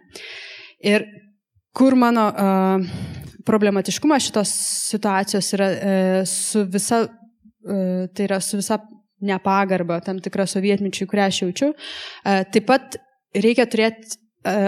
Ir 0.87 1.05
kur 1.77 1.99
mano 1.99 2.31
a, 2.31 2.53
problematiškumas 3.49 4.29
šitos 4.29 4.53
situacijos 4.91 5.53
yra 5.57 5.69
e, 5.73 5.97
su 6.29 6.65
visa, 6.69 7.03
e, 7.65 8.07
tai 8.15 8.29
yra 8.29 8.41
su 8.45 8.61
visa 8.61 8.81
nepagarba 9.25 9.99
tam 10.05 10.21
tikrą 10.23 10.47
sovietmečių, 10.51 11.09
kurią 11.11 11.29
aš 11.31 11.43
jaučiu, 11.43 11.71
e, 11.73 12.39
taip 12.53 12.69
pat 12.69 12.99
reikia 13.37 13.67
turėti 13.71 14.19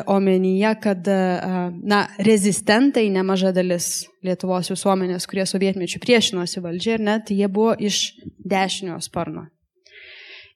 omenyje, 0.07 0.75
kad 0.83 1.09
e, 1.09 1.41
na, 1.83 2.07
rezistentai 2.19 3.09
nemaža 3.11 3.53
dalis 3.55 4.07
Lietuvos 4.27 4.69
visuomenės, 4.69 5.25
kurie 5.31 5.47
sovietmečių 5.49 6.01
priešinosi 6.03 6.61
valdžiai 6.61 6.99
ir 6.99 7.05
net 7.07 7.31
jie 7.33 7.47
buvo 7.49 7.73
iš 7.79 8.11
dešinio 8.45 8.99
sparno. 9.01 9.47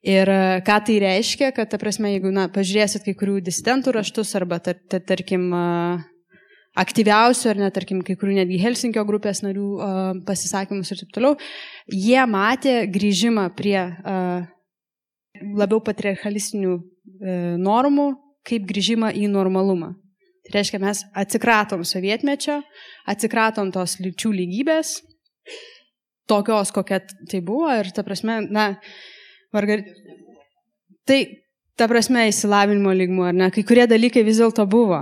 Ir 0.05 0.29
e, 0.29 0.41
ką 0.67 0.81
tai 0.89 0.99
reiškia, 1.01 1.53
kad, 1.57 1.71
ta 1.71 1.79
prasme, 1.81 2.11
jeigu, 2.13 2.33
na, 2.35 2.49
pažiūrėsit 2.53 3.07
kai 3.07 3.15
kurių 3.17 3.39
disidentų 3.47 3.95
raštus 3.97 4.35
arba, 4.37 4.59
tar, 4.61 4.77
tar, 4.91 5.05
tarkim, 5.07 5.47
aktyviausių 6.75 7.53
ar 7.53 7.63
net, 7.63 7.77
tarkim, 7.79 8.03
kai 8.05 8.19
kurių 8.19 8.41
netgi 8.41 8.59
Helsinkio 8.61 9.07
grupės 9.07 9.45
narių 9.47 9.69
pasisakymus 10.27 10.91
ir 10.91 11.05
taip 11.05 11.15
toliau, 11.15 11.39
jie 11.87 12.19
matė 12.27 12.81
grįžimą 12.91 13.47
prie 13.55 13.79
labiau 15.55 15.79
patriarchalistinių 15.87 16.75
normų, 17.63 18.09
kaip 18.49 18.67
grįžimą 18.69 19.13
į 19.17 19.29
normalumą. 19.33 19.95
Tai 20.45 20.59
reiškia, 20.59 20.81
mes 20.83 21.01
atsikratom 21.17 21.85
sovietmečio, 21.89 22.59
atsikratom 23.09 23.71
tos 23.73 23.97
lyčių 24.05 24.33
lygybės, 24.43 24.99
tokios, 26.29 26.73
kokia 26.75 27.01
tai 27.31 27.41
buvo 27.45 27.73
ir 27.73 27.89
ta 27.97 28.05
prasme, 28.05 28.43
na, 28.53 28.75
vargar... 29.57 29.87
tai 31.09 31.21
ta 31.81 31.89
prasme 31.91 32.29
įsilavinimo 32.29 32.93
lygmuo, 32.93 33.29
ar 33.31 33.37
ne, 33.37 33.51
kai 33.55 33.65
kurie 33.67 33.87
dalykai 33.91 34.25
vis 34.27 34.41
dėlto 34.43 34.67
buvo. 34.71 35.01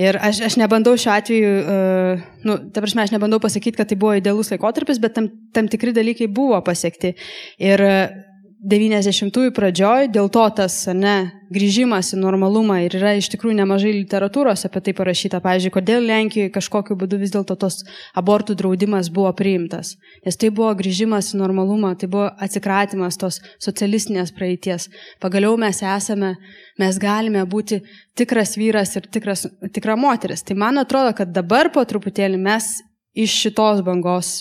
Ir 0.00 0.18
aš, 0.18 0.40
aš 0.48 0.56
nebandau 0.58 0.96
šiuo 0.98 1.12
atveju, 1.14 1.50
uh, 1.62 2.22
nu, 2.44 2.58
ta 2.74 2.82
prasme, 2.82 3.04
aš 3.04 3.14
nebandau 3.14 3.38
pasakyti, 3.42 3.78
kad 3.78 3.88
tai 3.90 3.98
buvo 3.98 4.16
idealus 4.18 4.50
laikotarpis, 4.50 4.98
bet 5.02 5.14
tam, 5.16 5.28
tam 5.54 5.70
tikri 5.70 5.94
dalykai 5.94 6.26
buvo 6.26 6.58
pasiekti. 6.66 7.14
Ir 7.62 7.84
uh, 7.86 8.16
90-ųjų 8.64 9.50
pradžioj, 9.52 10.06
dėl 10.08 10.30
to 10.32 10.42
tas 10.56 10.72
ne, 10.96 11.34
grįžimas 11.52 12.14
į 12.16 12.20
normalumą 12.22 12.78
ir 12.86 12.94
yra 12.96 13.10
iš 13.18 13.26
tikrųjų 13.34 13.58
nemažai 13.58 13.90
literatūros 13.92 14.64
apie 14.64 14.80
tai 14.86 14.94
parašyta. 14.96 15.42
Pavyzdžiui, 15.44 15.72
kodėl 15.74 16.06
Lenkijoje 16.08 16.52
kažkokiu 16.54 16.96
būdu 16.96 17.18
vis 17.20 17.34
dėlto 17.34 17.58
tos 17.60 17.82
abortų 18.16 18.56
draudimas 18.56 19.10
buvo 19.12 19.34
priimtas. 19.36 19.98
Nes 20.24 20.40
tai 20.40 20.48
buvo 20.48 20.70
grįžimas 20.80 21.34
į 21.34 21.42
normalumą, 21.42 21.92
tai 22.00 22.08
buvo 22.08 22.30
atsikratimas 22.46 23.20
tos 23.20 23.42
socialistinės 23.60 24.32
praeities. 24.32 24.88
Pagaliau 25.20 25.60
mes 25.60 25.84
esame, 25.84 26.32
mes 26.80 27.02
galime 27.04 27.44
būti 27.44 27.82
tikras 28.16 28.56
vyras 28.56 28.96
ir 28.96 29.12
tikras, 29.12 29.44
tikra 29.76 30.00
moteris. 30.00 30.40
Tai 30.40 30.56
man 30.64 30.80
atrodo, 30.80 31.12
kad 31.20 31.36
dabar 31.36 31.68
po 31.68 31.84
truputėlį 31.84 32.40
mes 32.40 32.78
iš 33.12 33.38
šitos 33.44 33.84
bangos 33.84 34.38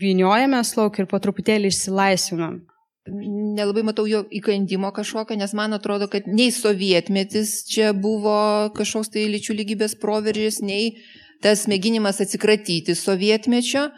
vyniojame 0.00 0.64
lauk 0.80 0.96
ir 0.96 1.12
po 1.12 1.20
truputėlį 1.20 1.68
išsilaisvinam 1.68 2.62
nelabai 3.08 3.82
matau 3.86 4.06
jo 4.06 4.22
įkandimo 4.30 4.92
kažkokio, 4.94 5.36
nes 5.38 5.54
man 5.58 5.74
atrodo, 5.74 6.08
kad 6.10 6.28
nei 6.30 6.52
sovietmetis 6.54 7.62
čia 7.70 7.92
buvo 7.96 8.70
kažkoks 8.76 9.10
tai 9.14 9.26
lyčių 9.32 9.58
lygybės 9.58 9.96
proveržys, 9.98 10.60
nei 10.62 10.94
tas 11.42 11.66
mėginimas 11.70 12.22
atsikratyti 12.22 12.94
sovietmečio, 12.94 13.88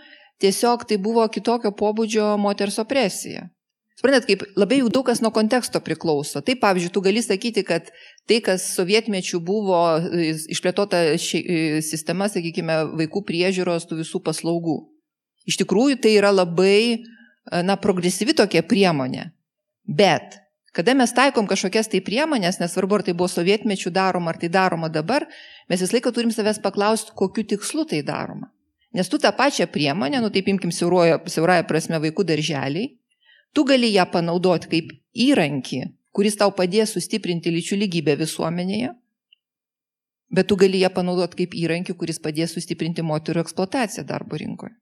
tiesiog 0.40 0.86
tai 0.88 0.96
buvo 0.96 1.26
kitokio 1.28 1.74
pobūdžio 1.76 2.34
moters 2.40 2.80
opresija. 2.80 3.50
Suprantat, 3.94 4.24
kaip 4.26 4.40
labai 4.58 4.80
jau 4.80 4.88
daug 4.90 5.04
kas 5.06 5.20
nuo 5.22 5.30
konteksto 5.30 5.78
priklauso. 5.84 6.40
Taip, 6.42 6.58
pavyzdžiui, 6.64 6.90
tu 6.96 7.02
gali 7.04 7.22
sakyti, 7.22 7.62
kad 7.62 7.92
tai, 8.26 8.40
kas 8.42 8.64
sovietmečių 8.74 9.38
buvo 9.44 9.84
išplėtota 10.50 11.12
ši, 11.20 11.44
sistema, 11.84 12.26
sakykime, 12.32 12.80
vaikų 12.98 13.22
priežiūros, 13.28 13.86
tų 13.86 14.00
visų 14.00 14.24
paslaugų. 14.26 14.80
Iš 15.46 15.60
tikrųjų, 15.60 16.00
tai 16.02 16.16
yra 16.18 16.32
labai, 16.34 17.04
na, 17.50 17.76
progresyvi 17.80 18.34
tokia 18.36 18.62
priemonė. 18.66 19.28
Bet, 19.84 20.40
kada 20.72 20.94
mes 20.96 21.12
taikom 21.14 21.48
kažkokias 21.50 21.90
tai 21.92 22.00
priemonės, 22.04 22.60
nesvarbu, 22.62 23.00
ar 23.00 23.06
tai 23.06 23.14
buvo 23.14 23.28
sovietmečių 23.28 23.92
daroma, 23.94 24.32
ar 24.32 24.40
tai 24.40 24.50
daroma 24.52 24.88
dabar, 24.88 25.28
mes 25.68 25.84
visą 25.84 25.98
laiką 25.98 26.14
turim 26.14 26.32
savęs 26.34 26.62
paklausti, 26.64 27.14
kokiu 27.16 27.44
tikslu 27.54 27.86
tai 27.90 28.02
daroma. 28.06 28.50
Nes 28.94 29.10
tu 29.10 29.18
tą 29.18 29.32
pačią 29.34 29.66
priemonę, 29.68 30.20
nu 30.22 30.30
taip 30.30 30.48
imkim 30.48 30.70
siaurąją 30.72 31.64
prasme 31.66 31.98
vaikų 31.98 32.26
darželiai, 32.28 32.92
Tu 33.54 33.64
gali 33.64 33.92
ją 33.94 34.04
panaudoti 34.10 34.66
kaip 34.70 34.88
įrankį, 35.14 35.80
kuris 36.14 36.34
tau 36.40 36.50
padės 36.58 36.96
sustiprinti 36.96 37.52
lyčių 37.54 37.76
lygybę 37.84 38.16
visuomenėje, 38.18 38.88
bet 40.34 40.48
tu 40.50 40.56
gali 40.58 40.80
ją 40.82 40.90
panaudoti 40.96 41.38
kaip 41.44 41.54
įrankį, 41.60 41.94
kuris 42.00 42.18
padės 42.24 42.56
sustiprinti 42.56 43.04
moterų 43.06 43.44
eksploataciją 43.44 44.04
darbo 44.08 44.40
rinkoje. 44.42 44.74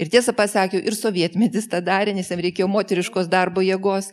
Ir 0.00 0.10
tiesą 0.10 0.34
pasakiau, 0.34 0.80
ir 0.82 0.96
sovietmetis 0.98 1.68
tą 1.70 1.78
darė, 1.84 2.14
nes 2.16 2.30
jam 2.30 2.40
reikėjo 2.42 2.66
moteriškos 2.70 3.28
darbo 3.30 3.62
jėgos, 3.62 4.10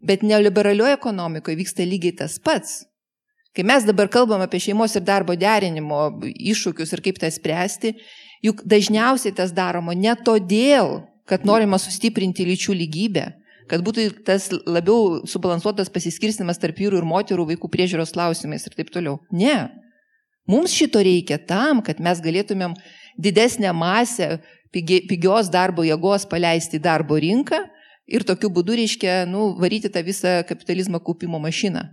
bet 0.00 0.22
neoliberalioje 0.24 0.96
ekonomikoje 0.96 1.58
vyksta 1.58 1.84
lygiai 1.84 2.16
tas 2.22 2.38
pats. 2.40 2.84
Kai 3.56 3.64
mes 3.66 3.84
dabar 3.84 4.08
kalbam 4.12 4.40
apie 4.44 4.60
šeimos 4.62 4.94
ir 4.96 5.04
darbo 5.04 5.34
derinimo 5.36 6.04
iššūkius 6.22 6.94
ir 6.94 7.02
kaip 7.04 7.18
tą 7.20 7.30
spręsti, 7.32 7.94
juk 8.44 8.62
dažniausiai 8.68 9.34
tas 9.34 9.52
daroma 9.56 9.96
ne 9.98 10.14
todėl, 10.14 11.02
kad 11.28 11.44
norima 11.48 11.80
sustiprinti 11.80 12.46
lyčių 12.48 12.76
lygybę, 12.78 13.26
kad 13.68 13.82
būtų 13.84 14.06
tas 14.24 14.48
labiau 14.52 15.26
subalansuotas 15.28 15.90
pasiskirstimas 15.92 16.60
tarp 16.62 16.78
vyrų 16.80 17.02
ir 17.02 17.08
moterų 17.08 17.50
vaikų 17.52 17.68
priežiūros 17.72 18.14
klausimais 18.16 18.64
ir 18.64 18.78
taip 18.78 18.92
toliau. 18.94 19.18
Ne. 19.32 19.68
Mums 20.48 20.72
šito 20.72 21.02
reikia 21.04 21.36
tam, 21.36 21.82
kad 21.84 22.00
mes 22.00 22.22
galėtumėm 22.24 22.78
didesnę 23.20 23.74
masę 23.76 24.38
pigios 24.72 25.50
darbo 25.52 25.84
jėgos 25.86 26.26
paleisti 26.30 26.78
į 26.78 26.84
darbo 26.84 27.18
rinką 27.20 27.62
ir 28.08 28.24
tokiu 28.24 28.50
būdu 28.52 28.76
reiškia, 28.80 29.22
nu, 29.28 29.52
varyti 29.60 29.90
tą 29.92 30.02
visą 30.04 30.40
kapitalizmą 30.48 31.00
kaupimo 31.04 31.40
mašiną. 31.42 31.84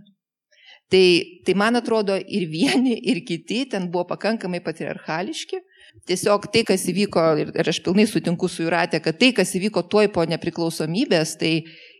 Tai, 0.90 1.06
tai 1.44 1.54
man 1.58 1.76
atrodo 1.76 2.14
ir 2.16 2.46
vieni, 2.46 2.94
ir 3.10 3.24
kiti 3.26 3.64
ten 3.70 3.88
buvo 3.90 4.06
pakankamai 4.12 4.62
patriarchališki 4.62 5.58
Tiesiog 6.04 6.44
tai, 6.52 6.60
kas 6.66 6.84
įvyko, 6.90 7.22
ir 7.40 7.68
aš 7.70 7.78
pilnai 7.82 8.04
sutinku 8.06 8.50
su 8.52 8.66
Juratė, 8.66 9.00
kad 9.02 9.16
tai, 9.18 9.30
kas 9.34 9.54
įvyko 9.56 9.80
tuoj 9.90 10.10
po 10.12 10.26
nepriklausomybės, 10.28 11.32
tai 11.40 11.50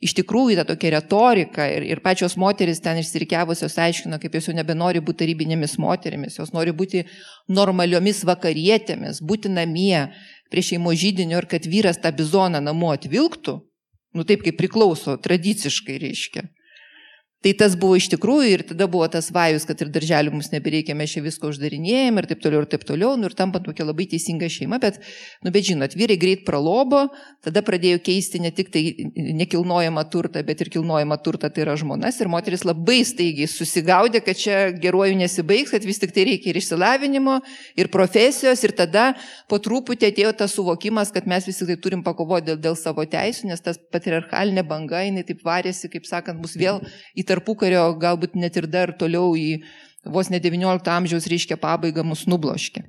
iš 0.05 0.13
tikrųjų 0.19 0.59
ta 0.59 0.67
tokia 0.69 0.93
retorika 0.99 1.67
ir, 1.73 1.87
ir 1.89 2.03
pačios 2.05 2.37
moteris 2.39 2.83
ten 2.85 3.01
išsirikiavusios 3.01 3.79
aiškino, 3.83 4.21
kaip 4.23 4.37
jos 4.37 4.51
jau 4.51 4.55
nebenori 4.59 5.01
būti 5.03 5.25
tarybinėmis 5.25 5.79
moterimis, 5.83 6.37
jos 6.39 6.53
nori 6.55 6.77
būti 6.77 7.07
normaliomis 7.49 8.21
vakarietėmis, 8.29 9.23
būti 9.25 9.51
namie 9.55 10.05
prie 10.51 10.63
šeimo 10.63 10.95
žydinio 10.95 11.41
ir 11.43 11.49
kad 11.51 11.67
vyras 11.67 12.01
tą 12.03 12.13
bizoną 12.17 12.61
namo 12.63 12.93
atvilktų, 12.95 13.57
nu 14.17 14.25
taip 14.25 14.45
kaip 14.47 14.59
priklauso 14.61 15.17
tradiciškai 15.21 15.99
reiškia. 16.03 16.47
Tai 17.47 17.53
tas 17.55 17.77
buvo 17.79 17.95
iš 17.95 18.09
tikrųjų 18.11 18.47
ir 18.51 18.63
tada 18.67 18.89
buvo 18.91 19.07
tas 19.07 19.29
vajus, 19.31 19.63
kad 19.69 19.79
ir 19.79 19.91
darželių 19.95 20.33
mums 20.35 20.49
nebereikia, 20.51 20.97
mes 20.99 21.13
čia 21.15 21.21
viską 21.23 21.53
uždarinėjom 21.53 22.17
ir 22.19 22.27
taip 22.27 22.41
toliau 22.43 22.65
ir 22.65 22.69
taip 22.73 22.83
toliau, 22.83 23.13
nu 23.15 23.29
ir 23.29 23.37
tampa 23.39 23.61
tokia 23.63 23.85
labai 23.87 24.09
teisinga 24.11 24.49
šeima, 24.51 24.81
bet, 24.83 24.97
nu 25.47 25.53
bet 25.55 25.69
žinot, 25.69 25.95
vyrai 25.95 26.17
greit 26.19 26.43
pralobo, 26.49 27.05
tada 27.47 27.63
pradėjo 27.63 28.01
keisti 28.09 28.41
ne 28.43 28.51
tik 28.51 28.73
tai 28.75 28.83
nekilnojamą 29.15 30.03
turtą, 30.11 30.43
bet 30.49 30.65
ir 30.65 30.71
kilnojamą 30.75 31.21
turtą, 31.23 31.53
tai 31.55 31.63
yra 31.63 31.77
žmonas. 31.79 32.19
Ir 32.19 32.33
moteris 32.33 32.67
labai 32.67 32.97
staigiai 33.07 33.47
susigaudė, 33.47 34.25
kad 34.27 34.43
čia 34.43 34.59
geruoju 34.83 35.15
nesibaigs, 35.23 35.71
kad 35.77 35.87
vis 35.87 36.03
tik 36.03 36.17
tai 36.19 36.27
reikia 36.33 36.51
ir 36.51 36.59
išsilavinimo, 36.59 37.39
ir 37.79 37.93
profesijos, 37.95 38.67
ir 38.67 38.75
tada 38.75 39.13
po 39.47 39.61
truputį 39.63 40.11
atėjo 40.11 40.35
tas 40.43 40.59
suvokimas, 40.59 41.15
kad 41.15 41.31
mes 41.31 41.47
vis 41.47 41.63
tik 41.63 41.71
tai 41.71 41.79
turim 41.87 42.03
pakovoti 42.03 42.51
dėl, 42.51 42.59
dėl 42.67 42.81
savo 42.83 43.07
teisų, 43.07 43.53
nes 43.55 43.63
tas 43.63 43.79
patriarchalinė 43.95 44.67
banga, 44.67 45.07
jinai 45.07 45.23
taip 45.31 45.47
varėsi, 45.47 45.95
kaip 45.95 46.11
sakant, 46.11 46.43
mus 46.43 46.59
vėl 46.59 46.83
į 47.15 47.29
tarpukario, 47.37 47.85
galbūt 48.01 48.35
net 48.41 48.57
ir 48.57 48.67
dar 48.73 48.97
toliau 48.97 49.37
į 49.37 49.61
vos 50.09 50.31
ne 50.33 50.41
19 50.41 50.91
amžiaus 50.97 51.29
reiškia 51.31 51.61
pabaigą 51.61 52.05
mus 52.07 52.25
nubloškė. 52.31 52.83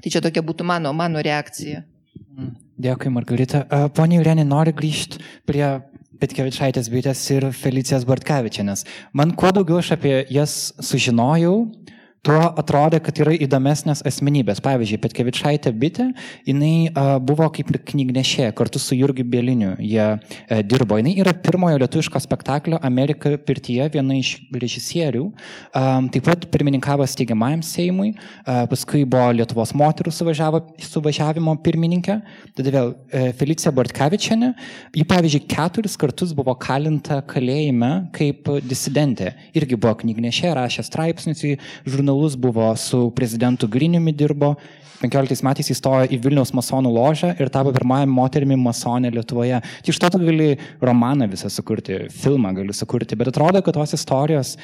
Tai 0.00 0.10
čia 0.12 0.22
tokia 0.24 0.42
būtų 0.46 0.64
mano, 0.64 0.92
mano 0.96 1.20
reakcija. 1.20 1.84
Mm. 2.16 2.56
Dėkui, 2.80 3.10
Margarita. 3.12 3.66
Pone 3.92 4.16
Julianė, 4.16 4.46
noriu 4.48 4.72
grįžti 4.72 5.20
prie 5.48 5.64
Petkevičaitės 6.20 6.88
bitės 6.92 7.22
ir 7.32 7.50
Felicijos 7.56 8.06
Bartkevičianės. 8.08 8.86
Man 9.16 9.34
kuo 9.36 9.52
daugiau 9.56 9.80
aš 9.80 9.94
apie 9.96 10.14
jas 10.32 10.72
sužinojau, 10.84 11.54
tuo 11.68 11.99
atrodė, 12.28 13.00
kad 13.00 13.16
yra 13.22 13.32
įdomesnės 13.32 14.02
asmenybės. 14.04 14.60
Pavyzdžiui, 14.60 14.98
Petkevičaitė 15.00 15.72
bitė, 15.72 16.10
jinai 16.44 16.92
buvo 17.24 17.46
kaip 17.48 17.70
knygnešė 17.72 18.50
kartu 18.56 18.78
su 18.78 18.94
Jurgiu 18.94 19.24
Bieliniu. 19.24 19.72
Jie 19.80 20.20
dirbo. 20.68 20.98
Jinai 21.00 21.14
yra 21.22 21.32
pirmojo 21.32 21.78
lietuviško 21.80 22.20
spektaklio 22.20 22.78
Amerika 22.84 23.32
pirtyje 23.38 23.88
viena 23.94 24.18
iš 24.18 24.34
režisierių. 24.52 25.30
Taip 25.72 26.26
pat 26.26 26.44
pirmininkavo 26.52 27.06
steigiamajam 27.08 27.62
Seimui, 27.64 28.12
paskui 28.44 29.06
buvo 29.08 29.30
Lietuvos 29.38 29.72
moterų 29.72 30.12
suvažiavimo 30.12 31.56
pirmininkė. 31.64 32.18
Tada 32.58 32.74
vėl 32.74 32.92
e, 33.08 33.30
Felicija 33.38 33.72
Bortkevičianė. 33.72 34.52
Ji, 34.96 35.06
pavyzdžiui, 35.08 35.44
keturis 35.48 35.96
kartus 36.00 36.34
buvo 36.36 36.52
kalinta 36.60 37.20
kalėjime 37.30 38.10
kaip 38.16 38.50
disidentė. 38.66 39.32
Irgi 39.56 39.78
buvo 39.80 39.96
knygnešė, 40.02 40.52
rašė 40.58 40.84
straipsnius 40.84 41.44
į 41.46 41.56
žurnalą 41.86 42.09
žurnalus, 42.10 42.36
buvo 42.36 42.76
su 42.76 43.12
prezidentu 43.14 43.68
Griniumi 43.68 44.12
dirbo. 44.12 44.56
15 45.00 45.44
metais 45.46 45.70
įstojo 45.72 46.10
į 46.12 46.18
Vilniaus 46.20 46.50
masonų 46.52 46.90
ložę 46.92 47.30
ir 47.40 47.48
tapo 47.48 47.72
pirmąją 47.72 48.06
moterimi 48.06 48.56
masonę 48.56 49.10
Lietuvoje. 49.10 49.60
Tai 49.62 49.88
iš 49.88 49.98
to 49.98 50.10
tu 50.10 50.18
gali 50.18 50.58
romaną 50.82 51.28
visą 51.30 51.48
sukurti, 51.48 52.10
filmą 52.12 52.52
gali 52.52 52.74
sukurti, 52.76 53.16
bet 53.16 53.30
atrodo, 53.32 53.62
kad 53.62 53.74
tos 53.74 53.94
istorijos 53.96 54.58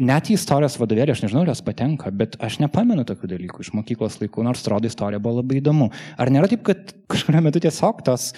Net 0.00 0.30
į 0.32 0.38
istorijos 0.38 0.78
vadovėlį, 0.80 1.12
aš 1.12 1.20
nežinau, 1.20 1.42
ar 1.44 1.50
jos 1.50 1.60
patenka, 1.66 2.08
bet 2.16 2.38
aš 2.40 2.54
nepamenu 2.62 3.02
tokių 3.04 3.28
dalykų 3.34 3.60
iš 3.60 3.70
mokyklos 3.76 4.14
laikų, 4.22 4.40
nors 4.46 4.62
atrodo 4.62 4.88
istorija 4.88 5.20
buvo 5.20 5.42
labai 5.42 5.58
įdomu. 5.58 5.90
Ar 6.16 6.30
nėra 6.32 6.48
taip, 6.48 6.62
kad 6.64 6.94
kažkurio 7.12 7.42
metu 7.44 7.60
tiesiog 7.60 8.00
tos, 8.06 8.30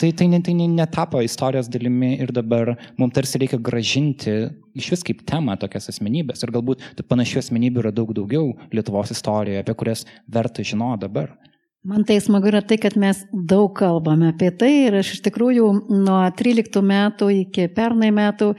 tai, 0.00 0.08
tai, 0.16 0.30
tai, 0.32 0.40
tai 0.48 0.54
netapo 0.72 1.20
istorijos 1.20 1.68
dalimi 1.68 2.14
ir 2.16 2.32
dabar 2.32 2.78
mums 2.96 3.12
tarsi 3.18 3.42
reikia 3.42 3.60
gražinti 3.60 4.38
iš 4.72 4.88
vis 4.94 5.04
kaip 5.04 5.20
temą 5.28 5.58
tokias 5.60 5.92
asmenybės 5.92 6.46
ir 6.46 6.56
galbūt 6.56 7.04
panašių 7.12 7.42
asmenybių 7.44 7.84
yra 7.84 7.92
daug 7.92 8.16
daugiau 8.16 8.54
Lietuvos 8.72 9.12
istorijoje, 9.12 9.60
apie 9.60 9.76
kurias 9.76 10.08
verta 10.32 10.64
žinoti 10.64 11.04
dabar. 11.04 11.34
Man 11.82 12.04
tai 12.06 12.20
smagu 12.22 12.46
yra 12.46 12.60
tai, 12.62 12.76
kad 12.78 12.94
mes 12.94 13.24
daug 13.34 13.72
kalbame 13.74 14.28
apie 14.30 14.52
tai 14.54 14.68
ir 14.84 14.94
aš 15.00 15.08
iš 15.16 15.22
tikrųjų 15.24 15.64
nuo 15.90 16.18
13 16.38 16.78
metų 16.78 17.26
iki 17.40 17.64
pernai 17.74 18.12
metų 18.14 18.52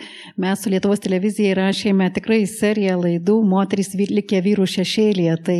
mes 0.44 0.60
su 0.60 0.74
Lietuvos 0.74 1.00
televizija 1.00 1.54
rašėme 1.56 2.10
tikrai 2.18 2.42
seriją 2.52 2.98
laidų 3.00 3.38
Moterys 3.48 3.94
likė 3.96 4.44
vyrų 4.44 4.68
šešėlėje. 4.74 5.38
Tai 5.48 5.58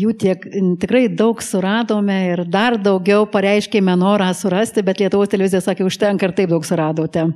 jų 0.00 0.16
tiek 0.24 0.48
tikrai 0.80 1.10
daug 1.12 1.44
suradome 1.44 2.16
ir 2.30 2.46
dar 2.48 2.78
daugiau 2.80 3.28
pareiškėme 3.28 4.00
norą 4.00 4.30
surasti, 4.32 4.80
bet 4.80 5.04
Lietuvos 5.04 5.28
televizija 5.28 5.60
sakė, 5.60 5.84
užtenka 5.84 6.24
ir 6.24 6.38
taip 6.40 6.56
daug 6.56 6.64
suradote. 6.64 7.28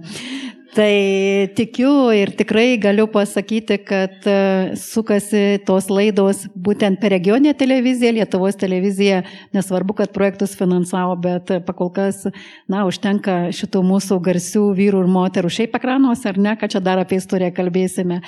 Tai 0.68 1.48
tikiu 1.56 2.10
ir 2.12 2.34
tikrai 2.36 2.76
galiu 2.76 3.06
pasakyti, 3.08 3.78
kad 3.88 4.26
e, 4.28 4.34
sukasi 4.76 5.62
tos 5.64 5.86
laidos 5.88 6.42
būtent 6.52 6.98
per 7.00 7.14
regioninę 7.14 7.54
televiziją, 7.56 8.10
Lietuvos 8.18 8.58
televiziją, 8.60 9.22
nesvarbu, 9.56 9.96
kad 9.96 10.12
projektus 10.12 10.52
finansavo, 10.58 11.14
bet 11.24 11.54
pakol 11.64 11.88
kas, 11.94 12.26
na, 12.68 12.82
užtenka 12.88 13.48
šitų 13.56 13.82
mūsų 13.88 14.18
garsių 14.26 14.66
vyrų 14.76 15.00
ir 15.06 15.08
moterų 15.14 15.52
šiaip 15.56 15.78
ekranuose, 15.78 16.28
ar 16.28 16.40
ne, 16.44 16.52
kad 16.60 16.74
čia 16.74 16.82
dar 16.84 17.00
apie 17.00 17.16
istoriją 17.22 17.54
kalbėsime. 17.56 18.20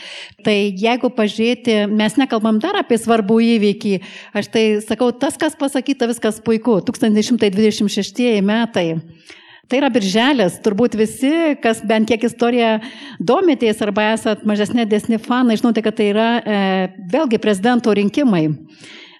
Tai 0.47 0.57
jeigu 0.57 1.13
pažiūrėti, 1.19 1.83
mes 1.93 2.17
nekalbam 2.21 2.63
dar 2.63 2.81
apie 2.81 2.97
svarbų 3.03 3.37
įvykį, 3.59 3.93
aš 4.41 4.49
tai 4.55 4.65
sakau, 4.87 5.11
tas, 5.13 5.37
kas 5.37 5.59
pasakyta, 5.61 6.09
viskas 6.09 6.41
puiku, 6.41 6.81
1126 6.89 8.41
metai. 8.41 8.89
Tai 9.71 9.79
yra 9.79 9.87
birželis, 9.95 10.57
turbūt 10.65 10.97
visi, 10.99 11.31
kas 11.63 11.79
bent 11.87 12.09
kiek 12.11 12.25
istoriją 12.27 12.73
domitės 13.23 13.79
arba 13.85 14.09
esat 14.17 14.43
mažesnė 14.43 14.83
desni 14.91 15.21
fanai, 15.23 15.55
žinote, 15.61 15.85
kad 15.87 15.95
tai 15.95 16.09
yra 16.11 16.31
e, 16.43 16.57
vėlgi 17.13 17.39
prezidento 17.39 17.95
rinkimai. 17.95 18.49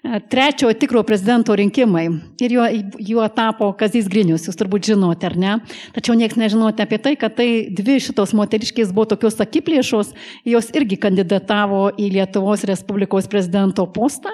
Trečiojo 0.01 0.73
tikro 0.73 1.03
prezidento 1.03 1.55
rinkimai 1.55 2.07
ir 2.41 2.53
juo, 2.55 2.65
juo 2.97 3.25
tapo 3.29 3.67
Kazys 3.77 4.07
Grinius, 4.09 4.47
jūs 4.47 4.57
turbūt 4.57 4.87
žinote, 4.89 5.27
ar 5.29 5.35
ne? 5.37 5.51
Tačiau 5.93 6.15
niekas 6.17 6.39
nežinote 6.41 6.81
apie 6.81 6.97
tai, 6.97 7.13
kad 7.21 7.35
tai 7.37 7.69
dvi 7.69 7.99
šitos 8.01 8.33
moteriškės 8.37 8.95
buvo 8.95 9.11
tokios 9.13 9.37
akiplėšos, 9.43 10.09
jos 10.49 10.71
irgi 10.73 10.97
kandidatavo 11.01 11.83
į 12.01 12.09
Lietuvos 12.15 12.65
Respublikos 12.65 13.29
prezidento 13.29 13.85
postą 13.93 14.33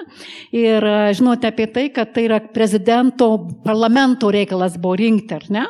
ir 0.56 0.84
žinote 1.18 1.50
apie 1.52 1.68
tai, 1.68 1.88
kad 1.92 2.14
tai 2.16 2.24
yra 2.30 2.40
prezidento 2.40 3.34
parlamento 3.66 4.32
reikalas 4.32 4.80
buvo 4.80 4.96
rinkti, 4.96 5.36
ar 5.36 5.46
ne? 5.52 5.66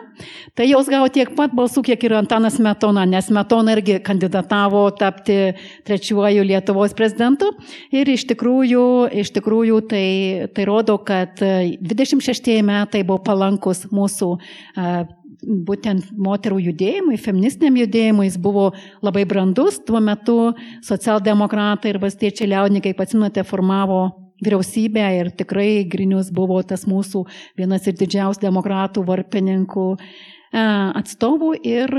Tai 0.55 0.67
jos 0.67 0.87
gavo 0.91 1.11
tiek 1.11 1.35
pat 1.35 1.51
balsų, 1.55 1.83
kiek 1.91 2.07
ir 2.07 2.15
Antanas 2.21 2.61
Metona, 2.63 3.03
nes 3.07 3.33
Metona 3.35 3.75
irgi 3.75 3.99
kandidatavo 4.07 4.87
tapti 4.99 5.57
trečiuoju 5.87 6.47
Lietuvos 6.47 6.95
prezidentu 6.99 7.51
ir 7.95 8.07
iš 8.15 8.29
tikrųjų, 8.31 8.87
iš 9.27 9.35
tikrųjų 9.35 9.88
tai, 9.91 10.49
tai 10.55 10.67
rodo, 10.69 10.99
kad 11.05 11.41
26 11.41 12.53
e, 12.53 12.63
metai 12.67 13.05
buvo 13.07 13.23
palankus 13.25 13.87
mūsų 13.95 14.31
e, 14.37 14.93
būtent 15.69 16.13
moterų 16.19 16.61
judėjimui, 16.69 17.19
feministiniam 17.23 17.77
judėjimui, 17.83 18.29
jis 18.29 18.39
buvo 18.43 18.71
labai 19.05 19.25
brandus. 19.29 19.79
Tuo 19.87 20.01
metu 20.03 20.39
socialdemokratai 20.87 21.93
ir 21.93 22.01
valstiečiai 22.03 22.51
liaudininkai, 22.55 22.97
atsimate, 22.99 23.45
formavo 23.47 24.03
vyriausybę 24.45 25.05
ir 25.19 25.31
tikrai 25.35 25.85
Grinius 25.91 26.31
buvo 26.35 26.61
tas 26.63 26.87
mūsų 26.87 27.25
vienas 27.59 27.87
ir 27.91 27.97
didžiausių 27.99 28.45
demokratų 28.47 29.03
varpininkų 29.07 29.87
atstovų 30.53 31.53
ir, 31.61 31.93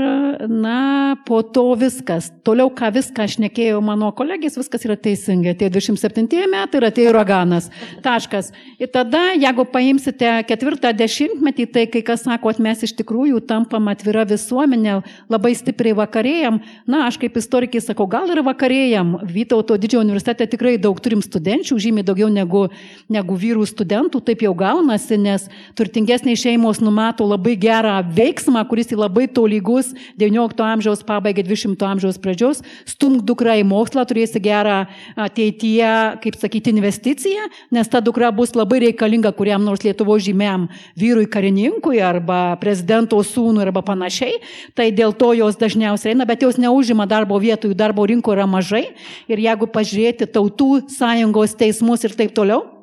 na, 0.50 1.14
po 1.26 1.42
to 1.42 1.74
viskas. 1.78 2.30
Toliau, 2.42 2.70
ką 2.74 2.90
viską 2.94 3.22
aš 3.22 3.36
nekėjau 3.44 3.78
mano 3.84 4.10
kolegės, 4.16 4.56
viskas 4.58 4.82
yra 4.86 4.96
teisingai. 4.98 5.54
Tie 5.54 5.68
27 5.70 6.26
metai 6.50 6.80
ir 6.80 6.86
atėjo 6.88 7.12
uraganas. 7.12 7.70
Taškas. 8.02 8.50
Ir 8.82 8.90
tada, 8.90 9.30
jeigu 9.38 9.64
paimsite 9.70 10.32
ketvirtą 10.48 10.90
dešimtmetį, 10.98 11.66
tai 11.70 11.86
kai 11.90 12.02
kas 12.02 12.26
sako, 12.26 12.50
kad 12.50 12.62
mes 12.64 12.82
iš 12.82 12.96
tikrųjų 12.98 13.38
tampam 13.46 13.86
atvira 13.92 14.26
visuomenė, 14.26 14.98
labai 15.30 15.54
stipriai 15.54 15.94
vakarėjam. 16.00 16.58
Na, 16.90 17.06
aš 17.06 17.20
kaip 17.22 17.38
istorikė 17.38 17.82
sakau, 17.84 18.08
gal 18.10 18.26
ir 18.34 18.42
vakarėjam. 18.42 19.20
Vytauto 19.30 19.78
didžiojo 19.78 20.02
universitete 20.08 20.48
tikrai 20.50 20.74
daug 20.82 20.98
turim 20.98 21.22
studenčių, 21.22 21.78
žymiai 21.78 22.06
daugiau 22.06 22.32
negu, 22.32 22.66
negu 23.06 23.38
vyrų 23.38 23.68
studentų, 23.70 24.24
taip 24.26 24.42
jau 24.42 24.56
gaunasi, 24.58 25.20
nes 25.20 25.46
turtingesnės 25.78 26.42
šeimos 26.42 26.82
numato 26.82 27.28
labai 27.30 27.54
gerą 27.60 28.00
veiksmą 28.02 28.39
veiksmą, 28.40 28.64
kuris 28.68 28.90
labai 28.92 29.28
tolygus 29.28 29.92
19 30.18 30.64
amžiaus 30.64 31.02
pabaigai 31.04 31.44
20 31.44 31.76
amžiaus 31.82 32.18
pradžios, 32.18 32.62
stumk 32.86 33.22
dukrą 33.24 33.58
į 33.60 33.64
mokslą, 33.64 34.04
turėsi 34.06 34.40
gerą 34.40 34.86
ateityje, 35.16 36.20
kaip 36.22 36.36
sakyti, 36.36 36.70
investiciją, 36.70 37.48
nes 37.70 37.88
ta 37.88 38.00
dukra 38.00 38.30
bus 38.32 38.54
labai 38.54 38.80
reikalinga 38.86 39.32
kuriam 39.32 39.64
nors 39.64 39.84
Lietuvo 39.84 40.16
žymiam 40.18 40.68
vyrui 40.96 41.26
karininkui 41.26 42.00
arba 42.00 42.56
prezidento 42.60 43.20
sūnui 43.20 43.64
arba 43.64 43.82
panašiai. 43.82 44.40
Tai 44.74 44.90
dėl 44.92 45.12
to 45.12 45.32
jos 45.34 45.56
dažniausiai 45.56 46.14
eina, 46.14 46.26
bet 46.26 46.42
jos 46.42 46.58
neužima 46.60 47.06
darbo 47.06 47.38
vietų, 47.40 47.72
jų 47.72 47.78
darbo 47.78 48.06
rinko 48.06 48.34
yra 48.34 48.46
mažai. 48.46 48.90
Ir 49.28 49.40
jeigu 49.40 49.68
pažiūrėti 49.70 50.30
tautų 50.30 50.86
sąjungos 50.90 51.56
teismus 51.58 52.04
ir 52.06 52.16
taip 52.16 52.34
toliau, 52.36 52.79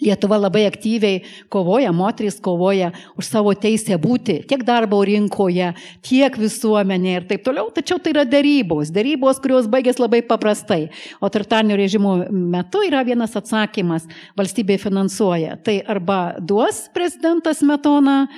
Lietuva 0.00 0.38
labai 0.40 0.64
aktyviai 0.68 1.22
kovoja, 1.52 1.92
moteris 1.92 2.38
kovoja 2.40 2.92
už 3.20 3.26
savo 3.26 3.52
teisę 3.58 3.98
būti 4.00 4.40
tiek 4.48 4.62
darbo 4.64 5.00
rinkoje, 5.04 5.72
tiek 6.06 6.38
visuomenėje 6.40 7.20
ir 7.20 7.26
taip 7.28 7.44
toliau. 7.44 7.68
Tačiau 7.74 7.98
tai 8.00 8.14
yra 8.14 8.24
darybos, 8.28 8.92
darybos, 8.94 9.42
kurios 9.42 9.68
baigės 9.70 10.00
labai 10.00 10.22
paprastai. 10.26 10.88
O 11.20 11.28
tartarnio 11.28 11.76
režimo 11.80 12.16
metu 12.30 12.84
yra 12.86 13.02
vienas 13.04 13.36
atsakymas- 13.36 14.08
valstybė 14.38 14.78
finansuoja. 14.80 15.58
Tai 15.64 15.80
arba 15.86 16.36
duos 16.40 16.88
prezidentas 16.94 17.60
Metona 17.62 18.28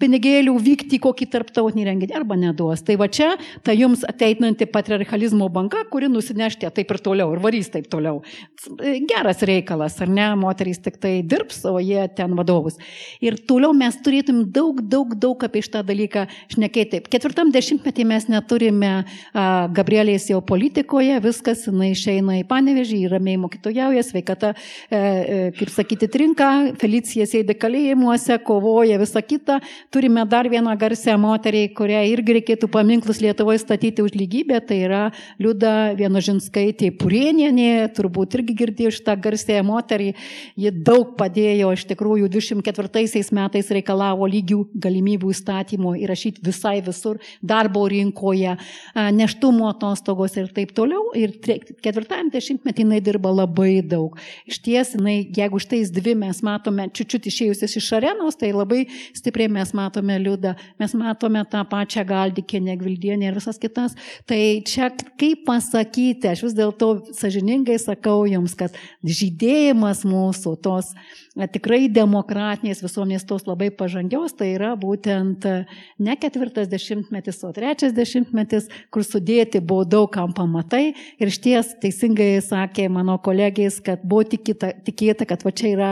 pinigėlių 0.00 0.54
vykti 0.60 0.98
į 0.98 1.02
kokį 1.04 1.28
tarptautinį 1.34 1.86
renginį 1.88 2.16
arba 2.16 2.38
neduos. 2.40 2.82
Tai 2.86 2.96
va 3.00 3.08
čia 3.12 3.32
ta 3.66 3.74
jums 3.76 4.04
ateinanti 4.08 4.68
patriarchalizmo 4.70 5.48
banga, 5.52 5.84
kuri 5.90 6.10
nusinešti 6.12 6.70
taip 6.74 6.94
ir 6.94 7.00
toliau 7.04 7.34
ir 7.34 7.42
varys 7.42 7.70
taip 7.72 7.88
toliau. 7.92 8.22
Geras 9.10 9.42
reikalas, 9.46 9.98
ar 10.02 10.10
ne, 10.10 10.28
moterys 10.40 10.80
tik 10.84 10.98
tai 11.02 11.20
dirbs, 11.26 11.62
o 11.68 11.76
jie 11.82 12.02
ten 12.16 12.34
vadovus. 12.38 12.78
Ir 13.24 13.38
toliau 13.48 13.74
mes 13.76 13.96
turėtum 14.04 14.42
daug, 14.52 14.80
daug, 14.82 15.14
daug 15.20 15.44
apie 15.46 15.62
šitą 15.64 15.82
dalyką 15.86 16.26
šnekėti. 16.52 17.02
Ketvirtam 17.10 17.52
dešimtmetį 17.54 18.06
mes 18.08 18.28
neturime 18.30 18.92
a, 19.00 19.46
Gabrielės 19.74 20.28
jau 20.30 20.40
politikoje, 20.44 21.18
viskas, 21.24 21.66
jinai 21.68 21.92
išeina 21.94 22.40
į 22.40 22.46
panevežį, 22.50 23.02
ramiai 23.12 23.40
mokytojauja, 23.40 24.04
sveikata, 24.06 24.52
e, 24.54 24.96
e, 24.96 25.40
kaip 25.58 25.72
sakyti, 25.72 26.08
trinka, 26.12 26.50
Felicija 26.80 27.26
sėdi 27.28 27.56
kalėjimuose, 27.58 28.38
kovoja, 28.46 28.98
visa 29.00 29.22
kita 29.24 29.60
Turime 29.90 30.22
dar 30.22 30.46
vieną 30.46 30.76
garsę 30.78 31.16
moterį, 31.18 31.60
kurią 31.74 32.04
irgi 32.12 32.36
reikėtų 32.36 32.68
paminklus 32.70 33.18
Lietuvoje 33.24 33.58
statyti 33.58 34.04
už 34.04 34.12
lygybę, 34.14 34.60
tai 34.62 34.76
yra 34.86 35.00
Liuda 35.42 35.96
Vienožinskaitė 35.98 36.92
Purienienė, 36.94 37.88
turbūt 37.96 38.36
irgi 38.38 38.54
girdėjo 38.60 38.92
šitą 38.94 39.16
garsėją 39.18 39.64
moterį, 39.66 40.12
ji 40.62 40.70
daug 40.86 41.16
padėjo, 41.18 41.72
iš 41.74 41.82
tikrųjų 41.90 42.28
24 42.30 43.24
metais 43.34 43.72
reikalavo 43.74 44.28
lygių 44.30 44.60
galimybių 44.78 45.32
įstatymų 45.34 45.96
įrašyti 46.04 46.46
visai 46.46 46.76
visur, 46.86 47.18
darbo 47.42 47.82
rinkoje, 47.90 48.54
neštumo 48.94 49.72
atostogos 49.72 50.38
ir 50.38 50.54
taip 50.54 50.70
toliau. 50.78 51.08
Ir 51.18 51.34
ketvirtajame 51.42 52.30
dešimtmetį 52.36 52.86
jinai 52.86 53.02
dirba 53.02 53.34
labai 53.40 53.82
daug. 53.82 54.14
Iš 54.46 54.62
ties, 54.62 54.94
jinai, 54.94 55.18
jeigu 55.34 55.58
štais 55.58 55.90
dvi 55.98 56.14
mes 56.22 56.44
matome 56.46 56.86
čiučiut 56.94 57.26
išėjusias 57.26 57.78
iš 57.82 57.92
arenos, 57.98 58.38
tai 58.38 58.54
labai 58.54 58.84
stipriai 59.18 59.50
mes 59.50 59.66
matome 59.74 59.79
Liudą, 60.20 60.54
mes 60.78 60.94
matome 60.94 61.44
tą 61.44 61.64
pačią 61.64 62.04
Galdikienę, 62.04 62.76
Gvildienę 62.76 63.26
ir 63.26 63.34
visas 63.34 63.58
kitas. 63.58 63.94
Tai 64.26 64.40
čia 64.66 64.90
kaip 65.18 65.46
pasakyti, 65.46 66.28
aš 66.28 66.44
vis 66.48 66.54
dėlto 66.54 66.90
sažiningai 67.16 67.78
sakau 67.78 68.26
jums, 68.26 68.54
kad 68.54 68.76
žydėjimas 69.04 70.04
mūsų 70.04 70.56
tos 70.62 70.94
tikrai 71.48 71.88
demokratinės 71.92 72.82
visuomenės 72.84 73.24
tos 73.28 73.46
labai 73.48 73.70
pažangios, 73.72 74.34
tai 74.36 74.52
yra 74.56 74.74
būtent 74.78 75.46
ne 75.98 76.16
ketvirtas 76.20 76.68
dešimtmetis, 76.70 77.40
o 77.46 77.52
trečias 77.56 77.94
dešimtmetis, 77.96 78.68
kur 78.92 79.04
sudėti 79.06 79.62
buvo 79.64 79.86
daug 79.88 80.10
kam 80.12 80.34
pamatai. 80.36 80.94
Ir 81.20 81.32
šties 81.32 81.74
teisingai 81.82 82.42
sakė 82.44 82.88
mano 82.92 83.16
kolegės, 83.22 83.80
kad 83.84 84.04
buvo 84.04 84.24
tikėta, 84.28 84.72
tikėta 84.86 85.28
kad 85.28 85.44
va 85.46 85.54
čia 85.54 85.72
yra, 85.72 85.90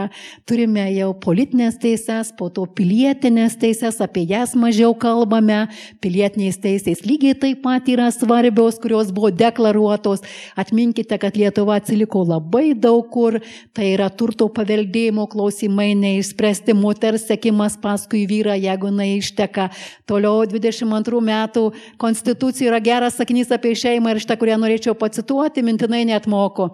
turime 0.48 0.88
jau 0.92 1.12
politinės 1.16 1.80
teises, 1.80 2.32
po 2.38 2.50
to 2.52 2.66
pilietinės 2.66 3.56
teises, 3.60 4.00
apie 4.04 4.26
jas 4.28 4.54
mažiau 4.58 4.94
kalbame, 4.98 5.64
pilietinės 6.04 6.60
teisės 6.62 7.04
lygiai 7.08 7.36
taip 7.38 7.62
pat 7.64 7.88
yra 7.90 8.08
svarbios, 8.14 8.78
kurios 8.82 9.12
buvo 9.14 9.30
deklaruotos. 9.34 10.24
Atminkite, 10.58 11.18
kad 11.20 11.36
Lietuva 11.38 11.78
atsiliko 11.78 12.24
labai 12.26 12.72
daug 12.74 13.06
kur, 13.12 13.38
tai 13.76 13.92
yra 13.94 14.08
turto 14.10 14.48
paveldėjimo 14.52 15.28
klausimai 15.38 15.94
neišspręsti, 15.94 16.74
moters 16.74 17.28
sekimas 17.28 17.76
paskui 17.78 18.24
vyrą, 18.26 18.56
jeigu 18.58 18.90
jinai 18.90 19.10
išteka. 19.20 19.68
Toliau 20.08 20.42
22 20.50 21.22
metų 21.28 21.64
konstitucija 22.02 22.72
yra 22.72 22.82
geras 22.82 23.18
sakinys 23.20 23.52
apie 23.54 23.76
šeimą 23.78 24.14
ir 24.14 24.22
šitą, 24.24 24.38
kurią 24.40 24.58
norėčiau 24.58 24.96
pacituoti, 24.98 25.62
mintinai 25.62 26.04
net 26.08 26.26
moku, 26.30 26.72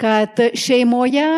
kad 0.00 0.40
šeimoje 0.52 1.28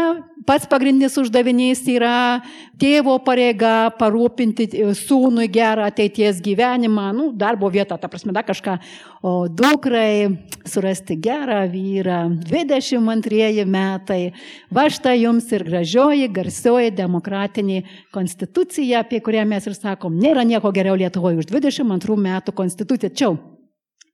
pats 0.47 0.69
pagrindinis 0.69 1.17
uždavinys 1.21 1.83
yra 1.89 2.43
tėvo 2.81 3.17
pareiga 3.25 3.89
parūpinti 3.99 4.67
sūnui 4.99 5.47
gerą 5.53 5.87
ateities 5.89 6.41
gyvenimą, 6.45 7.09
nu, 7.17 7.29
darbo 7.39 7.71
vietą, 7.73 7.97
ta 8.01 8.11
prasme, 8.13 8.35
da 8.35 8.45
kažką, 8.45 8.77
o 9.25 9.35
dukrai 9.49 10.35
surasti 10.69 11.17
gerą 11.23 11.63
vyrą. 11.73 12.19
22 12.45 13.65
metai. 13.65 14.35
Va 14.75 14.89
štai 14.93 15.17
jums 15.23 15.49
ir 15.55 15.65
gražioji, 15.65 16.29
garsioji 16.55 16.95
demokratinė 16.95 17.83
konstitucija, 18.15 19.03
apie 19.03 19.21
kurią 19.21 19.45
mes 19.47 19.67
ir 19.67 19.75
sakom, 19.75 20.15
nėra 20.15 20.45
nieko 20.47 20.71
geriau 20.73 20.97
Lietuvoje 20.97 21.43
už 21.43 21.51
22 21.51 22.17
metų 22.17 22.55
konstituciją. 22.55 23.11
Čia 23.11 23.33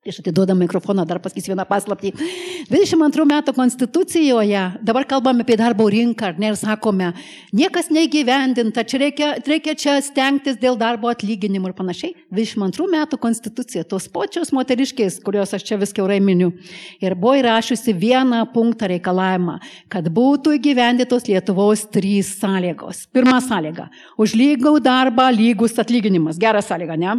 Aš 0.08 0.22
atiduodam 0.22 0.56
mikrofoną, 0.56 1.04
dar 1.04 1.18
pasakysiu 1.20 1.50
vieną 1.52 1.66
paslaptį. 1.68 2.14
22 2.70 3.24
metų 3.28 3.52
konstitucijoje, 3.52 4.60
dabar 4.80 5.04
kalbame 5.04 5.44
apie 5.44 5.58
darbo 5.60 5.84
rinką, 5.92 6.30
ne, 6.40 6.54
ir 6.54 6.56
sakome, 6.56 7.10
niekas 7.52 7.90
neįgyvendinta, 7.92 8.80
čia 8.88 9.00
reikia, 9.02 9.26
reikia 9.44 9.74
čia 9.76 9.98
stengtis 10.00 10.56
dėl 10.62 10.78
darbo 10.80 11.10
atlyginimų 11.12 11.68
ir 11.68 11.74
panašiai. 11.76 12.14
22 12.32 12.86
metų 12.94 13.18
konstitucija, 13.20 13.84
tos 13.84 14.06
pačios 14.08 14.54
moteriškės, 14.56 15.18
kurios 15.26 15.52
aš 15.52 15.66
čia 15.68 15.76
vis 15.82 15.92
keurai 15.92 16.16
miniu, 16.24 16.48
ir 17.04 17.12
buvo 17.12 17.34
įrašiusi 17.42 17.92
vieną 17.92 18.46
punktą 18.54 18.88
reikalavimą, 18.94 19.58
kad 19.92 20.08
būtų 20.08 20.54
įgyvendintos 20.56 21.28
Lietuvos 21.28 21.82
trys 21.92 22.38
sąlygos. 22.40 23.04
Pirma 23.12 23.36
sąlyga- 23.44 23.90
už 24.24 24.32
lygų 24.32 24.78
darbą 24.80 25.28
lygus 25.28 25.76
atlyginimas. 25.76 26.40
Gera 26.40 26.64
sąlyga, 26.64 26.96
ne? 26.96 27.18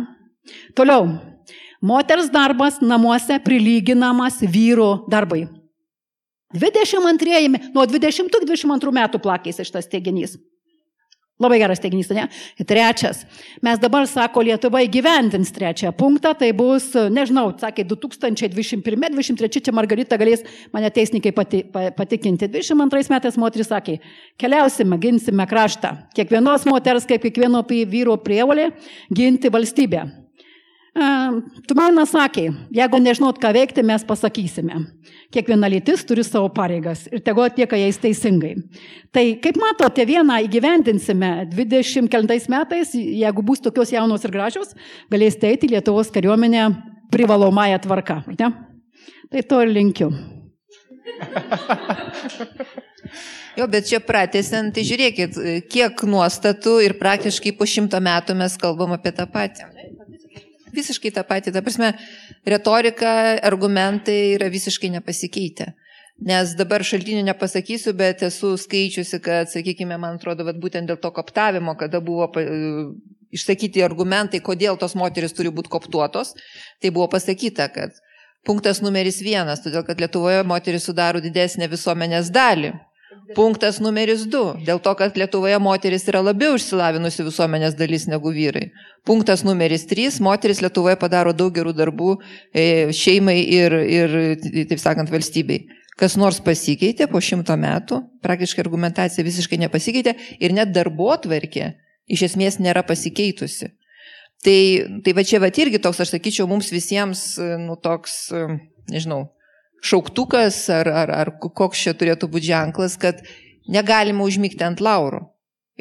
Toliau. 0.74 1.32
Moters 1.82 2.30
darbas 2.30 2.78
namuose 2.82 3.40
prilyginamas 3.42 4.38
vyro 4.46 5.04
darbai. 5.10 5.48
22, 6.54 7.72
nuo 7.74 7.86
20-22 7.88 8.94
metų 8.94 9.22
plakėsi 9.24 9.66
šitas 9.66 9.88
teiginys. 9.90 10.36
Labai 11.42 11.58
geras 11.58 11.80
teiginys, 11.82 12.12
ne? 12.14 12.28
Trečias. 12.70 13.24
Mes 13.66 13.80
dabar, 13.82 14.06
sako, 14.06 14.44
Lietuva 14.46 14.84
įgyvendins 14.86 15.50
trečią 15.56 15.90
punktą, 15.98 16.36
tai 16.38 16.52
bus, 16.54 16.92
nežinau, 17.10 17.48
sakė, 17.58 17.88
2021-2023, 17.90 19.64
čia 19.66 19.74
Margarita 19.74 20.20
galės 20.22 20.46
mane 20.76 20.92
teisininkai 20.94 21.34
pati, 21.34 21.64
patikinti. 21.98 22.46
22 22.46 23.10
metais 23.10 23.42
moteris 23.42 23.74
sakė, 23.74 23.98
keliausime, 24.38 25.02
ginsime 25.02 25.50
kraštą. 25.50 25.96
Kiekvienos 26.14 26.70
moters, 26.70 27.10
kaip 27.10 27.26
kiekvieno 27.26 27.66
vyro 27.66 28.22
prievalė, 28.22 28.70
ginti 29.10 29.50
valstybę. 29.50 30.21
Tumainas 30.92 32.12
sakė, 32.12 32.50
jeigu 32.76 33.00
nežinot, 33.00 33.38
ką 33.40 33.54
veikti, 33.56 33.84
mes 33.88 34.04
pasakysime. 34.04 34.76
Kiekviena 35.32 35.70
lytis 35.72 36.04
turi 36.08 36.26
savo 36.28 36.50
pareigas 36.52 37.06
ir 37.08 37.22
tegu 37.24 37.46
atlieka 37.46 37.80
jais 37.80 38.00
teisingai. 38.02 38.58
Tai 39.16 39.24
kaip 39.44 39.56
matote, 39.62 40.04
vieną 40.08 40.42
įgyvendinsime 40.50 41.32
20 41.54 42.12
keltais 42.12 42.50
metais, 42.52 42.92
jeigu 42.92 43.46
bus 43.48 43.64
tokios 43.64 43.94
jaunos 43.96 44.28
ir 44.28 44.36
gražios, 44.36 44.76
galėsite 45.14 45.54
eiti 45.54 45.72
Lietuvos 45.72 46.12
kariuomenę 46.12 46.68
privalomąją 47.12 47.80
tvarką. 47.88 48.22
Ne? 48.36 48.52
Tai 49.32 49.48
to 49.48 49.64
ir 49.64 49.72
linkiu. 49.72 50.12
Jo, 53.58 53.66
bet 53.68 53.84
čia 53.90 54.00
pratesiant, 54.00 54.72
tai 54.72 54.86
žiūrėkit, 54.88 55.36
kiek 55.72 56.04
nuostatų 56.08 56.78
ir 56.86 56.96
praktiškai 57.00 57.52
po 57.60 57.68
šimto 57.68 58.00
metų 58.00 58.38
mes 58.40 58.56
kalbam 58.60 58.96
apie 58.96 59.12
tą 59.16 59.26
patį. 59.28 59.68
Visiškai 60.76 61.12
tą 61.16 61.24
patį. 61.28 61.54
Ta 61.56 61.64
prasme, 61.66 61.94
retorika, 62.48 63.38
argumentai 63.44 64.36
yra 64.36 64.50
visiškai 64.54 64.92
nepasikeitę. 64.98 65.72
Nes 66.22 66.54
dabar 66.54 66.84
šaltinių 66.86 67.24
nepasakysiu, 67.32 67.96
bet 67.98 68.22
esu 68.28 68.54
skaičiusi, 68.60 69.18
kad, 69.26 69.50
sakykime, 69.50 69.98
man 69.98 70.20
atrodo, 70.20 70.46
vat, 70.46 70.60
būtent 70.62 70.92
dėl 70.92 71.00
to 71.02 71.10
koptavimo, 71.16 71.74
kada 71.80 72.02
buvo 72.04 72.28
išsakyti 73.34 73.82
argumentai, 73.82 74.42
kodėl 74.44 74.78
tos 74.78 74.94
moteris 75.00 75.34
turi 75.34 75.50
būti 75.56 75.72
koptuotos, 75.74 76.36
tai 76.84 76.92
buvo 76.94 77.08
pasakyta, 77.16 77.72
kad 77.74 77.98
punktas 78.46 78.84
numeris 78.86 79.22
vienas, 79.24 79.64
todėl 79.64 79.86
kad 79.88 80.02
Lietuvoje 80.04 80.44
moteris 80.46 80.86
sudaro 80.86 81.24
didesnę 81.24 81.70
visuomenės 81.72 82.30
dalį. 82.36 82.76
Punktas 83.36 83.80
numeris 83.84 84.24
du. 84.32 84.42
Dėl 84.66 84.80
to, 84.84 84.94
kad 85.00 85.18
Lietuvoje 85.20 85.58
moteris 85.64 86.06
yra 86.08 86.22
labiau 86.24 86.56
išsilavinusi 86.56 87.26
visuomenės 87.28 87.76
dalis 87.80 88.08
negu 88.12 88.32
vyrai. 88.32 88.70
Punktas 89.08 89.44
numeris 89.48 89.86
trys. 89.90 90.20
Moteris 90.24 90.62
Lietuvoje 90.64 90.98
padaro 91.00 91.34
daug 91.36 91.54
gerų 91.56 91.74
darbų 91.76 92.16
e, 92.54 92.66
šeimai 92.96 93.38
ir, 93.44 93.76
ir 93.84 94.16
taip 94.70 94.80
sakant, 94.84 95.12
valstybei. 95.12 95.66
Kas 96.00 96.16
nors 96.18 96.40
pasikeitė 96.44 97.10
po 97.12 97.20
šimto 97.22 97.56
metų, 97.60 98.00
praktiškai 98.24 98.64
argumentacija 98.64 99.26
visiškai 99.28 99.60
nepasikeitė 99.66 100.16
ir 100.40 100.56
net 100.56 100.72
darbo 100.74 101.12
tvarkė 101.20 101.74
iš 102.12 102.26
esmės 102.32 102.60
nėra 102.64 102.84
pasikeitusi. 102.88 103.74
Tai, 104.42 104.60
tai 105.06 105.14
va 105.14 105.24
čia 105.28 105.38
va 105.44 105.52
irgi 105.54 105.82
toks, 105.84 106.00
aš 106.02 106.16
sakyčiau, 106.16 106.48
mums 106.50 106.72
visiems, 106.74 107.36
nu 107.62 107.76
toks, 107.78 108.32
nežinau, 108.90 109.28
šauktukas 109.82 110.64
ar, 110.70 110.88
ar, 110.88 111.12
ar 111.24 111.32
koks 111.42 111.82
čia 111.84 111.94
turėtų 111.98 112.30
būti 112.32 112.52
ženklas, 112.52 112.98
kad 113.02 113.24
negalima 113.70 114.26
užmygti 114.26 114.66
ant 114.66 114.82
lauro. 114.82 115.28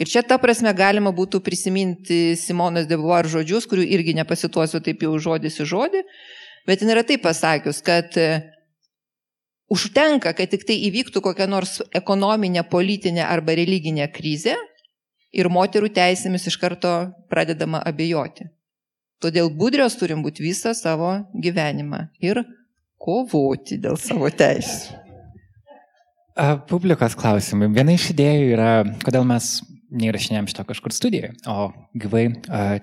Ir 0.01 0.09
čia 0.09 0.23
ta 0.25 0.39
prasme 0.41 0.73
galima 0.73 1.11
būtų 1.13 1.43
prisiminti 1.45 2.37
Simonas 2.39 2.87
de 2.89 2.97
Beauvoir 2.97 3.29
žodžius, 3.29 3.67
kurių 3.69 3.85
irgi 3.97 4.15
nepasituosiu 4.17 4.81
taip 4.81 5.03
jau 5.05 5.19
žodis 5.21 5.59
į 5.61 5.67
žodį, 5.69 6.01
bet 6.69 6.81
jin 6.81 6.93
yra 6.95 7.03
taip 7.05 7.21
pasakius, 7.27 7.83
kad 7.85 8.17
e, 8.17 8.29
užtenka, 9.69 10.33
kad 10.39 10.53
tik 10.55 10.65
tai 10.69 10.79
įvyktų 10.89 11.21
kokia 11.27 11.49
nors 11.51 11.81
ekonominė, 11.93 12.65
politinė 12.71 13.27
arba 13.27 13.59
religinė 13.59 14.09
krizė 14.15 14.57
ir 15.37 15.51
moterų 15.53 15.91
teisėmis 15.99 16.49
iš 16.49 16.57
karto 16.63 16.95
pradedama 17.29 17.83
abejoti. 17.85 18.49
Todėl 19.21 19.51
budrios 19.53 19.99
turim 20.01 20.23
būti 20.25 20.47
visą 20.47 20.73
savo 20.73 21.13
gyvenimą 21.37 22.07
ir 22.25 22.41
kovoti 23.01 23.81
dėl 23.81 23.99
savo 24.01 24.31
teisų. 24.31 24.99
Publikos 26.71 27.17
klausimai. 27.19 27.69
Viena 27.75 27.93
iš 27.97 28.13
idėjų 28.15 28.53
yra, 28.55 28.71
kodėl 29.05 29.27
mes 29.29 29.59
neįrašinėjom 29.91 30.47
šito 30.51 30.65
kažkur 30.69 30.95
studijoje, 30.95 31.33
o 31.51 31.71
gyvai 31.99 32.25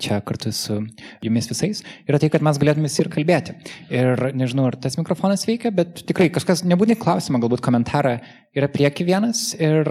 čia 0.04 0.20
kartu 0.28 0.52
su 0.54 0.82
jumis 1.24 1.48
visais, 1.50 1.82
yra 2.10 2.20
tai, 2.20 2.30
kad 2.34 2.44
mes 2.44 2.60
galėtume 2.60 2.92
ir 2.92 3.10
kalbėti. 3.14 3.56
Ir 3.94 4.28
nežinau, 4.38 4.68
ar 4.68 4.76
tas 4.84 5.00
mikrofonas 5.00 5.48
veikia, 5.48 5.72
bet 5.76 6.04
tikrai 6.10 6.28
kažkas, 6.36 6.66
nebūtinai 6.68 7.00
klausimą, 7.00 7.42
galbūt 7.44 7.64
komentarą 7.66 8.18
yra 8.58 8.72
prieki 8.74 9.08
vienas 9.08 9.54
ir 9.56 9.88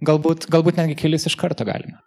galbūt, 0.00 0.48
galbūt 0.50 0.80
netgi 0.80 0.96
kelis 1.04 1.28
iš 1.28 1.36
karto 1.40 1.68
galime. 1.68 2.00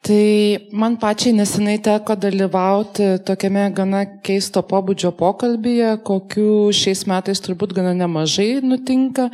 Tai 0.00 0.68
man 0.72 0.94
pačiai 0.96 1.34
nesenai 1.36 1.76
teko 1.84 2.14
dalyvauti 2.16 3.18
tokiame 3.28 3.66
gana 3.76 4.06
keisto 4.24 4.62
pobūdžio 4.64 5.10
pokalbėje, 5.18 5.90
kokiu 6.08 6.70
šiais 6.72 7.04
metais 7.10 7.42
turbūt 7.44 7.74
gana 7.76 7.92
nemažai 7.98 8.62
nutinka, 8.64 9.28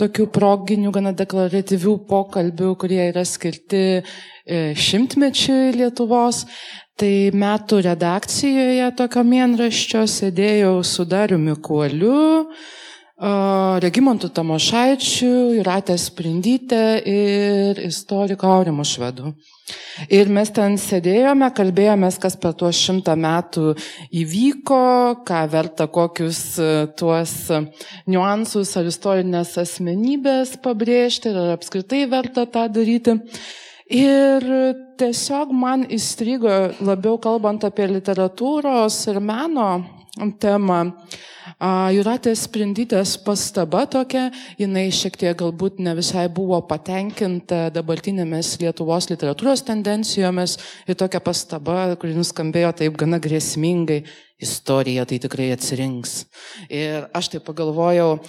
tokių 0.00 0.30
proginių, 0.32 0.94
gana 0.96 1.12
deklaratyvių 1.18 1.98
pokalbių, 2.08 2.72
kurie 2.80 3.02
yra 3.10 3.26
skirti 3.28 3.84
e, 4.00 4.02
šimtmečiui 4.72 5.74
Lietuvos. 5.76 6.46
Tai 6.98 7.12
metų 7.30 7.82
redakcijoje 7.84 8.88
tokio 8.98 9.22
mėnraščio 9.28 10.00
sėdėjau 10.10 10.78
su 10.82 11.04
Dariumi 11.06 11.54
Kuoliu, 11.62 12.48
Regimantų 13.18 14.28
Tamošaičių, 14.30 15.30
Juratė 15.56 15.96
Sprindytė 15.98 16.82
ir 17.02 17.80
istoriko 17.82 18.46
Aurimo 18.46 18.84
Švedu. 18.86 19.32
Ir 20.06 20.30
mes 20.30 20.52
ten 20.54 20.78
sėdėjome, 20.78 21.48
kalbėjomės, 21.50 22.20
kas 22.22 22.38
per 22.38 22.54
tuos 22.54 22.78
šimtą 22.78 23.16
metų 23.18 23.74
įvyko, 24.22 25.24
ką 25.26 25.42
verta 25.50 25.88
kokius 25.90 26.40
e, 26.62 26.70
tuos 26.94 27.34
niuansus 28.06 28.76
ar 28.78 28.86
istorinės 28.86 29.56
asmenybės 29.66 30.54
pabrėžti, 30.62 31.34
ar 31.34 31.56
apskritai 31.58 32.06
verta 32.06 32.46
tą 32.46 32.68
daryti. 32.70 33.18
Ir 33.90 34.46
tiesiog 35.00 35.50
man 35.50 35.88
įstrigo 35.90 36.68
labiau 36.78 37.18
kalbant 37.18 37.66
apie 37.66 37.90
literatūros 37.90 39.08
ir 39.10 39.18
meno 39.18 39.97
temą 40.40 40.82
Juratės 41.94 42.44
sprendytės 42.46 43.16
pastaba 43.24 43.84
tokia, 43.90 44.28
jinai 44.60 44.88
šiek 44.94 45.16
tiek 45.18 45.36
galbūt 45.38 45.80
ne 45.82 45.94
visai 45.98 46.26
buvo 46.30 46.60
patenkinta 46.68 47.68
dabartinėmis 47.74 48.58
Lietuvos 48.60 49.08
literatūros 49.10 49.64
tendencijomis 49.66 50.58
ir 50.86 50.98
tokia 50.98 51.22
pastaba, 51.24 51.96
kuri 51.98 52.14
nuskambėjo 52.18 52.74
taip 52.82 52.98
gana 53.00 53.18
grėsmingai, 53.22 54.02
istorija 54.38 55.06
tai 55.08 55.18
tikrai 55.24 55.48
atsirinks. 55.56 56.12
Ir 56.70 57.08
aš 57.16 57.32
tai 57.32 57.42
pagalvojau, 57.42 58.20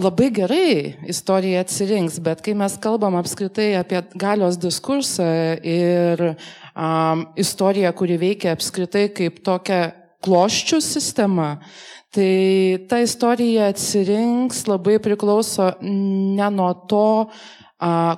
labai 0.00 0.30
gerai 0.38 0.70
istorija 1.12 1.66
atsirinks, 1.66 2.22
bet 2.24 2.40
kai 2.46 2.56
mes 2.56 2.78
kalbam 2.80 3.18
apskritai 3.20 3.74
apie 3.82 4.00
galios 4.16 4.56
diskursą 4.62 5.28
ir 5.60 6.24
um, 6.30 7.28
istoriją, 7.36 7.92
kuri 7.98 8.16
veikia 8.22 8.56
apskritai 8.56 9.10
kaip 9.12 9.42
tokia 9.44 10.05
kloščių 10.24 10.80
sistema, 10.84 11.56
Tai 12.16 12.78
ta 12.88 13.02
istorija 13.04 13.66
atsirinks 13.68 14.62
labai 14.70 14.96
priklauso 15.04 15.66
ne 15.82 16.46
nuo 16.54 16.70
to, 16.88 17.08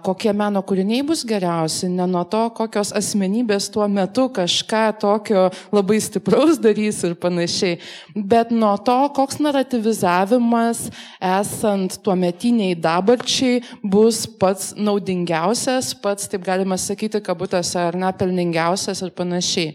kokie 0.07 0.31
meno 0.39 0.61
kūriniai 0.63 1.03
bus 1.03 1.25
geriausi, 1.27 1.89
ne 1.91 2.05
nuo 2.07 2.23
to, 2.31 2.45
kokios 2.55 2.93
asmenybės 2.95 3.67
tuo 3.75 3.89
metu 3.91 4.29
kažką 4.31 4.83
tokio 5.03 5.49
labai 5.75 5.99
stipraus 5.99 6.61
darys 6.63 7.01
ir 7.09 7.17
panašiai, 7.19 7.81
bet 8.15 8.53
nuo 8.55 8.77
to, 8.87 8.97
koks 9.17 9.41
narrativizavimas 9.43 10.85
esant 11.19 11.99
tuo 12.05 12.15
metiniai 12.15 12.77
dabarčiai 12.79 13.65
bus 13.83 14.29
pats 14.39 14.77
naudingiausias, 14.79 15.91
pats, 15.99 16.31
taip 16.31 16.47
galima 16.47 16.79
sakyti, 16.79 17.19
kabutėse 17.19 17.83
ar 17.83 17.99
ne 17.99 18.15
pelningiausias 18.15 19.03
ir 19.03 19.11
panašiai. 19.11 19.75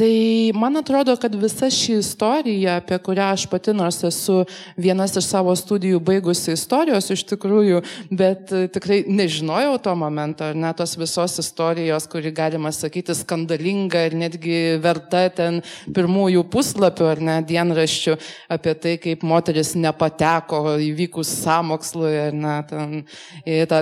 Tai 0.00 0.52
man 0.54 0.76
atrodo, 0.76 1.12
kad 1.20 1.34
visa 1.36 1.68
ši 1.70 1.98
istorija, 2.00 2.78
apie 2.80 2.96
kurią 3.04 3.26
aš 3.34 3.42
pati 3.52 3.74
nors 3.76 3.98
esu 4.08 4.46
vienas 4.80 5.12
iš 5.20 5.26
savo 5.28 5.52
studijų 5.52 6.00
baigusi 6.00 6.54
istorijos 6.56 7.10
iš 7.12 7.26
tikrųjų, 7.34 7.82
bet 8.08 8.48
e, 8.56 8.62
tikrai 8.72 9.02
nežinojau 9.04 9.76
to 9.84 9.94
momento, 10.00 10.48
ar 10.48 10.56
net 10.56 10.80
tos 10.80 10.96
visos 10.96 11.36
istorijos, 11.44 12.08
kuri 12.08 12.32
galima 12.32 12.72
sakyti 12.72 13.12
skandalinga 13.18 14.06
ir 14.08 14.16
netgi 14.24 14.58
verta 14.80 15.26
ten 15.36 15.60
pirmųjų 15.92 16.48
puslapių 16.48 17.12
ar 17.12 17.24
net 17.28 17.52
dienraščių 17.52 18.16
apie 18.56 18.78
tai, 18.80 18.98
kaip 19.04 19.20
moteris 19.20 19.76
nepateko 19.76 20.78
įvykus 20.80 21.42
samokslui 21.42 22.16
ar 22.30 22.44
net 22.46 22.78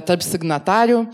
tarp 0.03 0.27
signatarių. 0.27 1.05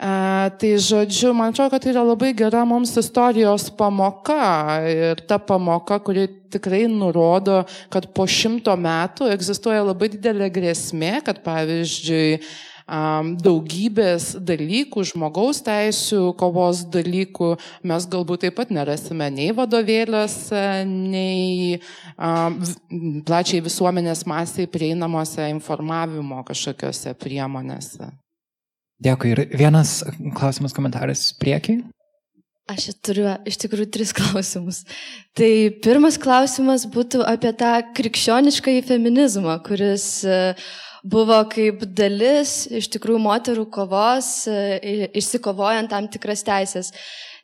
Tai 0.00 0.70
žodžiu, 0.80 1.34
man 1.36 1.52
atrodo, 1.52 1.74
kad 1.74 1.84
tai 1.84 1.92
yra 1.92 2.02
labai 2.06 2.32
gera 2.32 2.64
mums 2.64 2.94
istorijos 2.96 3.68
pamoka 3.76 4.80
ir 4.88 5.20
ta 5.28 5.36
pamoka, 5.36 5.98
kuri 6.00 6.24
tikrai 6.50 6.86
nurodo, 6.88 7.60
kad 7.92 8.08
po 8.16 8.24
šimto 8.24 8.72
metų 8.80 9.28
egzistuoja 9.34 9.84
labai 9.84 10.08
didelė 10.14 10.48
grėsmė, 10.54 11.18
kad 11.26 11.42
pavyzdžiui, 11.44 12.40
daugybės 13.44 14.32
dalykų, 14.42 15.04
žmogaus 15.12 15.60
teisų 15.62 16.32
kovos 16.40 16.82
dalykų 16.90 17.52
mes 17.86 18.06
galbūt 18.10 18.46
taip 18.46 18.56
pat 18.58 18.72
nerasime 18.74 19.28
nei 19.30 19.52
vadovėliuose, 19.54 20.64
nei 20.88 21.78
plačiai 23.28 23.62
visuomenės 23.62 24.24
masiai 24.26 24.66
prieinamuose 24.66 25.46
informavimo 25.52 26.42
kažkokiose 26.48 27.14
priemonėse. 27.20 28.10
Dėkui. 29.00 29.32
Ir 29.32 29.46
vienas 29.56 30.00
klausimas, 30.36 30.74
komentaras 30.76 31.30
prieki. 31.40 31.80
Aš 32.70 32.92
turiu 33.02 33.26
iš 33.48 33.56
tikrųjų 33.64 33.88
tris 33.94 34.12
klausimus. 34.18 34.84
Tai 35.36 35.50
pirmas 35.82 36.20
klausimas 36.20 36.86
būtų 36.90 37.24
apie 37.26 37.54
tą 37.58 37.72
krikščionišką 37.96 38.76
feminizmą, 38.86 39.56
kuris 39.66 40.06
uh, 40.28 40.70
buvo 41.02 41.38
kaip 41.50 41.84
dalis 41.96 42.66
iš 42.70 42.90
tikrųjų 42.92 43.20
moterų 43.24 43.66
kovos, 43.72 44.46
e, 44.48 45.08
išsikovojant 45.16 45.90
tam 45.92 46.08
tikras 46.12 46.44
teisės. 46.46 46.92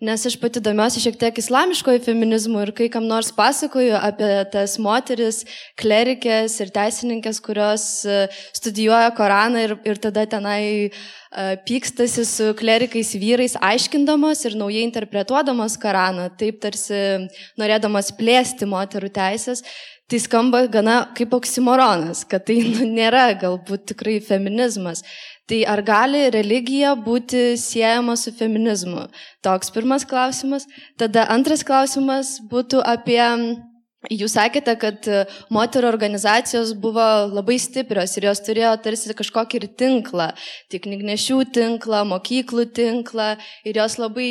Nes 0.05 0.27
aš 0.29 0.35
pati 0.37 0.61
domiuosi 0.61 1.01
šiek 1.01 1.17
tiek 1.21 1.39
islamiškojo 1.41 2.03
feminizmu 2.05 2.61
ir 2.67 2.73
kai 2.77 2.91
kam 2.93 3.07
nors 3.09 3.31
pasakoju 3.33 3.95
apie 3.97 4.29
tas 4.53 4.77
moteris, 4.83 5.45
klerikės 5.81 6.59
ir 6.61 6.73
teisininkės, 6.75 7.41
kurios 7.45 7.87
e, 8.05 8.27
studijuoja 8.57 9.15
Koraną 9.17 9.65
ir, 9.65 9.77
ir 9.89 10.01
tada 10.03 10.27
tenai 10.29 10.61
e, 10.67 10.91
pykstasi 11.65 12.27
su 12.29 12.53
klerikais 12.59 13.15
vyrais, 13.17 13.57
aiškindamos 13.57 14.45
ir 14.45 14.61
naujai 14.61 14.85
interpretuodamos 14.85 15.79
Koraną, 15.81 16.29
taip 16.37 16.61
tarsi 16.65 17.03
norėdamos 17.57 18.13
plėsti 18.21 18.69
moterų 18.69 19.13
teisės 19.17 19.65
tai 20.07 20.21
skamba 20.23 20.63
gana 20.71 21.01
kaip 21.19 21.35
oksimoronas, 21.35 22.23
kad 22.31 22.45
tai 22.47 22.61
nu, 22.63 22.87
nėra 22.99 23.33
galbūt 23.41 23.89
tikrai 23.91 24.21
feminizmas. 24.23 25.03
Tai 25.47 25.61
ar 25.71 25.83
gali 25.87 26.25
religija 26.35 26.97
būti 26.99 27.55
siejama 27.61 28.17
su 28.19 28.33
feminizmu? 28.35 29.07
Toks 29.47 29.71
pirmas 29.71 30.03
klausimas. 30.09 30.67
Tada 30.99 31.29
antras 31.31 31.63
klausimas 31.67 32.37
būtų 32.51 32.83
apie 32.83 33.23
Jūs 34.13 34.37
sakėte, 34.37 34.77
kad 34.79 35.07
moterų 35.51 35.89
organizacijos 35.89 36.75
buvo 36.79 37.27
labai 37.27 37.57
stiprios 37.59 38.13
ir 38.15 38.29
jos 38.29 38.43
turėjo 38.47 38.77
tarsi 38.85 39.15
kažkokį 39.19 39.59
ir 39.59 39.67
tinklą, 39.81 40.29
tik 40.71 40.85
knygnešių 40.85 41.41
tinklą, 41.57 42.05
mokyklų 42.13 42.69
tinklą 42.77 43.33
ir 43.67 43.81
jos 43.81 43.99
labai 43.99 44.29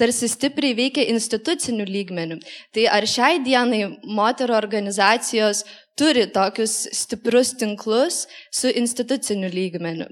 tarsi 0.00 0.26
stipriai 0.32 0.74
veikia 0.74 1.04
institucinių 1.12 1.86
lygmenių. 1.86 2.40
Tai 2.74 2.88
ar 2.90 3.06
šiai 3.06 3.38
dienai 3.44 3.84
moterų 4.02 4.56
organizacijos 4.58 5.62
turi 5.94 6.26
tokius 6.34 6.88
stiprius 6.96 7.54
tinklus 7.60 8.24
su 8.50 8.72
instituciniu 8.72 9.52
lygmeniu? 9.52 10.10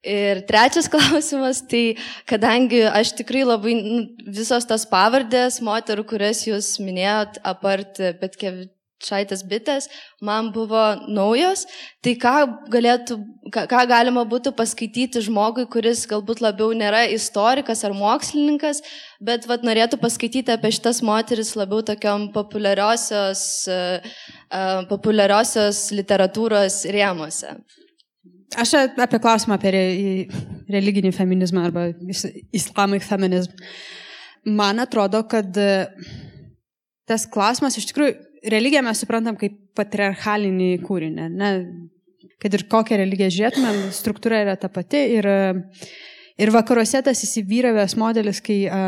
Ir 0.00 0.42
trečias 0.48 0.88
klausimas, 0.92 1.60
tai 1.68 1.96
kadangi 2.28 2.86
aš 2.88 3.12
tikrai 3.18 3.44
labai 3.44 3.76
nu, 3.76 4.02
visos 4.32 4.64
tos 4.68 4.86
pavardės 4.88 5.60
moterų, 5.64 6.06
kurias 6.08 6.46
jūs 6.48 6.78
minėjot, 6.80 7.42
apart 7.44 8.00
Petkevičius 8.20 8.76
šaitės 9.04 9.42
bitės 9.48 9.88
man 10.24 10.50
buvo 10.54 10.82
naujos, 11.08 11.64
tai 12.04 12.14
ką, 12.20 12.34
galėtų, 12.72 13.16
ką, 13.52 13.64
ką 13.70 13.84
galima 13.88 14.24
būtų 14.28 14.52
paskaityti 14.58 15.22
žmogui, 15.24 15.66
kuris 15.72 16.04
galbūt 16.10 16.42
labiau 16.44 16.72
nėra 16.76 17.06
istorikas 17.14 17.84
ar 17.86 17.96
mokslininkas, 17.96 18.82
bet 19.20 19.48
vat, 19.50 19.64
norėtų 19.66 20.00
paskaityti 20.02 20.54
apie 20.54 20.72
šitas 20.76 21.02
moteris 21.06 21.54
labiau 21.58 21.84
tokiam 21.86 22.28
populiariosios, 22.34 23.44
uh, 23.72 24.84
populiariosios 24.90 25.88
literatūros 25.96 26.82
rėmose. 26.92 27.56
Aš 28.58 28.74
apie 28.98 29.20
klausimą 29.22 29.54
apie 29.54 29.70
re, 29.74 29.84
religinį 30.74 31.12
feminizmą 31.14 31.68
arba 31.68 31.86
islamic 32.56 33.04
feminism. 33.06 33.54
Man 34.48 34.82
atrodo, 34.82 35.20
kad 35.30 35.54
tas 37.06 37.26
klausimas 37.30 37.76
iš 37.78 37.90
tikrųjų 37.90 38.16
religiją 38.50 38.82
mes 38.86 39.02
suprantam 39.02 39.36
kaip 39.38 39.56
patriarchalinį 39.78 40.70
kūrinį. 40.86 41.28
Ne? 41.36 41.50
Kad 42.40 42.56
ir 42.56 42.64
kokią 42.72 42.98
religiją 43.02 43.28
žiūrėtumėm, 43.36 43.80
struktūra 43.94 44.40
yra 44.46 44.56
ta 44.58 44.70
pati. 44.72 45.02
Ir, 45.18 45.28
ir 46.40 46.52
vakaruose 46.54 47.02
tas 47.04 47.20
įsivyravęs 47.26 47.96
modelis, 48.00 48.40
kai 48.44 48.62
a, 48.66 48.82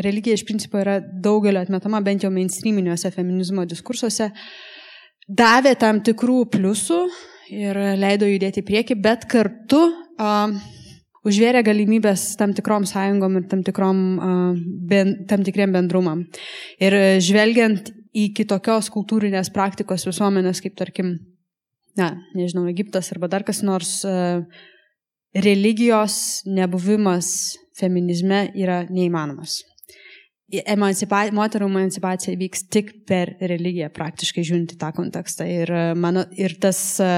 religija 0.00 0.38
iš 0.38 0.46
principo 0.48 0.80
yra 0.80 0.98
daugelio 1.00 1.60
atmetama, 1.60 2.00
bent 2.04 2.24
jau 2.24 2.32
mainstreaminiuose 2.32 3.12
feminizmo 3.14 3.66
diskursuose, 3.68 4.30
davė 5.28 5.74
tam 5.78 6.00
tikrų 6.06 6.44
pliusų 6.54 7.02
ir 7.50 7.78
leido 8.00 8.28
judėti 8.28 8.62
į 8.62 8.66
priekį, 8.66 8.96
bet 9.02 9.26
kartu 9.30 9.80
a, 10.20 10.48
užvėrė 11.26 11.62
galimybės 11.66 12.34
tam 12.40 12.54
tikrom 12.56 12.86
sąjungom 12.88 13.40
ir 13.40 13.48
tam, 13.50 13.64
tikrom, 13.66 14.02
a, 14.18 14.34
ben, 14.90 15.16
tam 15.30 15.44
tikriem 15.46 15.74
bendrumam. 15.76 16.24
Ir 16.82 16.96
žvelgiant 17.22 17.92
į 18.16 18.30
kitokios 18.34 18.90
kultūrinės 18.92 19.52
praktikos 19.54 20.06
visuomenės, 20.08 20.62
kaip 20.64 20.76
tarkim, 20.78 21.14
na, 21.98 22.12
nežinau, 22.34 22.66
Egiptas 22.70 23.12
arba 23.14 23.30
dar 23.30 23.46
kas 23.46 23.62
nors, 23.66 24.00
e, 24.04 24.40
religijos 25.36 26.42
nebuvimas 26.46 27.54
feminizme 27.78 28.48
yra 28.58 28.82
neįmanomas. 28.90 29.60
Emancipa, 30.50 31.22
moterų 31.34 31.68
emancipacija 31.70 32.38
vyks 32.38 32.64
tik 32.72 32.92
per 33.06 33.36
religiją, 33.40 33.90
praktiškai 33.94 34.42
žiūrint 34.46 34.74
į 34.74 34.80
tą 34.80 34.90
kontekstą. 34.96 35.46
Ir, 35.46 35.70
e, 35.70 35.94
mano, 35.94 36.24
ir 36.34 36.56
tas, 36.62 36.80
e, 37.02 37.10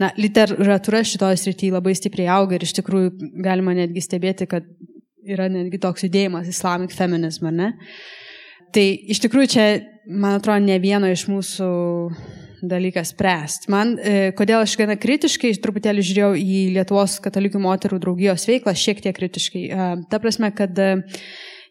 na, 0.00 0.12
literatūra 0.20 1.02
šitoje 1.06 1.40
srityje 1.42 1.74
labai 1.74 1.96
stipriai 1.98 2.30
auga 2.36 2.56
ir 2.56 2.66
iš 2.66 2.76
tikrųjų 2.78 3.12
galima 3.42 3.74
netgi 3.76 4.04
stebėti, 4.04 4.46
kad 4.50 4.68
yra 5.26 5.50
netgi 5.52 5.80
toks 5.82 6.06
judėjimas 6.06 6.48
islamic 6.50 6.94
feminism, 6.94 7.50
ar 7.50 7.56
ne? 7.56 7.70
Tai 8.74 8.84
iš 9.10 9.20
tikrųjų 9.24 9.50
čia, 9.50 9.64
man 10.06 10.38
atrodo, 10.38 10.62
ne 10.62 10.78
vieno 10.82 11.10
iš 11.10 11.26
mūsų 11.30 11.70
dalykas 12.62 13.14
spręsti. 13.14 13.70
Man, 13.72 13.94
e, 13.98 14.30
kodėl 14.36 14.62
aš 14.64 14.76
gana 14.78 14.96
kritiškai 15.00 15.52
truputėlį 15.64 16.04
žiūrėjau 16.06 16.32
į 16.38 16.60
Lietuvos 16.76 17.18
katalikų 17.24 17.60
moterų 17.62 18.00
draugijos 18.02 18.46
veiklą, 18.48 18.74
šiek 18.76 19.00
tiek 19.04 19.16
kritiškai. 19.16 19.64
E, 19.70 19.88
ta 20.12 20.20
prasme, 20.22 20.52
kad 20.56 20.78
e, 20.78 20.90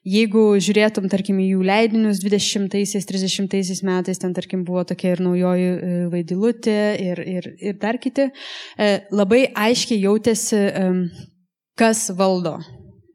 jeigu 0.07 0.43
žiūrėtum, 0.61 1.09
tarkim, 1.11 1.39
jų 1.43 1.63
leidinius 1.65 2.21
20-30 2.23 3.83
metais, 3.87 4.21
ten, 4.21 4.33
tarkim, 4.37 4.63
buvo 4.67 4.83
tokia 4.87 5.13
ir 5.15 5.23
naujoji 5.25 5.69
vaidilutė 6.13 6.79
ir, 7.03 7.23
ir, 7.37 7.49
ir 7.59 7.79
dar 7.81 7.99
kiti, 8.01 8.29
labai 9.11 9.45
aiškiai 9.67 10.01
jautėsi, 10.03 10.65
kas 11.79 12.09
valdo. 12.15 12.59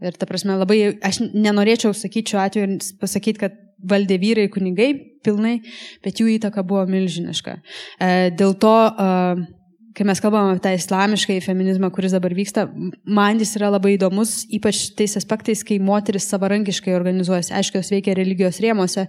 Ir 0.05 0.17
ta 0.21 0.27
prasme, 0.29 0.57
labai, 0.61 0.79
aš 1.05 1.23
nenorėčiau 1.33 1.95
sakyti 1.97 2.35
šiuo 2.35 2.41
atveju 2.43 2.67
ir 2.67 2.89
pasakyti, 3.01 3.41
kad 3.41 3.55
valdė 3.89 4.19
vyrai 4.21 4.47
kunigai 4.53 4.93
pilnai, 5.25 5.59
bet 6.05 6.21
jų 6.21 6.35
įtaka 6.37 6.65
buvo 6.67 6.85
milžiniška. 6.91 7.57
E, 7.57 8.09
dėl 8.37 8.57
to, 8.61 8.75
e, 8.75 9.37
kai 9.95 10.07
mes 10.09 10.21
kalbame 10.23 10.55
apie 10.55 10.63
tą 10.65 10.75
islamišką 10.75 11.39
feminizmą, 11.45 11.91
kuris 11.95 12.15
dabar 12.15 12.35
vyksta, 12.35 12.67
man 13.07 13.41
jis 13.43 13.55
yra 13.59 13.71
labai 13.75 13.95
įdomus, 13.95 14.43
ypač 14.55 14.89
tais 14.99 15.17
aspektais, 15.21 15.63
kai 15.67 15.79
moteris 15.83 16.27
savarankiškai 16.33 16.95
organizuojasi. 16.97 17.55
Aišku, 17.61 17.81
jos 17.81 17.93
veikia 17.95 18.17
religijos 18.19 18.61
rėmose, 18.65 19.07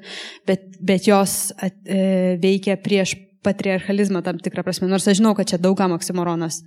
bet, 0.48 0.68
bet 0.86 1.10
jos 1.10 1.50
at, 1.58 1.78
e, 1.90 2.36
veikia 2.42 2.78
prieš 2.82 3.16
patriarchalizmą 3.46 4.24
tam 4.26 4.40
tikrą 4.42 4.64
prasme. 4.66 4.90
Nors 4.90 5.08
aš 5.08 5.20
žinau, 5.20 5.36
kad 5.38 5.50
čia 5.50 5.60
daugam 5.62 5.94
oksimoronas, 5.96 6.64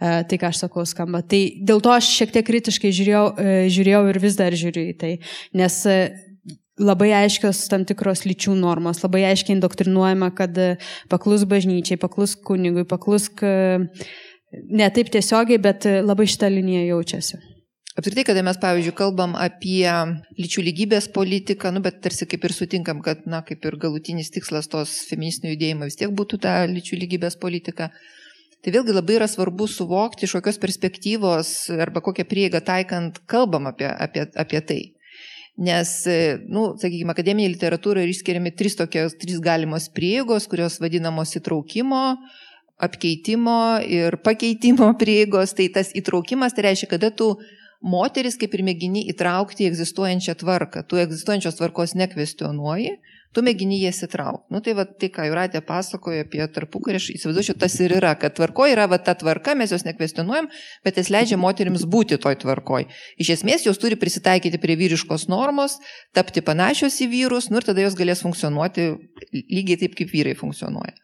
tai 0.00 0.38
ką 0.40 0.50
aš 0.50 0.64
sakau 0.64 0.84
skamba. 0.88 1.22
Tai 1.24 1.40
dėl 1.64 1.80
to 1.84 1.92
aš 1.94 2.10
šiek 2.18 2.34
tiek 2.34 2.46
kritiškai 2.46 2.92
žiūrėjau, 2.96 3.24
žiūrėjau 3.72 4.02
ir 4.10 4.20
vis 4.20 4.36
dar 4.36 4.56
žiūriu 4.56 4.84
į 4.92 4.98
tai. 5.00 5.14
Nes 5.56 5.80
labai 6.80 7.12
aiškios 7.20 7.66
tam 7.70 7.84
tikros 7.88 8.24
lyčių 8.26 8.56
normos, 8.58 9.02
labai 9.04 9.26
aiškiai 9.28 9.58
indoktrinuojama, 9.58 10.32
kad 10.36 10.58
e, 10.58 10.72
paklus 11.12 11.44
bažnyčiai, 11.48 12.00
paklus 12.00 12.34
kunigui, 12.34 12.86
paklus 12.88 13.28
ne 14.50 14.90
taip 14.90 15.10
tiesiogiai, 15.12 15.60
bet 15.62 15.86
e, 15.86 16.00
labai 16.02 16.26
šitą 16.30 16.50
liniją 16.50 16.84
jaučiasi. 16.88 17.40
Apskritai, 17.98 18.22
kada 18.24 18.42
mes, 18.46 18.56
pavyzdžiui, 18.62 18.94
kalbam 18.96 19.34
apie 19.36 19.84
lyčių 20.38 20.62
lygybės 20.68 21.10
politiką, 21.12 21.72
nu, 21.74 21.82
bet 21.84 21.98
tarsi 22.04 22.26
kaip 22.30 22.46
ir 22.46 22.54
sutinkam, 22.54 23.02
kad, 23.04 23.26
na, 23.28 23.42
kaip 23.46 23.66
ir 23.66 23.76
galutinis 23.82 24.30
tikslas 24.32 24.70
tos 24.70 24.94
feministinio 25.10 25.56
judėjimo 25.56 25.88
vis 25.88 25.98
tiek 25.98 26.14
būtų 26.16 26.38
ta 26.46 26.54
lyčių 26.70 27.00
lygybės 27.02 27.36
politika, 27.42 27.90
tai 28.62 28.74
vėlgi 28.76 28.94
labai 28.94 29.18
yra 29.18 29.28
svarbu 29.30 29.66
suvokti, 29.68 30.28
iš 30.28 30.38
kokios 30.38 30.60
perspektyvos 30.62 31.52
arba 31.82 32.02
kokią 32.06 32.24
prieigą 32.30 32.62
taikant 32.64 33.20
kalbam 33.30 33.68
apie, 33.72 33.90
apie, 33.90 34.28
apie 34.38 34.62
tai. 34.70 34.80
Nes, 35.58 35.90
e, 36.08 36.38
nu, 36.48 36.70
sakykime, 36.80 37.12
akademinėje 37.12 37.54
literatūroje 37.56 38.12
išskiriami 38.14 38.52
trys 38.56 38.78
tokios, 38.78 39.16
trys 39.20 39.40
galimos 39.44 39.90
prieigos, 39.92 40.46
kurios 40.48 40.78
vadinamos 40.80 41.34
įtraukimo, 41.36 42.04
apkeitimo 42.80 43.58
ir 43.84 44.16
pakeitimo 44.24 44.92
prieigos. 45.02 45.52
Tai 45.58 45.68
tas 45.74 45.92
įtraukimas 45.96 46.56
tai 46.56 46.70
reiškia, 46.70 46.92
kada 46.94 47.10
tu 47.12 47.34
moteris 47.80 48.38
kaip 48.40 48.54
ir 48.56 48.64
mėgini 48.64 49.04
įtraukti 49.12 49.66
į 49.66 49.72
egzistuojančią 49.72 50.36
tvarką. 50.40 50.84
Tu 50.88 51.00
egzistuojančios 51.02 51.60
tvarkos 51.60 51.96
nekvestionuoji, 51.98 52.96
tu 53.34 53.42
mėgini 53.46 53.78
jas 53.82 54.00
įtraukti. 54.06 54.48
Nu 54.54 54.60
tai 54.64 54.74
va, 54.78 54.84
tai, 54.84 55.10
ką 55.14 55.26
Juratė 55.28 55.62
pasakojo 55.66 56.24
apie 56.24 56.42
tarpukarį, 56.54 57.00
aš 57.00 57.08
įsivaizduoju, 57.14 57.56
tas 57.62 57.76
ir 57.82 57.94
yra, 58.00 58.14
kad 58.18 58.34
tvarkoje 58.38 58.74
yra 58.74 58.88
va, 58.90 58.98
ta 59.02 59.14
tvarka, 59.18 59.54
mes 59.58 59.74
jos 59.74 59.86
nekvestionuojam, 59.86 60.50
bet 60.86 60.98
jis 60.98 61.12
leidžia 61.14 61.38
moteriams 61.40 61.86
būti 61.90 62.18
toj 62.22 62.40
tvarkoj. 62.42 62.88
Iš 63.22 63.34
esmės 63.38 63.66
jos 63.68 63.78
turi 63.82 63.98
prisitaikyti 64.00 64.60
prie 64.62 64.78
vyriškos 64.80 65.28
normos, 65.30 65.78
tapti 66.16 66.42
panašios 66.42 66.98
į 67.04 67.10
vyrus, 67.14 67.50
nu 67.50 67.60
ir 67.60 67.68
tada 67.70 67.86
jos 67.86 67.98
galės 67.98 68.24
funkcionuoti 68.26 68.90
lygiai 69.30 69.84
taip, 69.84 69.94
kaip 69.98 70.10
vyrai 70.14 70.34
funkcionuoja. 70.38 70.96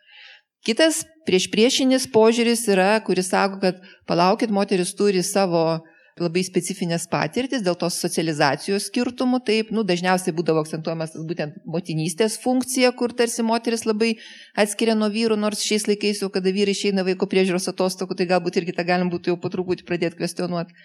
Kitas 0.66 1.04
prieš 1.28 1.46
priešinis 1.52 2.08
požiūris 2.10 2.64
yra, 2.72 2.96
kuris 3.06 3.28
sako, 3.30 3.60
kad 3.62 3.78
palaukit, 4.10 4.50
moteris 4.50 4.96
turi 4.98 5.22
savo 5.22 5.84
labai 6.20 6.42
specifinės 6.46 7.04
patirtis 7.12 7.60
dėl 7.64 7.76
tos 7.76 7.98
socializacijos 8.00 8.86
skirtumų, 8.88 9.42
taip, 9.44 9.72
nu, 9.74 9.84
dažniausiai 9.84 10.32
būdavo 10.36 10.62
akcentuojamas 10.64 11.12
būtent 11.28 11.58
motinystės 11.68 12.38
funkcija, 12.40 12.92
kur 12.96 13.12
tarsi 13.16 13.44
moteris 13.44 13.84
labai 13.84 14.14
atskiria 14.56 14.96
nuo 14.96 15.10
vyrų, 15.12 15.36
nors 15.40 15.64
šiais 15.66 15.84
laikais 15.90 16.22
jau, 16.24 16.30
kada 16.32 16.52
vyrai 16.56 16.72
išeina 16.72 17.04
vaiko 17.06 17.28
priežiūros 17.28 17.68
atostogų, 17.72 18.16
tai 18.16 18.28
galbūt 18.32 18.56
irgi 18.62 18.76
tą 18.78 18.86
galim 18.88 19.12
būtų 19.12 19.34
jau 19.34 19.38
po 19.42 19.52
truputį 19.52 19.84
pradėti 19.88 20.20
kvestionuoti. 20.22 20.76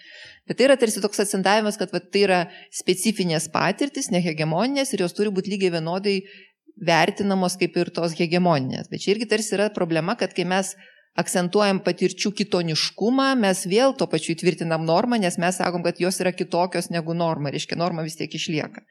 Bet 0.48 0.60
tai 0.60 0.68
yra 0.68 0.76
tarsi 0.76 1.00
toks 1.00 1.24
akcentavimas, 1.24 1.80
kad 1.80 1.94
va, 1.94 2.02
tai 2.04 2.26
yra 2.28 2.40
specifinės 2.74 3.48
patirtis, 3.52 4.12
nehegemoninės 4.12 4.92
ir 4.92 5.06
jos 5.06 5.16
turi 5.16 5.32
būti 5.32 5.54
lygiai 5.54 5.78
vienodai 5.78 6.18
vertinamos 6.76 7.56
kaip 7.60 7.76
ir 7.80 7.92
tos 7.94 8.16
hegemoninės. 8.18 8.92
Bet 8.92 9.04
čia 9.04 9.14
irgi 9.14 9.28
tarsi 9.32 9.56
yra 9.56 9.72
problema, 9.72 10.16
kad 10.18 10.34
kai 10.36 10.44
mes 10.48 10.74
akcentuojam 11.18 11.82
patirčių 11.84 12.32
kitoniškumą, 12.38 13.32
mes 13.40 13.66
vėl 13.68 13.92
to 13.98 14.08
pačiu 14.08 14.32
įtvirtinam 14.32 14.84
normą, 14.88 15.18
nes 15.20 15.36
mes 15.40 15.58
sakom, 15.60 15.84
kad 15.84 16.00
jos 16.00 16.20
yra 16.24 16.32
kitokios 16.32 16.88
negu 16.92 17.14
norma, 17.16 17.52
reiškia 17.52 17.76
norma 17.76 18.04
vis 18.06 18.16
tiek 18.16 18.32
išlieka. 18.32 18.84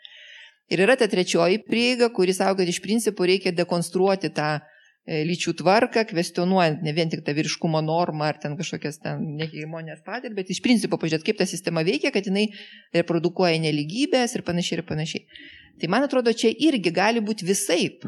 Ir 0.72 0.84
yra 0.86 0.96
ta 0.96 1.08
trečioji 1.12 1.64
prieiga, 1.68 2.12
kuris 2.14 2.40
sako, 2.40 2.62
kad 2.62 2.70
iš 2.70 2.80
principo 2.84 3.26
reikia 3.28 3.52
dekonstruoti 3.52 4.30
tą 4.38 4.52
e, 4.62 5.24
lyčių 5.28 5.56
tvarką, 5.60 6.06
kvestionuojant 6.14 6.86
ne 6.86 6.94
vien 6.96 7.10
tik 7.12 7.26
tą 7.26 7.34
vyriškumo 7.36 7.82
normą 7.84 8.30
ar 8.30 8.40
ten 8.40 8.56
kažkokias 8.60 9.02
ten 9.02 9.26
nehegemonės 9.42 10.06
patirtis, 10.06 10.38
bet 10.38 10.54
iš 10.54 10.62
principo 10.64 11.02
pažiūrėti, 11.02 11.32
kaip 11.32 11.42
ta 11.42 11.50
sistema 11.50 11.84
veikia, 11.84 12.14
kad 12.16 12.30
jinai 12.30 12.46
reprodukuoja 12.96 13.58
neligybės 13.66 14.38
ir 14.38 14.46
panašiai 14.48 14.80
ir 14.80 14.86
panašiai. 14.88 15.26
Tai 15.82 15.90
man 15.92 16.06
atrodo, 16.06 16.32
čia 16.32 16.54
irgi 16.54 16.94
gali 16.94 17.24
būti 17.26 17.50
visaip. 17.50 18.06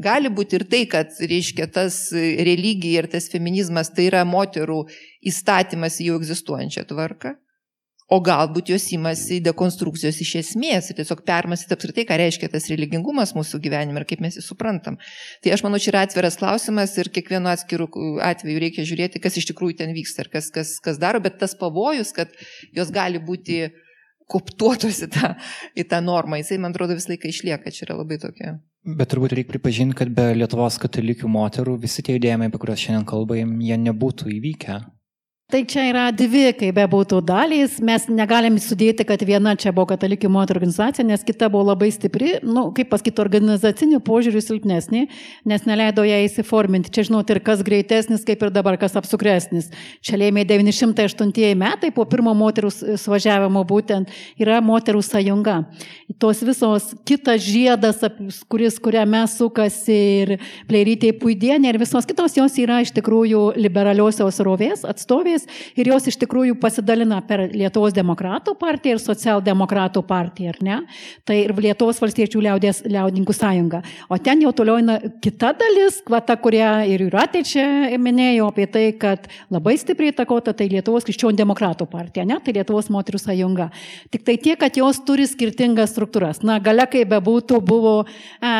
Gali 0.00 0.30
būti 0.32 0.56
ir 0.56 0.64
tai, 0.70 0.84
kad, 0.88 1.12
reiškia, 1.20 1.68
tas 1.74 2.08
religija 2.14 3.02
ir 3.02 3.10
tas 3.12 3.28
feminizmas 3.32 3.92
tai 3.92 4.08
yra 4.08 4.24
moterų 4.28 4.82
įstatymas 5.28 5.98
į 6.00 6.10
jau 6.10 6.18
egzistuojančią 6.20 6.86
tvarką, 6.88 7.34
o 8.10 8.18
galbūt 8.24 8.72
jos 8.72 8.88
imasi 8.96 9.38
dekonstrukcijos 9.44 10.16
iš 10.24 10.32
esmės 10.40 10.88
ir 10.90 10.98
tiesiog 10.98 11.20
permastyti 11.26 11.76
apskritai, 11.76 12.06
ką 12.08 12.16
reiškia 12.18 12.48
tas 12.50 12.66
religingumas 12.72 13.34
mūsų 13.36 13.60
gyvenime 13.62 14.00
ir 14.00 14.06
kaip 14.08 14.24
mes 14.24 14.38
jį 14.38 14.46
suprantam. 14.46 14.96
Tai 15.44 15.52
aš 15.54 15.62
manau, 15.66 15.78
čia 15.82 15.92
yra 15.92 16.06
atviras 16.08 16.40
klausimas 16.40 16.96
ir 16.98 17.12
kiekvienu 17.12 17.52
atskiru 17.52 17.86
atveju 18.24 18.64
reikia 18.64 18.86
žiūrėti, 18.88 19.22
kas 19.22 19.38
iš 19.38 19.50
tikrųjų 19.52 19.78
ten 19.82 19.94
vyksta 19.94 20.24
ir 20.24 20.32
kas, 20.32 20.50
kas, 20.54 20.74
kas 20.82 20.98
daro, 21.02 21.22
bet 21.22 21.38
tas 21.42 21.54
pavojus, 21.60 22.10
kad 22.16 22.34
jos 22.74 22.90
gali 22.94 23.22
būti 23.22 23.68
koptuotos 24.30 25.04
į 25.06 25.12
tą, 25.14 25.34
į 25.78 25.86
tą 25.90 26.02
normą. 26.02 26.40
Jisai, 26.40 26.58
man 26.62 26.74
atrodo, 26.74 26.98
visą 26.98 27.12
laiką 27.14 27.30
išlieka. 27.30 27.74
Čia 27.74 27.88
yra 27.88 28.00
labai 28.02 28.18
tokia. 28.22 28.56
Bet 28.80 29.10
turbūt 29.12 29.34
reikia 29.36 29.52
pripažinti, 29.52 29.92
kad 29.98 30.08
be 30.16 30.30
Lietuvos 30.32 30.78
katalikių 30.80 31.28
moterų 31.28 31.74
visi 31.82 32.00
tie 32.04 32.14
judėjimai, 32.16 32.48
apie 32.48 32.60
kuriuos 32.62 32.80
šiandien 32.80 33.04
kalbame, 33.08 33.58
jie 33.66 33.76
nebūtų 33.76 34.30
įvykę. 34.38 34.78
Tai 35.50 35.64
čia 35.66 35.82
yra 35.90 36.04
dvi, 36.14 36.52
kaip 36.54 36.76
be 36.76 36.84
būtų 36.86 37.18
dalys. 37.26 37.80
Mes 37.82 38.04
negalim 38.06 38.54
sudėti, 38.62 39.02
kad 39.02 39.18
viena 39.26 39.56
čia 39.58 39.72
buvo 39.74 39.88
katalikų 39.90 40.28
moterų 40.30 40.60
organizacija, 40.60 41.02
nes 41.08 41.24
kita 41.26 41.48
buvo 41.50 41.64
labai 41.72 41.88
stipri, 41.90 42.36
nu, 42.46 42.68
kaip 42.76 42.86
pasakyti, 42.92 43.18
organizacinių 43.18 43.98
požiūrių 44.06 44.42
silpnesnė, 44.44 45.00
nes 45.50 45.66
neleido 45.66 46.04
ją 46.06 46.20
įsiforminti. 46.22 46.92
Čia, 46.94 47.08
žinot, 47.08 47.32
ir 47.34 47.40
kas 47.42 47.64
greitesnis, 47.66 48.22
kaip 48.28 48.44
ir 48.46 48.52
dabar, 48.54 48.78
kas 48.78 48.94
apsukresnis. 49.00 49.72
Čia 50.06 50.20
lėmė 50.22 50.44
908 50.46 51.34
metai 51.58 51.90
po 51.96 52.06
pirmo 52.06 52.36
moterų 52.38 52.70
suvažiavimo 53.02 53.64
būtent 53.66 54.14
yra 54.38 54.60
moterų 54.62 55.02
sąjunga. 55.02 55.64
Tos 56.22 56.44
visos 56.46 56.92
kitas 57.02 57.42
žiedas, 57.42 58.04
kuris, 58.46 58.78
kurią 58.78 59.02
mes 59.16 59.34
sukasi 59.40 59.98
ir 60.22 60.34
pleirytė 60.70 61.10
puidienė 61.18 61.74
ir 61.74 61.82
visos 61.82 62.06
kitos, 62.06 62.38
jos 62.38 62.62
yra 62.62 62.82
iš 62.86 62.94
tikrųjų 62.94 63.44
liberaliosios 63.58 64.38
rovės 64.46 64.86
atstovės 64.86 65.39
partijas 65.40 65.76
ir 65.76 65.88
jos 65.88 66.06
iš 66.08 66.18
tikrųjų 66.20 66.58
pasidalina 66.60 67.20
per 67.26 67.48
Lietuvos 67.52 67.94
demokratų 67.94 68.54
partiją 68.58 68.96
ir 68.96 69.00
socialdemokratų 69.00 70.02
partiją, 70.06 70.50
ar 70.54 70.58
ne? 70.62 70.78
Tai 71.24 71.36
ir 71.36 71.54
Lietuvos 71.54 72.00
valstiečių 72.00 72.40
liaudės, 72.40 72.82
liaudininkų 72.84 73.34
sąjunga. 73.34 73.82
O 74.08 74.18
ten 74.18 74.42
jau 74.42 74.52
toliau 74.52 74.78
eina 74.80 74.98
kita 75.22 75.52
dalis, 75.58 76.00
kvata, 76.04 76.36
kurią 76.36 76.86
ir 76.90 77.04
Juratė 77.06 77.42
čia 77.44 77.66
minėjo 77.98 78.50
apie 78.50 78.66
tai, 78.66 78.92
kad 78.92 79.28
labai 79.50 79.76
stipriai 79.78 80.12
takota 80.12 80.52
tai 80.52 80.68
Lietuvos 80.70 81.04
krikščionių 81.04 81.38
demokratų 81.38 81.86
partija, 81.90 82.24
ne? 82.24 82.40
Tai 82.40 82.54
Lietuvos 82.56 82.90
moterų 82.90 83.20
sąjunga. 83.20 83.70
Tik 84.10 84.24
tai 84.26 84.36
tiek, 84.38 84.58
kad 84.60 84.76
jos 84.76 85.00
turi 85.06 85.26
skirtingas 85.28 85.94
struktūras. 85.94 86.42
Na, 86.46 86.58
gale 86.60 86.86
kaip 86.90 87.10
bebūtų, 87.10 87.60
buvo, 87.64 88.04
e, 88.40 88.54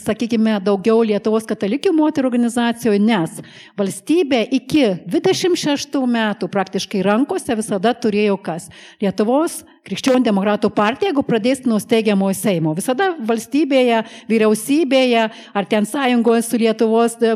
sakykime, 0.00 0.58
daugiau 0.64 1.02
Lietuvos 1.04 1.46
katalikių 1.48 1.94
moterų 1.94 2.30
organizacijų, 2.30 2.96
nes 3.02 3.40
valstybė 3.78 4.44
iki 4.54 4.86
26 5.10 6.04
metų 6.14 6.48
praktiškai 6.52 7.02
rankose 7.04 7.56
visada 7.58 7.92
turėjo 7.98 8.36
kas? 8.40 8.70
Lietuvos 9.02 9.62
krikščionių 9.84 10.24
demokratų 10.24 10.70
partija, 10.72 11.10
jeigu 11.10 11.24
pradės 11.26 11.64
nuo 11.68 11.76
steigiamojo 11.82 12.36
Seimo. 12.38 12.72
Visada 12.76 13.10
valstybėje, 13.28 14.00
vyriausybėje, 14.30 15.24
ar 15.52 15.68
ten 15.68 15.88
sąjungoje 15.88 16.44
su 16.46 16.60
Lietuvos 16.60 17.18
e, 17.20 17.34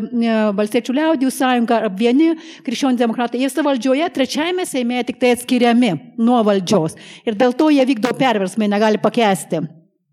valstiečių 0.57 0.97
liaudijų 0.97 1.33
sąjunga, 1.35 1.83
ar 1.83 1.97
vieni 1.99 2.31
krikščionių 2.67 3.03
demokratai, 3.03 3.43
jie 3.43 3.67
valdžioje 3.67 4.09
trečiajame 4.17 4.65
Seime 4.69 5.03
tik 5.05 5.21
tai 5.21 5.35
atskiriami 5.37 5.93
nuo 6.17 6.41
valdžios. 6.47 6.97
Ir 7.29 7.37
dėl 7.37 7.53
to 7.59 7.69
jie 7.75 7.85
vykdo 7.89 8.15
perversmai, 8.17 8.71
negali 8.73 9.03
pakesti. 9.03 9.67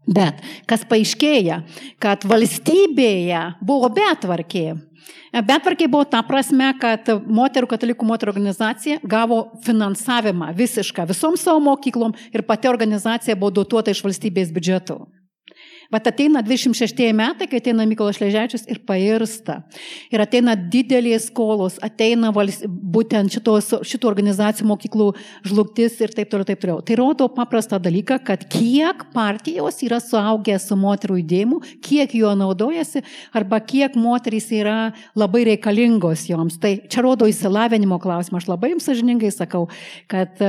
Bet 0.06 0.42
kas 0.70 0.84
paaiškėja, 0.86 1.64
kad 2.02 2.26
valstybėje 2.30 3.42
buvo 3.66 3.90
betvarkė. 3.94 4.68
Betvarkiai 5.36 5.92
buvo 5.92 6.06
ta 6.08 6.22
prasme, 6.24 6.72
kad 6.80 7.10
moterų 7.28 7.70
katalikų 7.74 8.08
moterų 8.08 8.34
organizacija 8.36 9.02
gavo 9.04 9.42
finansavimą 9.66 10.54
visišką 10.56 11.08
visom 11.10 11.38
savo 11.40 11.60
mokyklom 11.66 12.16
ir 12.34 12.46
pati 12.48 12.72
organizacija 12.72 13.36
buvo 13.36 13.52
dotuota 13.62 13.92
iš 13.92 14.04
valstybės 14.06 14.54
biudžeto. 14.56 15.04
Vat 15.94 16.08
ateina 16.10 16.42
26 16.46 17.12
metai, 17.16 17.48
kai 17.50 17.60
ateina 17.62 17.86
Mykolas 17.88 18.18
Šležečius 18.18 18.66
ir 18.72 18.80
pairsta. 18.88 19.60
Ir 20.14 20.24
ateina 20.24 20.56
didelės 20.58 21.28
skolos, 21.30 21.78
ateina 21.86 22.32
vals, 22.36 22.62
būtent 22.66 23.34
šitos, 23.36 23.72
šitų 23.86 24.10
organizacijų 24.10 24.70
mokyklų 24.72 25.10
žlugtis 25.46 26.00
ir 26.02 26.14
taip 26.16 26.32
toliau, 26.32 26.48
taip 26.48 26.64
toliau. 26.64 26.82
Tai 26.86 26.98
rodo 27.00 27.30
paprastą 27.34 27.80
dalyką, 27.82 28.20
kad 28.26 28.48
kiek 28.52 29.06
partijos 29.14 29.82
yra 29.86 30.02
suaugę 30.04 30.58
su 30.62 30.78
moterų 30.80 31.20
judėjimu, 31.22 31.62
kiek 31.86 32.18
juo 32.18 32.34
naudojasi, 32.38 33.04
arba 33.36 33.62
kiek 33.62 33.98
moterys 34.00 34.50
yra 34.56 34.78
labai 35.18 35.46
reikalingos 35.52 36.28
joms. 36.32 36.60
Tai 36.62 36.78
čia 36.90 37.06
rodo 37.06 37.30
įsilavinimo 37.30 38.00
klausimą. 38.02 38.42
Aš 38.42 38.50
labai 38.52 38.74
jums 38.74 38.90
sažiningai 38.90 39.32
sakau, 39.34 39.68
kad 40.12 40.42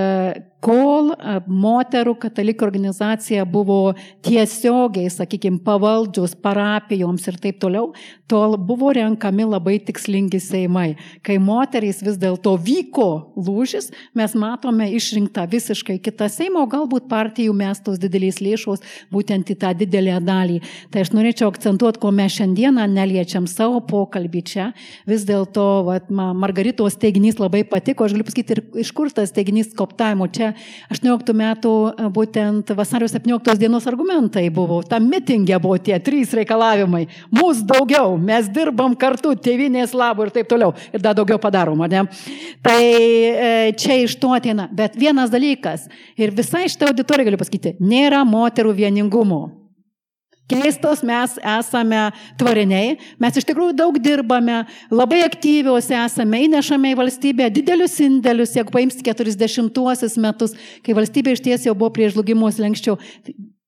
kol 0.67 1.13
moterų 1.47 2.17
katalikų 2.25 2.67
organizacija 2.67 3.45
buvo 3.47 3.95
tiesiogiai, 4.27 5.07
sakykime, 5.13 5.61
pavaldžius 5.67 6.35
parapijoms 6.43 7.27
ir 7.31 7.39
taip 7.43 7.61
toliau, 7.63 7.93
tol 8.27 8.57
buvo 8.59 8.91
renkami 8.97 9.47
labai 9.47 9.77
tikslingi 9.87 10.41
seimai. 10.43 10.97
Kai 11.27 11.39
moterys 11.43 12.03
vis 12.03 12.19
dėlto 12.19 12.57
vyko 12.59 13.09
lūžis, 13.39 13.93
mes 14.19 14.35
matome 14.39 14.89
išrinktą 14.97 15.45
visiškai 15.53 16.01
kitą 16.03 16.27
seimą, 16.33 16.65
o 16.65 16.71
galbūt 16.73 17.07
partijų 17.13 17.55
mestos 17.55 18.01
didelės 18.03 18.43
lėšos 18.43 18.83
būtent 19.15 19.55
į 19.55 19.59
tą 19.63 19.71
didelę 19.79 20.19
dalį. 20.27 20.59
Tai 20.91 21.07
aš 21.07 21.15
norėčiau 21.15 21.53
akcentuoti, 21.53 22.03
ko 22.03 22.11
mes 22.11 22.35
šiandieną 22.41 22.89
neliečiam 22.91 23.47
savo 23.51 23.79
pokalbį 23.87 24.43
čia. 24.51 24.67
Vis 25.07 25.23
dėlto 25.29 25.69
Margaritos 26.11 26.99
teiginys 26.99 27.39
labai 27.39 27.63
patiko, 27.69 28.09
aš 28.09 28.17
galiu 28.17 28.27
pasakyti, 28.27 28.57
ir 28.57 28.83
iš 28.83 28.91
kur 28.97 29.15
tas 29.15 29.31
teiginys 29.37 29.71
koptavimo 29.77 30.27
čia 30.33 30.56
18 30.93 31.35
metų 31.37 31.73
būtent 32.15 32.73
vasario 32.79 33.09
17 33.11 33.59
dienos 33.61 33.87
argumentai 33.91 34.47
buvo. 34.55 34.83
Tam 34.87 35.09
mitingė 35.11 35.59
buvo 35.63 35.79
tie 35.83 35.99
trys 36.03 36.35
reikalavimai. 36.37 37.05
Mūsų 37.35 37.67
daugiau, 37.73 38.17
mes 38.21 38.49
dirbam 38.53 38.97
kartu, 38.99 39.35
tėvinės 39.35 39.95
labų 39.97 40.29
ir 40.29 40.35
taip 40.39 40.51
toliau. 40.51 40.75
Ir 40.93 41.05
dar 41.05 41.17
daugiau 41.19 41.41
padarom, 41.43 41.85
ne? 41.91 42.07
Tai 42.65 42.81
e, 42.81 43.53
čia 43.79 44.01
iš 44.05 44.17
to 44.21 44.33
ateina. 44.37 44.71
Bet 44.73 44.97
vienas 44.99 45.33
dalykas, 45.33 45.87
ir 46.17 46.35
visai 46.37 46.67
šitą 46.71 46.93
auditoriją 46.93 47.31
galiu 47.31 47.43
pasakyti, 47.43 47.77
nėra 47.83 48.25
moterų 48.29 48.75
vieningumo. 48.77 49.66
Keistos, 50.51 51.03
mes 51.07 51.37
esame 51.41 52.03
tvariniai, 52.41 52.97
mes 53.23 53.41
iš 53.41 53.49
tikrųjų 53.49 53.75
daug 53.79 53.99
dirbame, 54.03 54.63
labai 54.93 55.23
aktyvios 55.27 55.91
esame, 55.91 56.45
įnešame 56.47 56.95
į 56.95 57.01
valstybę 57.01 57.51
didelius 57.55 57.99
indėlius, 58.05 58.55
jeigu 58.59 58.75
paims 58.75 59.01
40-uosius 59.03 60.17
metus, 60.23 60.57
kai 60.87 60.97
valstybė 60.97 61.37
iš 61.37 61.45
ties 61.49 61.69
jau 61.69 61.77
buvo 61.77 61.93
prie 61.99 62.11
žlugimus 62.13 62.61
lenkščiau. 62.63 62.99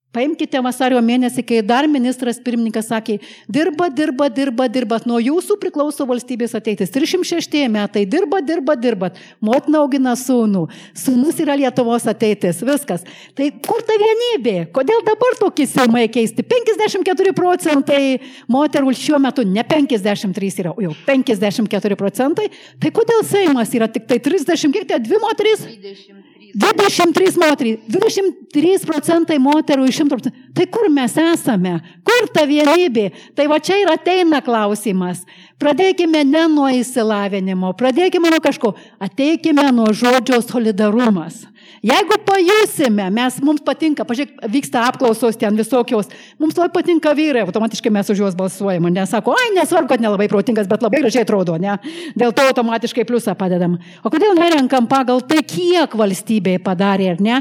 Paimkite 0.09 0.57
vasario 0.65 0.97
mėnesį, 1.05 1.43
kai 1.45 1.59
dar 1.61 1.85
ministras 1.85 2.39
pirmininkas 2.41 2.87
sakė, 2.89 3.19
dirba, 3.45 3.91
dirba, 3.93 4.31
dirba, 4.33 4.65
dirba, 4.73 4.97
nuo 5.05 5.19
jūsų 5.21 5.59
priklauso 5.61 6.07
valstybės 6.09 6.55
ateitis. 6.57 6.89
306 6.95 7.67
metai, 7.69 8.07
dirba, 8.09 8.41
dirba, 8.41 8.73
dirba. 8.81 9.11
Motina 9.45 9.83
augina 9.83 10.15
sūnų, 10.17 10.63
sūnus 10.97 11.43
yra 11.45 11.59
Lietuvos 11.61 12.09
ateitis, 12.09 12.63
viskas. 12.65 13.05
Tai 13.37 13.51
kur 13.69 13.85
ta 13.85 13.99
vienybė? 14.01 14.57
Kodėl 14.73 15.05
dabar 15.05 15.37
tokį 15.43 15.69
seimai 15.75 16.07
keisti? 16.15 16.47
54 16.57 17.37
procentai 17.37 18.01
moterų 18.49 18.97
šiuo 18.97 19.21
metu, 19.21 19.45
ne 19.45 19.67
53 19.69 20.65
yra, 20.65 20.73
jau 20.89 20.97
54 21.05 22.01
procentai. 22.01 22.49
Tai 22.81 22.97
kodėl 22.97 23.29
seimas 23.29 23.77
yra 23.77 23.93
tik 23.93 24.09
tai 24.09 24.23
30, 24.25 24.73
kiek 24.73 24.89
tai 24.89 25.03
dvi 25.05 25.21
moterys? 25.21 25.69
23. 25.69 26.28
23 26.59 27.39
moterys, 27.39 27.79
23 27.87 28.87
procentai 28.89 29.37
moterų 29.39 29.85
iš 29.87 30.01
100 30.01 30.11
procentų. 30.11 30.47
Tai 30.57 30.65
kur 30.75 30.89
mes 30.91 31.13
esame? 31.23 31.77
Kur 32.07 32.27
ta 32.35 32.43
vienybė? 32.51 33.05
Tai 33.39 33.47
va 33.53 33.61
čia 33.63 33.77
ir 33.79 33.93
ateina 33.93 34.41
klausimas. 34.43 35.23
Pradėkime 35.63 36.25
ne 36.27 36.45
nuo 36.51 36.67
įsilavinimo, 36.75 37.71
pradėkime 37.79 38.33
nuo 38.35 38.43
kažko, 38.43 38.73
ateikime 39.03 39.69
nuo 39.77 39.93
žodžio 39.95 40.41
solidarumas. 40.43 41.45
Jeigu 41.83 42.17
pajusime, 42.27 43.07
mes, 43.15 43.37
mums 43.45 43.63
patinka, 43.63 44.03
pažiūrėk, 44.07 44.41
vyksta 44.51 44.83
apklausos 44.89 45.37
ten 45.39 45.55
visokios, 45.55 46.09
mums 46.41 46.57
labai 46.59 46.73
patinka 46.75 47.13
vyrai, 47.15 47.45
automatiškai 47.47 47.93
mes 47.95 48.11
už 48.11 48.23
juos 48.25 48.37
balsuojame, 48.39 48.91
nesako, 48.95 49.37
ai, 49.39 49.53
nesvarbu, 49.55 49.93
kad 49.93 50.03
nelabai 50.03 50.27
protingas, 50.31 50.67
bet 50.71 50.83
labai 50.83 51.05
gražiai 51.05 51.23
atrodo, 51.23 51.55
ne? 51.61 51.77
Dėl 52.19 52.35
to 52.35 52.47
automatiškai 52.51 53.05
pliusą 53.07 53.37
padedam. 53.39 53.77
O 54.03 54.11
kodėl 54.11 54.35
nerenkam 54.39 54.89
pagal 54.91 55.23
tai, 55.29 55.45
kiek 55.47 55.95
valstybė 56.01 56.57
padarė, 56.65 57.13
ar 57.15 57.23
ne? 57.23 57.39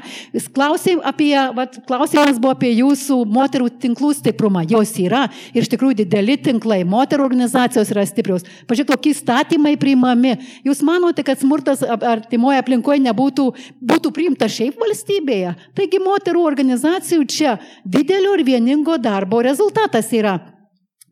Klausim 0.53 1.01
apie, 1.01 1.34
vat, 1.57 1.80
klausimas 1.89 2.38
buvo 2.38 2.53
apie 2.53 2.75
jūsų 2.78 3.19
moterų 3.34 3.71
tinklų 3.82 4.13
stiprumą. 4.19 4.67
Jos 4.69 4.93
yra 5.01 5.25
ir 5.53 5.63
iš 5.63 5.71
tikrųjų 5.73 6.03
dideli 6.03 6.38
tinklai, 6.38 6.84
moterų 6.86 7.25
organizacijos 7.25 7.89
yra 7.95 8.05
stiprios. 8.05 8.45
Pažiūrėk, 8.69 8.93
kokie 8.93 9.15
įstatymai 9.15 9.73
priimami. 9.82 10.38
Jūs 10.67 10.86
manote, 10.86 11.25
kad 11.25 11.41
smurtas 11.41 11.82
artimoje 11.82 12.61
aplinkoje 12.61 13.01
nebūtų 13.07 13.49
būtų 13.88 14.11
priimtas 14.18 14.57
šiaip 14.57 14.82
valstybėje? 14.82 15.53
Taigi 15.78 16.01
moterų 16.01 16.43
organizacijų 16.49 17.30
čia 17.30 17.57
didelio 17.86 18.36
ir 18.39 18.45
vieningo 18.47 18.97
darbo 18.97 19.43
rezultatas 19.45 20.09
yra. 20.18 20.39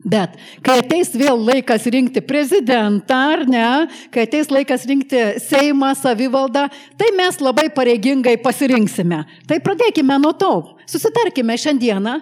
Bet 0.06 0.36
kai 0.62 0.76
ateis 0.84 1.10
vėl 1.18 1.39
laikas 1.47 1.88
rinkti 1.89 2.22
prezidentą, 2.22 3.18
ar 3.34 3.45
ne, 3.49 3.70
kai 4.14 4.28
ateis 4.28 4.51
laikas 4.53 4.84
rinkti 4.86 5.22
Seimą, 5.41 5.95
savivaldą, 5.97 6.68
tai 6.99 7.10
mes 7.18 7.39
labai 7.41 7.72
pareigingai 7.74 8.36
pasirinksime. 8.43 9.24
Tai 9.49 9.58
pradėkime 9.66 10.20
nuo 10.22 10.36
to. 10.38 10.51
Susitarkime 10.86 11.58
šiandieną, 11.58 12.20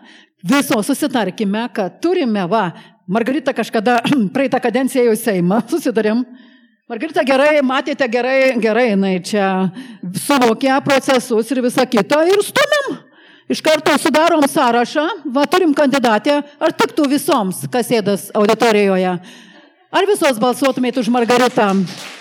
viso 0.48 0.80
susitarkime, 0.80 1.66
kad 1.76 2.00
turime, 2.04 2.48
va, 2.48 2.70
Margarita 3.04 3.52
kažkada 3.52 3.98
praeitą 4.36 4.64
kadenciją 4.64 5.10
jau 5.10 5.20
Seimą, 5.20 5.60
susidarėm. 5.68 6.24
Margarita 6.92 7.24
gerai, 7.24 7.62
matėte 7.64 8.04
gerai, 8.12 8.58
gerai, 8.60 8.90
jinai 8.90 9.14
čia 9.24 9.46
suvokia 10.20 10.82
procesus 10.84 11.52
ir 11.56 11.62
visą 11.64 11.86
kitą 11.88 12.18
ir 12.28 12.42
stumiam. 12.44 12.98
Iš 13.48 13.62
karto 13.64 13.94
sudarom 14.04 14.44
sąrašą, 14.52 15.06
va 15.32 15.46
turim 15.48 15.72
kandidatę, 15.78 16.42
ar 16.44 16.74
tiktų 16.76 17.06
visoms, 17.14 17.62
kas 17.72 17.88
sėdas 17.88 18.26
auditorijoje. 18.36 19.14
Ar 19.96 20.08
visos 20.10 20.42
balsuotumėte 20.44 21.00
už 21.00 21.08
Margaritą? 21.14 21.70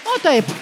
O 0.06 0.18
taip. 0.22 0.52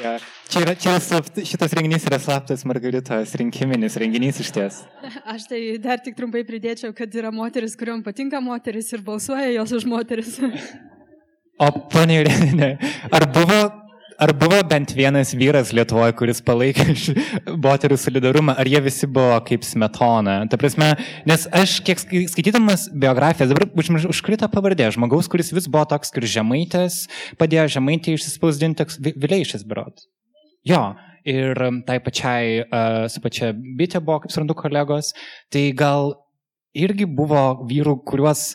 Yeah. 0.00 0.18
Čia, 0.50 0.64
yra, 0.64 0.74
čia 0.78 0.96
slapt, 1.02 1.38
šitas 1.46 1.76
renginys 1.78 2.04
yra 2.10 2.18
slaptas 2.22 2.66
Margaritos 2.66 3.36
rinkiminis 3.38 3.94
renginys 4.02 4.40
iš 4.42 4.50
ties. 4.54 4.80
Aš 5.22 5.46
tai 5.50 5.62
dar 5.82 6.02
tik 6.02 6.18
trumpai 6.18 6.42
pridėčiau, 6.46 6.90
kad 6.94 7.14
yra 7.14 7.30
moteris, 7.34 7.78
kuriuom 7.78 8.02
patinka 8.06 8.42
moteris 8.42 8.90
ir 8.94 9.06
balsuoja 9.06 9.54
jos 9.54 9.76
už 9.78 9.86
moteris. 9.90 10.36
O 11.62 11.70
ponė 11.92 12.20
Jurinė, 12.22 12.74
ar 13.14 13.30
buvo 13.34 13.62
Ar 14.14 14.30
buvo 14.30 14.60
bent 14.70 14.92
vienas 14.94 15.32
vyras 15.34 15.72
Lietuvoje, 15.74 16.12
kuris 16.14 16.38
palaikė 16.46 16.84
moterų 17.64 17.96
solidarumą, 17.98 18.54
ar 18.60 18.68
jie 18.70 18.78
visi 18.84 19.08
buvo 19.10 19.40
kaip 19.48 19.64
smetona? 19.66 20.36
Ta 20.50 20.58
prasme, 20.60 20.92
nes 21.26 21.46
aš 21.50 21.80
kiek 21.86 21.98
skaitydamas 22.30 22.86
biografijas, 22.94 23.50
dabar 23.50 23.66
užkrito 24.12 24.46
pavardė 24.52 24.86
žmogaus, 24.94 25.26
kuris 25.30 25.50
vis 25.56 25.66
buvo 25.66 25.82
toks, 25.90 26.14
kur 26.14 26.26
žemaitės, 26.30 27.00
padėjo 27.40 27.66
žemaitį 27.74 28.14
išsispausdinti, 28.14 28.78
toks 28.84 29.00
vilėjišas 29.02 29.66
birot. 29.66 30.06
Jo, 30.64 30.84
ir 31.26 31.58
um, 31.66 31.82
tai 31.84 31.98
pačiai, 32.04 32.60
uh, 32.64 33.04
su 33.10 33.22
pačia 33.24 33.50
bitė 33.52 33.98
buvo, 33.98 34.22
kaip 34.22 34.34
suprantu, 34.34 34.60
kolegos, 34.62 35.10
tai 35.50 35.72
gal 35.74 36.14
irgi 36.70 37.10
buvo 37.10 37.66
vyrų, 37.66 37.98
kuriuos 38.06 38.52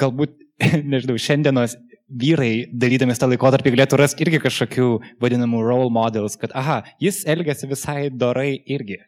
galbūt, 0.00 0.40
nežinau, 0.94 1.20
šiandienos 1.20 1.76
vyrai, 2.08 2.66
darydami 2.72 3.16
tą 3.16 3.30
laikotarpį, 3.32 3.74
galėtų 3.74 3.98
rasti 4.00 4.26
irgi 4.26 4.42
kažkokių 4.44 4.88
vadinamų 5.22 5.64
role 5.64 5.90
models, 5.92 6.36
kad, 6.40 6.52
aha, 6.56 6.82
jis 7.02 7.24
elgesi 7.28 7.70
visai 7.70 8.08
dorai 8.12 8.52
irgi. 8.66 9.00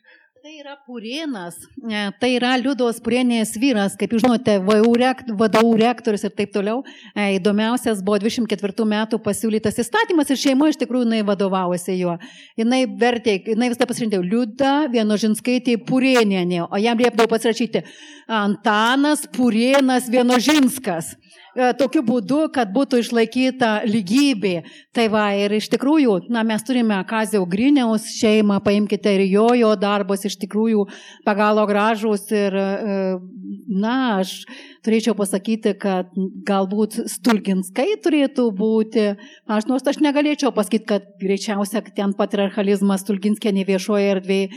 Tai 0.47 0.53
yra 0.61 0.77
Purienas, 0.87 1.57
e, 1.91 2.01
tai 2.21 2.29
yra 2.37 2.53
Liudos 2.55 3.01
Purienės 3.03 3.57
vyras, 3.59 3.97
kaip 3.99 4.13
jūs 4.15 4.23
žinote, 4.23 4.61
vadovų 4.63 5.73
rektorius 5.81 6.23
ir 6.23 6.37
taip 6.39 6.53
toliau. 6.55 6.85
E, 7.19 7.33
įdomiausias 7.41 7.99
buvo 8.07 8.21
24 8.23 8.87
metų 8.87 9.19
pasiūlytas 9.25 9.81
įstatymas 9.83 10.31
ir 10.31 10.39
šeima 10.39 10.69
iš 10.71 10.79
tikrųjų 10.85 11.09
jinai 11.09 11.25
vadovavosi 11.27 11.99
juo. 11.99 12.15
Jinai 12.55 12.85
vertė, 12.87 13.41
jinai 13.43 13.73
visą 13.75 13.91
pasirinkė 13.91 14.23
Liudą 14.23 14.77
Vienožinskaitį 14.95 15.81
Purienienė, 15.89 16.69
o 16.71 16.79
jam 16.79 17.03
liepdavo 17.03 17.27
pasirašyti 17.35 17.83
Antanas 18.31 19.27
Purienas 19.35 20.07
Vienožinskas. 20.15 21.17
Tokiu 21.57 22.03
būdu, 22.05 22.43
kad 22.53 22.69
būtų 22.75 23.01
išlaikyta 23.01 23.71
lygybė. 23.89 24.57
Tai 24.93 25.07
va, 25.13 25.25
ir 25.41 25.55
iš 25.57 25.71
tikrųjų, 25.73 26.19
na, 26.33 26.43
mes 26.45 26.65
turime 26.67 26.99
Kazio 27.09 27.41
Griniaus 27.49 28.11
šeimą, 28.19 28.59
paimkite 28.65 29.15
ir 29.17 29.25
jo, 29.25 29.47
jo 29.57 29.71
darbus 29.81 30.27
iš 30.29 30.37
tikrųjų 30.43 30.85
pagalo 31.25 31.65
gražus 31.69 32.27
ir, 32.35 32.53
e, 32.53 32.99
na, 33.73 33.97
aš 34.21 34.43
turėčiau 34.85 35.17
pasakyti, 35.17 35.73
kad 35.81 36.13
galbūt 36.47 36.99
Stulginskai 37.11 37.97
turėtų 38.05 38.51
būti, 38.57 39.07
aš 39.49 39.67
nors 39.71 39.89
aš 39.89 40.03
negalėčiau 40.05 40.53
pasakyti, 40.57 40.87
kad 40.93 41.09
greičiausia 41.23 41.81
ten 41.89 42.13
patriarchalizmas 42.19 43.03
Stulginskė 43.07 43.55
ne 43.57 43.65
viešoje 43.67 44.13
erdvėje, 44.13 44.51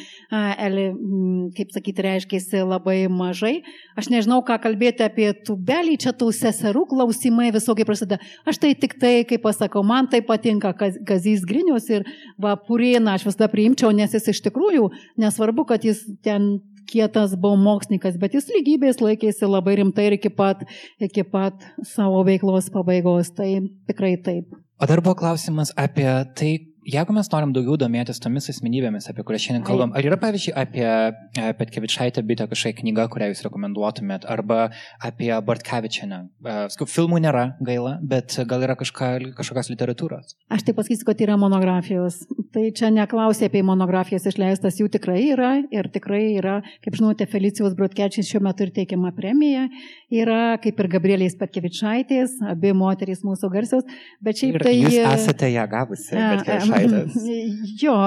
kaip 1.55 1.73
sakyti, 1.75 2.05
reiškia 2.05 2.65
labai 2.67 3.05
mažai. 3.07 3.61
Aš 3.99 4.11
nežinau, 4.11 4.41
ką 4.45 4.59
kalbėti 4.67 5.07
apie 5.07 5.31
tubelį, 5.47 5.97
čia 6.03 6.13
tų 6.17 6.31
seserų 6.35 6.88
klausimai 6.89 7.51
visokie 7.55 7.85
prasideda. 7.87 8.19
Aš 8.49 8.59
tai 8.61 8.73
tik 8.77 8.97
tai, 9.01 9.13
kaip 9.29 9.43
pasakau, 9.45 9.83
man 9.85 10.09
tai 10.11 10.21
patinka 10.25 10.73
Kazys 10.77 11.45
Grinius 11.47 11.89
ir 11.93 12.07
va, 12.41 12.55
Purėną 12.57 13.15
aš 13.15 13.27
visada 13.29 13.49
priimčiau, 13.51 13.93
nes 13.95 14.13
jis 14.17 14.31
iš 14.33 14.43
tikrųjų, 14.49 14.89
nesvarbu, 15.21 15.67
kad 15.69 15.85
jis 15.87 16.03
ten 16.25 16.57
kietas 16.89 17.35
buvo 17.37 17.57
mokslininkas, 17.59 18.17
bet 18.21 18.35
jis 18.37 18.49
lygybės 18.53 19.01
laikėsi 19.03 19.49
labai 19.49 19.77
rimtai 19.79 20.09
ir 20.09 20.17
iki 20.17 20.31
pat, 20.33 20.65
iki 21.01 21.25
pat 21.27 21.61
savo 21.85 22.23
veiklos 22.27 22.71
pabaigos. 22.73 23.31
Tai 23.37 23.49
tikrai 23.89 24.15
taip. 24.25 24.49
O 24.79 24.87
dar 24.89 25.03
buvo 25.03 25.17
klausimas 25.19 25.73
apie 25.77 26.07
tai, 26.39 26.53
jeigu 26.89 27.13
mes 27.15 27.29
norim 27.31 27.53
daugiau 27.55 27.77
domėtis 27.79 28.21
tomis 28.23 28.49
asmenybėmis, 28.51 29.09
apie 29.11 29.23
kurias 29.27 29.43
šiandien 29.45 29.65
kalbam, 29.67 29.93
ar 29.97 30.05
yra 30.05 30.17
pavyzdžiui 30.21 30.55
apie 30.57 30.85
e, 30.85 31.51
Petkevičaitę 31.59 32.23
bitę 32.25 32.47
kažkokia 32.49 32.79
knyga, 32.81 33.07
kurią 33.13 33.29
jūs 33.31 33.43
rekomenduotumėt, 33.45 34.25
arba 34.29 34.69
apie 35.05 35.31
Bartkevičianę? 35.45 36.21
E, 36.43 36.87
filmų 36.89 37.21
nėra 37.25 37.45
gaila, 37.65 37.97
bet 38.01 38.37
gal 38.49 38.65
yra 38.65 38.77
kažka, 38.79 39.11
kažkokios 39.37 39.71
literatūros? 39.73 40.35
Aš 40.53 40.65
taip 40.67 40.79
pasakysiu, 40.79 41.07
kad 41.09 41.23
yra 41.25 41.37
monografijos. 41.39 42.23
Tai 42.49 42.65
čia 42.73 42.89
neklausė 42.93 43.49
apie 43.49 43.61
monografijas 43.65 44.25
išleistas, 44.31 44.79
jų 44.81 44.89
tikrai 44.95 45.19
yra 45.35 45.51
ir 45.75 45.89
tikrai 45.93 46.23
yra, 46.39 46.59
kaip 46.81 46.97
žinote, 46.97 47.27
Felicijos 47.29 47.75
Brotkečiais 47.77 48.25
šiuo 48.25 48.41
metu 48.41 48.65
ir 48.65 48.73
teikiama 48.73 49.11
premija, 49.13 49.67
yra 50.09 50.57
kaip 50.63 50.81
ir 50.81 50.89
Gabrielės 50.95 51.37
Petkevičaitės, 51.37 52.39
abi 52.49 52.73
moterys 52.73 53.21
mūsų 53.27 53.51
garsios, 53.53 53.85
bet 54.25 54.41
šiaip 54.41 54.57
ir 54.57 54.65
tai... 54.65 54.75
Jūs 54.79 54.97
esate 55.11 55.51
ją 55.53 55.67
gavusi, 55.69 56.15
bet 56.17 56.49
Šaitas. 56.79 57.17
Jo. 57.83 57.97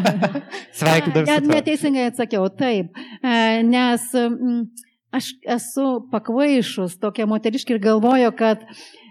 Sveikinu. 0.78 1.24
Net 1.28 1.48
neteisingai 1.48 2.10
atsakiau, 2.10 2.48
taip. 2.52 2.92
E, 3.22 3.62
nes 3.66 4.06
aš 5.16 5.32
esu 5.56 5.88
pakvaišus 6.12 6.98
tokia 7.00 7.28
moteriškė 7.30 7.76
ir 7.76 7.82
galvoju, 7.88 8.32
kad 8.36 8.64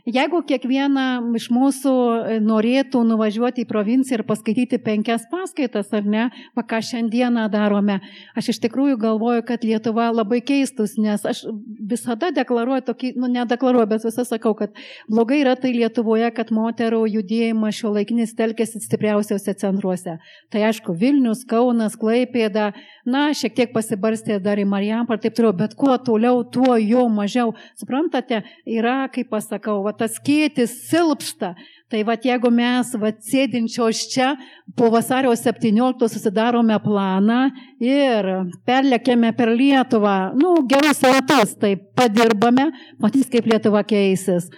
Jeigu 0.05 0.43
kiekviena 0.45 1.17
iš 1.33 1.47
mūsų 1.49 1.91
e, 1.91 2.33
norėtų 2.45 2.99
nuvažiuoti 3.09 3.63
į 3.63 3.65
provinciją 3.65 4.19
ir 4.19 4.23
paskaityti 4.29 4.77
penkias 4.85 5.23
paskaitas, 5.31 5.87
ar 5.97 6.05
ne, 6.05 6.27
va 6.53 6.61
ką 6.61 6.77
šiandieną 6.85 7.47
darome, 7.49 7.95
aš 8.37 8.51
iš 8.53 8.59
tikrųjų 8.67 8.99
galvoju, 9.01 9.41
kad 9.47 9.65
Lietuva 9.65 10.11
labai 10.13 10.43
keistus, 10.45 10.93
nes 11.01 11.25
aš 11.25 11.41
visada 11.89 12.29
deklaruoju 12.35 12.83
tokį, 12.85 13.11
nu 13.17 13.31
nedeklaruoju, 13.33 13.87
bet 13.95 14.05
visą 14.05 14.27
sakau, 14.29 14.53
kad 14.59 14.77
blogai 15.09 15.39
yra 15.41 15.55
tai 15.57 15.71
Lietuvoje, 15.73 16.29
kad 16.37 16.53
moterų 16.53 17.01
judėjimas 17.09 17.81
šio 17.81 17.95
laikinis 17.97 18.37
telkėsi 18.37 18.83
stipriausiausiose 18.85 19.57
centruose. 19.63 20.19
Tai 20.53 20.63
aišku, 20.69 20.93
Vilnius, 21.01 21.41
Kaunas, 21.49 21.97
Klaipėda, 21.97 22.67
na, 23.09 23.25
šiek 23.33 23.57
tiek 23.57 23.73
pasibarstė 23.73 24.37
dar 24.37 24.61
į 24.61 24.69
Marijampą 24.69 25.17
ir 25.17 25.25
taip 25.25 25.41
toliau, 25.41 25.57
bet 25.65 25.73
kuo 25.73 25.97
toliau, 25.97 26.45
tuo 26.45 26.77
jo 26.77 27.09
mažiau. 27.09 27.57
Suprantate, 27.81 28.43
yra, 28.69 28.99
kaip 29.09 29.33
pasakau, 29.33 29.81
va, 29.81 29.94
tas 29.99 30.19
kėtis 30.23 30.73
silpsta. 30.89 31.53
Tai 31.91 32.01
va, 32.07 32.15
jeigu 32.17 32.49
mes 32.49 32.89
va, 32.97 33.11
sėdinčios 33.29 34.07
čia 34.09 34.31
po 34.77 34.89
vasario 34.93 35.29
17 35.37 36.09
susidarome 36.09 36.77
planą 36.81 37.43
ir 37.83 38.29
perlekėme 38.65 39.29
per 39.37 39.53
Lietuvą, 39.53 40.15
nu, 40.39 40.55
gerus 40.71 41.03
ratus, 41.05 41.53
tai 41.61 41.75
padirbame, 41.77 42.71
matys, 43.01 43.29
kaip 43.29 43.45
Lietuva 43.51 43.85
keisis. 43.85 44.49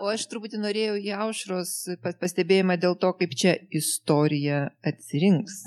O 0.00 0.08
aš 0.10 0.24
truputį 0.32 0.58
norėjau 0.62 0.96
į 0.98 1.12
aušros 1.26 1.74
pastebėjimą 2.20 2.78
dėl 2.80 2.96
to, 3.00 3.12
kaip 3.20 3.36
čia 3.38 3.54
istorija 3.70 4.64
atsirinks. 4.88 5.60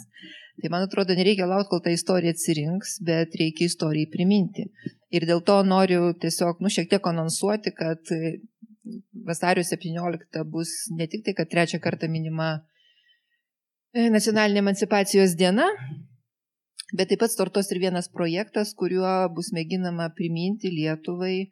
Tai 0.57 0.71
man 0.73 0.87
atrodo, 0.87 1.13
nereikia 1.13 1.45
laukti, 1.45 1.69
kol 1.71 1.81
ta 1.85 1.93
istorija 1.93 2.33
atsirinks, 2.33 2.97
bet 3.05 3.37
reikia 3.37 3.69
istorijai 3.69 4.09
priminti. 4.09 4.65
Ir 5.13 5.25
dėl 5.29 5.43
to 5.45 5.61
noriu 5.63 6.09
tiesiog, 6.17 6.63
nu, 6.65 6.71
šiek 6.73 6.89
tiek 6.89 7.09
anonsuoti, 7.11 7.73
kad 7.77 8.01
vasario 9.27 9.63
17 9.63 10.43
bus 10.51 10.73
ne 10.97 11.07
tik 11.07 11.25
tai, 11.25 11.33
kad 11.37 11.49
trečią 11.51 11.79
kartą 11.83 12.09
minima 12.11 12.49
e, 13.93 14.07
nacionalinė 14.13 14.63
emancipacijos 14.63 15.35
diena, 15.39 15.67
bet 16.93 17.11
taip 17.11 17.23
pat 17.23 17.33
startos 17.33 17.71
ir 17.71 17.81
vienas 17.83 18.09
projektas, 18.09 18.73
kuriuo 18.77 19.13
bus 19.35 19.51
mėginama 19.55 20.09
priminti 20.15 20.71
Lietuvai 20.73 21.49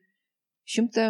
šimtą 0.66 1.10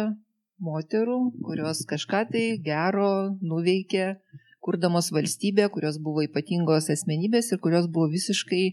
moterų, 0.62 1.18
kurios 1.44 1.84
kažką 1.88 2.24
tai 2.32 2.46
gero 2.64 3.36
nuveikė, 3.44 4.16
kurdamos 4.64 5.12
valstybę, 5.14 5.68
kurios 5.70 6.00
buvo 6.02 6.24
ypatingos 6.26 6.90
asmenybės 6.90 7.52
ir 7.52 7.60
kurios 7.62 7.86
buvo 7.92 8.08
visiškai 8.10 8.64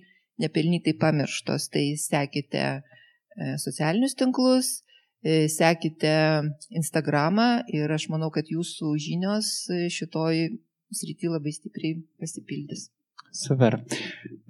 nepelnytai 0.42 0.96
pamirštos. 0.98 1.70
Tai 1.74 1.84
sekite 2.02 2.64
e, 2.64 2.82
socialinius 3.62 4.18
tinklus, 4.18 4.80
sekite 5.24 6.16
Instagramą 6.74 7.64
ir 7.72 7.92
aš 7.92 8.10
manau, 8.12 8.30
kad 8.34 8.50
jūsų 8.52 8.96
žinios 9.00 9.54
e, 9.72 9.88
šitoj 9.94 10.50
srity 10.94 11.32
labai 11.32 11.54
stipriai 11.56 12.02
pasipildys. 12.22 12.90
Super. 13.34 13.80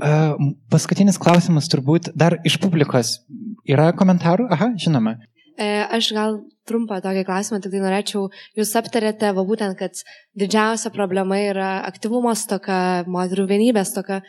Uh, 0.04 0.34
paskutinis 0.74 1.16
klausimas 1.22 1.70
turbūt 1.72 2.10
dar 2.20 2.36
iš 2.44 2.58
publikos. 2.60 3.22
Yra 3.70 3.94
komentarų? 3.96 4.50
Aha, 4.52 4.74
žinoma. 4.76 5.16
E, 5.56 5.68
aš 5.94 6.10
gal 6.16 6.42
trumpą 6.68 6.98
tokį 7.04 7.24
klausimą, 7.28 7.62
tik 7.64 7.72
tai 7.76 7.84
norėčiau, 7.84 8.26
jūs 8.58 8.74
aptarėte, 8.80 9.30
va 9.38 9.46
būtent, 9.48 9.78
kad 9.80 10.02
didžiausia 10.40 10.92
problema 10.96 11.38
yra 11.40 11.70
aktyvumo 11.88 12.34
stoka, 12.36 13.06
moterų 13.08 13.46
vienybės 13.54 13.94
stoka. 13.94 14.24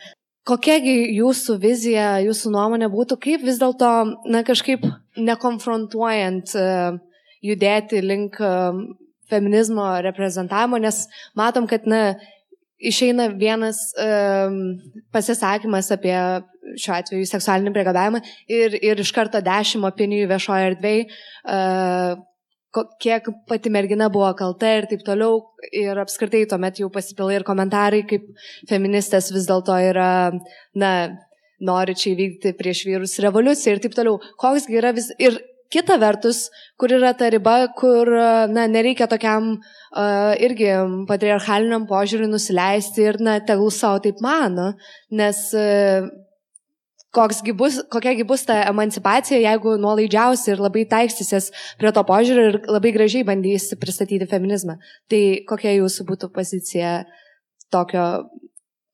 Kokiagi 0.45 0.93
jūsų 1.17 1.55
vizija, 1.57 2.19
jūsų 2.21 2.51
nuomonė 2.53 2.89
būtų, 2.93 3.17
kaip 3.21 3.41
vis 3.47 3.57
dėlto, 3.57 3.89
na, 4.29 4.43
kažkaip 4.45 4.83
nekonfrontuojant 5.17 6.53
uh, 6.59 6.99
judėti 7.41 8.01
link 8.05 8.37
uh, 8.43 8.77
feminizmo 9.31 9.87
reprezentavimo, 10.05 10.77
nes 10.83 11.07
matom, 11.37 11.65
kad, 11.69 11.89
na, 11.89 12.03
išeina 12.77 13.29
vienas 13.33 13.79
um, 13.97 14.75
pasisakymas 15.15 15.89
apie 15.95 16.15
šiuo 16.81 16.95
atveju 16.97 17.27
seksualinį 17.29 17.73
priekabiavimą 17.73 18.21
ir, 18.51 18.75
ir 18.83 19.01
iš 19.01 19.13
karto 19.15 19.41
dešimt 19.43 19.87
opinijų 19.87 20.29
viešoje 20.29 20.71
erdvėje, 20.71 21.05
uh, 21.47 22.21
kiek 23.01 23.27
pati 23.49 23.71
mergina 23.73 24.09
buvo 24.11 24.31
kalta 24.37 24.71
ir 24.77 24.89
taip 24.91 25.05
toliau. 25.07 25.41
Ir 25.71 25.97
apskritai 26.01 26.45
tuomet 26.49 26.81
jau 26.81 26.89
pasipilai 26.93 27.39
ir 27.39 27.47
komentarai, 27.47 28.03
kaip 28.09 28.27
feministės 28.69 29.31
vis 29.35 29.47
dėlto 29.49 29.77
yra, 29.91 30.11
na, 30.75 30.91
nori 31.63 31.95
čia 31.97 32.13
įvykti 32.13 32.55
prieš 32.59 32.85
vyrus 32.89 33.17
revoliuciją 33.23 33.75
ir 33.75 33.83
taip 33.83 33.97
toliau. 33.97 34.21
Koksgi 34.41 34.81
yra 34.81 34.95
vis... 34.95 35.11
Ir 35.19 35.39
kita 35.73 35.97
vertus, 35.99 36.49
kur 36.79 36.93
yra 36.93 37.13
ta 37.17 37.29
riba, 37.33 37.55
kur, 37.77 38.11
na, 38.51 38.67
nereikia 38.71 39.07
tokiam 39.11 39.55
uh, 39.57 40.33
irgi 40.45 40.69
patriarchaliniam 41.09 41.87
požiūriui 41.89 42.29
nusileisti 42.31 43.07
ir, 43.09 43.19
na, 43.23 43.39
tegul 43.43 43.73
savo 43.73 44.03
taip 44.05 44.21
mano, 44.23 44.73
nes 45.11 45.41
uh, 45.57 46.05
bus, 47.57 47.79
kokiagi 47.91 48.23
bus 48.27 48.45
ta 48.45 48.61
emancipacija, 48.69 49.39
jeigu 49.39 49.75
nuolaidžiausi 49.81 50.51
ir 50.53 50.63
labai 50.63 50.85
taikstysies 50.91 51.51
prie 51.79 51.91
to 51.95 52.03
požiūrio 52.07 52.47
ir 52.51 52.57
labai 52.69 52.91
gražiai 52.95 53.25
bandysi 53.27 53.77
pristatyti 53.81 54.27
feminizmą. 54.29 54.77
Tai 55.09 55.21
kokia 55.49 55.75
jūsų 55.77 56.07
būtų 56.11 56.31
pozicija 56.35 57.05
tokio, 57.71 58.05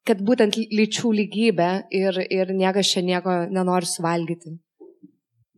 kad 0.07 0.21
būtent 0.25 0.57
lyčių 0.57 1.13
lygybė 1.21 1.71
ir, 1.91 2.21
ir 2.29 2.53
niekas 2.57 2.93
čia 2.93 3.05
nieko 3.05 3.45
nenori 3.51 3.89
suvalgyti? 3.89 4.57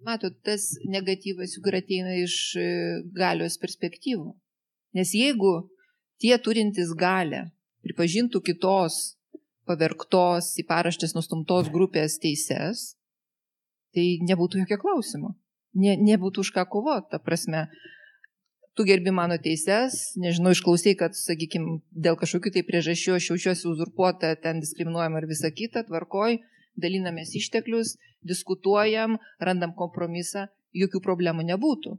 Matot, 0.03 0.35
tas 0.43 0.73
negatyvas 0.83 1.55
juk 1.55 1.69
ateina 1.71 2.17
iš 2.19 2.55
e, 2.59 2.63
galios 3.15 3.55
perspektyvų. 3.61 4.33
Nes 4.99 5.13
jeigu 5.15 5.69
tie 6.19 6.35
turintys 6.43 6.91
galę 6.99 7.45
pripažintų 7.83 8.41
kitos 8.43 9.15
pavergtos 9.69 10.53
į 10.61 10.65
paraštės 10.69 11.15
nustumtos 11.17 11.71
grupės 11.73 12.19
teises, 12.23 12.93
tai 13.95 14.05
nebūtų 14.27 14.63
jokio 14.63 14.79
klausimo. 14.81 15.33
Ne, 15.73 15.95
nebūtų 15.97 16.45
už 16.45 16.53
ką 16.53 16.65
kovoti. 16.69 17.09
Ta 17.13 17.19
prasme, 17.23 17.65
tu 18.77 18.85
gerbi 18.85 19.13
mano 19.15 19.39
teises, 19.41 20.13
nežinau, 20.21 20.53
išklausai, 20.53 20.95
kad, 20.99 21.17
sakykime, 21.17 21.79
dėl 21.89 22.17
kažkokių 22.19 22.53
tai 22.57 22.65
priežasčių 22.67 23.17
aš 23.17 23.29
jaučiuosi 23.31 23.69
uzurpuota, 23.71 24.35
ten 24.37 24.61
diskriminuojama 24.61 25.23
ir 25.23 25.29
visa 25.31 25.49
kita, 25.53 25.85
tvarkoj, 25.89 26.39
dalinamės 26.77 27.33
išteklius, 27.39 27.97
diskutuojam, 28.25 29.17
randam 29.41 29.73
kompromisą, 29.77 30.47
jokių 30.73 31.01
problemų 31.05 31.49
nebūtų 31.53 31.97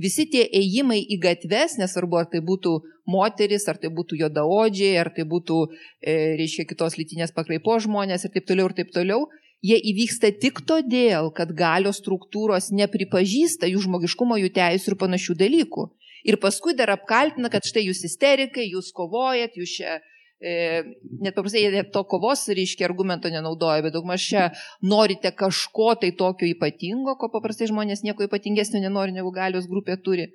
visi 0.00 0.26
tie 0.32 0.44
ėjimai 0.44 1.00
į 1.00 1.18
gatves, 1.22 1.76
nesvarbu 1.80 2.20
ar 2.20 2.28
tai 2.32 2.42
būtų 2.44 2.74
moteris, 3.10 3.66
ar 3.70 3.80
tai 3.80 3.90
būtų 3.94 4.20
jodaodžiai, 4.20 4.96
ar 5.00 5.12
tai 5.16 5.26
būtų, 5.28 5.58
e, 6.02 6.16
reiškia, 6.40 6.66
kitos 6.68 6.98
lytinės 6.98 7.34
pakraipo 7.36 7.78
žmonės 7.82 8.26
ir 8.26 8.34
taip 8.34 8.48
toliau 8.48 8.70
ir 8.70 8.76
taip 8.80 8.92
toliau, 8.94 9.26
jie 9.64 9.78
įvyksta 9.92 10.32
tik 10.40 10.62
todėl, 10.68 11.30
kad 11.34 11.54
galios 11.56 12.00
struktūros 12.02 12.72
nepripažįsta 12.76 13.70
jų 13.70 13.86
žmogiškumo, 13.86 14.38
jų 14.42 14.52
teisų 14.58 14.92
ir 14.92 15.00
panašių 15.00 15.38
dalykų. 15.42 15.88
Ir 16.26 16.40
paskui 16.42 16.74
dar 16.74 16.90
apkaltina, 16.90 17.48
kad 17.52 17.64
štai 17.66 17.86
jūs 17.86 18.02
isterikai, 18.08 18.66
jūs 18.72 18.90
kovojat, 18.94 19.54
jūs 19.54 19.78
čia 19.78 20.00
net 20.40 21.34
paprastai 21.34 21.62
jie 21.64 21.82
to 21.92 22.02
kovos, 22.04 22.44
reiškia, 22.52 22.84
argumento 22.84 23.30
nenaudoja, 23.32 23.80
bet 23.86 23.94
daugmaž 23.94 24.24
čia 24.28 24.42
norite 24.84 25.32
kažko 25.32 25.94
tai 26.00 26.12
tokio 26.12 26.48
ypatingo, 26.50 27.16
ko 27.16 27.30
paprastai 27.32 27.70
žmonės 27.70 28.04
nieko 28.04 28.26
ypatingesnio 28.26 28.82
nenori, 28.84 29.16
negu 29.16 29.32
galios 29.32 29.68
grupė 29.70 29.96
turi. 30.04 30.28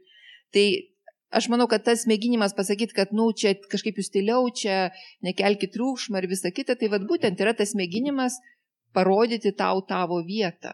Tai 0.51 0.65
aš 1.37 1.47
manau, 1.53 1.67
kad 1.69 1.85
tas 1.85 2.07
mėginimas 2.09 2.57
pasakyti, 2.57 2.97
kad, 2.97 3.13
nu, 3.13 3.29
čia 3.31 3.53
kažkaip 3.69 4.01
jūs 4.01 4.09
tyliau, 4.09 4.49
čia 4.49 4.89
nekelkite 5.21 5.77
triukšmą 5.77 6.23
ir 6.23 6.29
visa 6.31 6.49
kita, 6.49 6.75
tai 6.75 6.89
vad 6.89 7.05
būtent 7.05 7.37
yra 7.37 7.53
tas 7.53 7.75
mėginimas 7.77 8.39
parodyti 8.97 9.53
tau 9.53 9.83
tavo 9.85 10.17
vietą. 10.25 10.73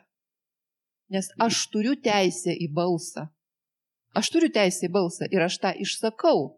Nes 1.11 1.27
aš 1.39 1.67
turiu 1.71 1.97
teisę 1.99 2.55
į 2.55 2.71
balsą. 2.75 3.27
Aš 4.15 4.31
turiu 4.31 4.47
teisę 4.51 4.87
į 4.87 4.93
balsą 4.95 5.27
ir 5.31 5.43
aš 5.43 5.59
tą 5.61 5.75
išsakau 5.83 6.55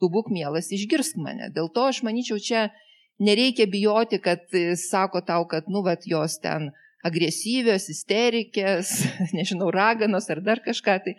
tu 0.00 0.10
būk 0.12 0.30
mielas, 0.34 0.70
išgirsk 0.74 1.18
mane. 1.20 1.50
Dėl 1.54 1.70
to 1.74 1.88
aš 1.90 2.02
manyčiau, 2.06 2.38
čia 2.42 2.68
nereikia 3.18 3.66
bijoti, 3.70 4.20
kad 4.22 4.46
e, 4.54 4.72
sako 4.78 5.22
tau, 5.26 5.46
kad, 5.50 5.68
nu, 5.72 5.82
vat 5.86 6.06
jos 6.06 6.38
ten 6.42 6.70
agresyvios, 7.06 7.88
isterikės, 7.92 8.94
nežinau, 9.38 9.70
raganos 9.74 10.28
ar 10.30 10.42
dar 10.44 10.62
kažką. 10.64 10.98
Tai 11.04 11.16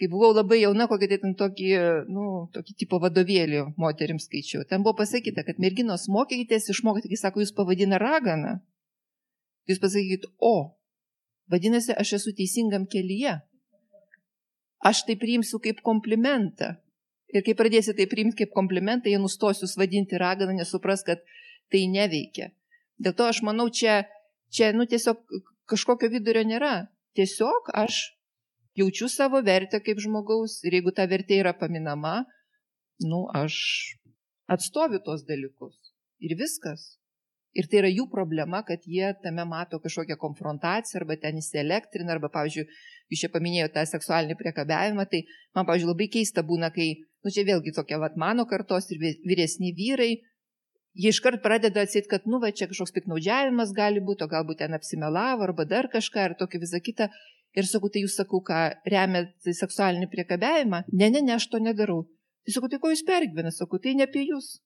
kai 0.00 0.08
buvau 0.08 0.32
labai 0.32 0.62
jauna, 0.62 0.86
kokį 0.88 1.10
tai 1.10 1.20
ten 1.20 1.36
tokį, 1.36 1.70
nu, 2.08 2.26
tokį 2.54 2.76
tipo 2.82 3.00
vadovėlį 3.02 3.66
moteriams 3.80 4.24
skaičiau, 4.30 4.64
ten 4.68 4.80
buvo 4.86 4.96
pasakyta, 5.02 5.44
kad 5.44 5.60
merginos 5.60 6.06
mokykitės 6.08 6.70
išmokti, 6.72 7.10
kai 7.12 7.20
sako, 7.20 7.42
jūs 7.44 7.52
pavadina 7.56 8.00
raganą. 8.00 8.56
Jūs 9.68 9.82
pasakykit, 9.82 10.24
o, 10.40 10.72
vadinasi, 11.52 11.92
aš 11.92 12.16
esu 12.16 12.32
teisingam 12.36 12.88
kelyje. 12.90 13.36
Aš 14.80 15.04
tai 15.04 15.18
priimsiu 15.20 15.60
kaip 15.60 15.82
komplimentą. 15.84 16.78
Ir 17.34 17.44
kai 17.46 17.54
pradėsi 17.58 17.94
tai 17.94 18.08
priimti 18.10 18.42
kaip 18.42 18.54
komplimentą, 18.54 19.10
jie 19.10 19.20
nustos 19.22 19.62
jūs 19.62 19.76
vadinti 19.78 20.18
raganą, 20.18 20.56
nesupras, 20.58 21.04
kad 21.06 21.22
tai 21.70 21.84
neveikia. 21.90 22.50
Dėl 23.00 23.14
to 23.16 23.28
aš 23.30 23.42
manau, 23.46 23.68
čia, 23.70 24.02
čia 24.52 24.72
nu, 24.76 24.86
tiesiog 24.90 25.20
kažkokio 25.70 26.10
vidurio 26.12 26.42
nėra. 26.46 26.90
Tiesiog 27.16 27.70
aš 27.74 28.02
jaučiu 28.78 29.08
savo 29.10 29.40
vertę 29.46 29.80
kaip 29.84 30.02
žmogaus 30.02 30.60
ir 30.66 30.78
jeigu 30.78 30.94
ta 30.94 31.06
vertė 31.10 31.40
yra 31.42 31.54
paminama, 31.56 32.24
nu, 33.06 33.24
aš 33.34 33.56
atstoviu 34.50 35.00
tos 35.06 35.24
dalykus. 35.26 35.76
Ir 36.20 36.36
viskas. 36.38 36.99
Ir 37.58 37.66
tai 37.66 37.80
yra 37.80 37.90
jų 37.90 38.06
problema, 38.12 38.60
kad 38.66 38.84
jie 38.86 39.08
tame 39.24 39.42
mato 39.48 39.80
kažkokią 39.82 40.14
konfrontaciją 40.20 41.00
arba 41.00 41.16
ten 41.18 41.40
įsielektrina, 41.40 42.14
arba, 42.14 42.30
pavyzdžiui, 42.30 42.66
jūs 43.10 43.24
čia 43.24 43.30
paminėjote 43.32 43.74
tą 43.74 43.82
seksualinį 43.90 44.36
priekabiavimą, 44.38 45.06
tai 45.10 45.24
man, 45.56 45.66
pavyzdžiui, 45.66 45.90
labai 45.90 46.06
keista 46.14 46.44
būna, 46.46 46.70
kai, 46.74 46.92
nu 47.26 47.32
čia 47.34 47.42
vėlgi 47.48 47.74
tokia 47.74 47.98
vat 47.98 48.14
mano 48.14 48.46
kartos 48.46 48.86
ir 48.94 49.02
vyresni 49.26 49.74
vyrai, 49.74 50.12
jie 50.94 51.10
iškart 51.10 51.42
pradeda 51.42 51.82
atsėti, 51.82 52.06
kad, 52.12 52.30
nu, 52.30 52.38
va, 52.42 52.52
čia 52.54 52.70
kažkoks 52.70 52.94
piknaudžiavimas 53.00 53.74
gali 53.74 54.02
būti, 54.04 54.26
o 54.26 54.30
galbūt 54.30 54.62
ten 54.62 54.78
apsimelavo 54.78 55.48
arba 55.48 55.66
dar 55.66 55.90
kažką 55.90 56.30
ir 56.30 56.38
tokį 56.38 56.64
visą 56.66 56.82
kitą. 56.86 57.10
Ir 57.58 57.66
sakau, 57.66 57.90
tai 57.90 58.04
jūs 58.04 58.14
sakau, 58.14 58.38
ką 58.46 58.58
remiat 58.86 59.32
seksualinį 59.42 60.06
priekabiavimą? 60.12 60.84
Ne, 60.94 61.08
ne, 61.10 61.18
ne, 61.18 61.34
aš 61.34 61.48
to 61.50 61.58
nedarau. 61.58 62.04
Tai 62.46 62.54
sakau, 62.54 62.70
tai 62.70 62.78
ko 62.78 62.92
jūs 62.92 63.02
pergyvenate? 63.06 63.58
Sakau, 63.58 63.80
tai 63.82 63.96
ne 63.98 64.06
apie 64.06 64.22
jūs. 64.28 64.60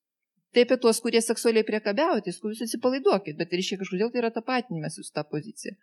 Tai 0.55 0.63
apie 0.67 0.79
tuos, 0.79 1.01
kurie 1.03 1.21
seksualiai 1.25 1.67
priekabiauja, 1.67 2.23
tai 2.23 2.33
jūs 2.35 2.63
atsipalaiduokit, 2.69 3.39
bet 3.41 3.53
iš 3.59 3.75
kažkodėl 3.81 4.13
tai 4.13 4.23
yra 4.23 4.31
tapatinimas 4.35 5.01
jūsų 5.01 5.15
tą 5.17 5.25
poziciją. 5.27 5.75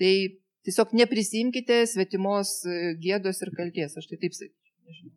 Tai 0.00 0.12
tiesiog 0.66 0.94
neprisimkite 0.98 1.84
svetimos 1.86 2.60
e, 2.66 2.94
gėdos 3.00 3.38
ir 3.44 3.54
kalties, 3.56 3.96
aš 3.96 4.10
tai 4.10 4.18
taip 4.20 4.34
sakyčiau. 4.36 5.12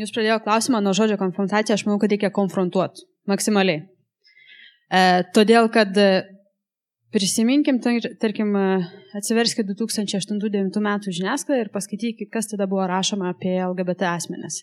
Jūs 0.00 0.12
pradėjote 0.14 0.46
klausimą 0.46 0.80
nuo 0.80 0.94
žodžio 0.96 1.18
konfrontacija, 1.20 1.76
aš 1.76 1.84
manau, 1.84 1.98
kad 2.00 2.12
reikia 2.14 2.32
konfrontuoti 2.32 3.04
maksimaliai. 3.28 3.82
E, 3.84 5.02
todėl, 5.36 5.68
kad 5.72 5.96
e, 6.00 6.08
prisiminkim, 7.12 7.82
tarkim, 7.84 8.54
e, 8.56 8.64
atsiverskite 9.18 9.76
2008-2009 9.76 10.80
metų 10.84 11.12
žiniasklaidą 11.18 11.66
ir 11.66 11.72
paskaitykite, 11.74 12.30
kas 12.32 12.48
tada 12.54 12.68
buvo 12.70 12.86
rašoma 12.88 13.34
apie 13.34 13.58
LGBT 13.60 14.08
asmenis. 14.14 14.62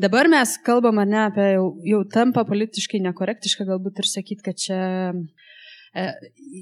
Dabar 0.00 0.30
mes 0.32 0.56
kalbam, 0.64 0.98
ar 1.02 1.08
ne, 1.08 1.22
apie 1.28 1.46
jau, 1.54 1.66
jau 1.84 2.00
tampa 2.08 2.46
politiškai 2.48 3.02
nekorektiška 3.04 3.66
galbūt 3.68 4.00
ir 4.00 4.08
sakyti, 4.08 4.44
kad 4.46 4.60
čia 4.60 4.80
e, 5.92 6.06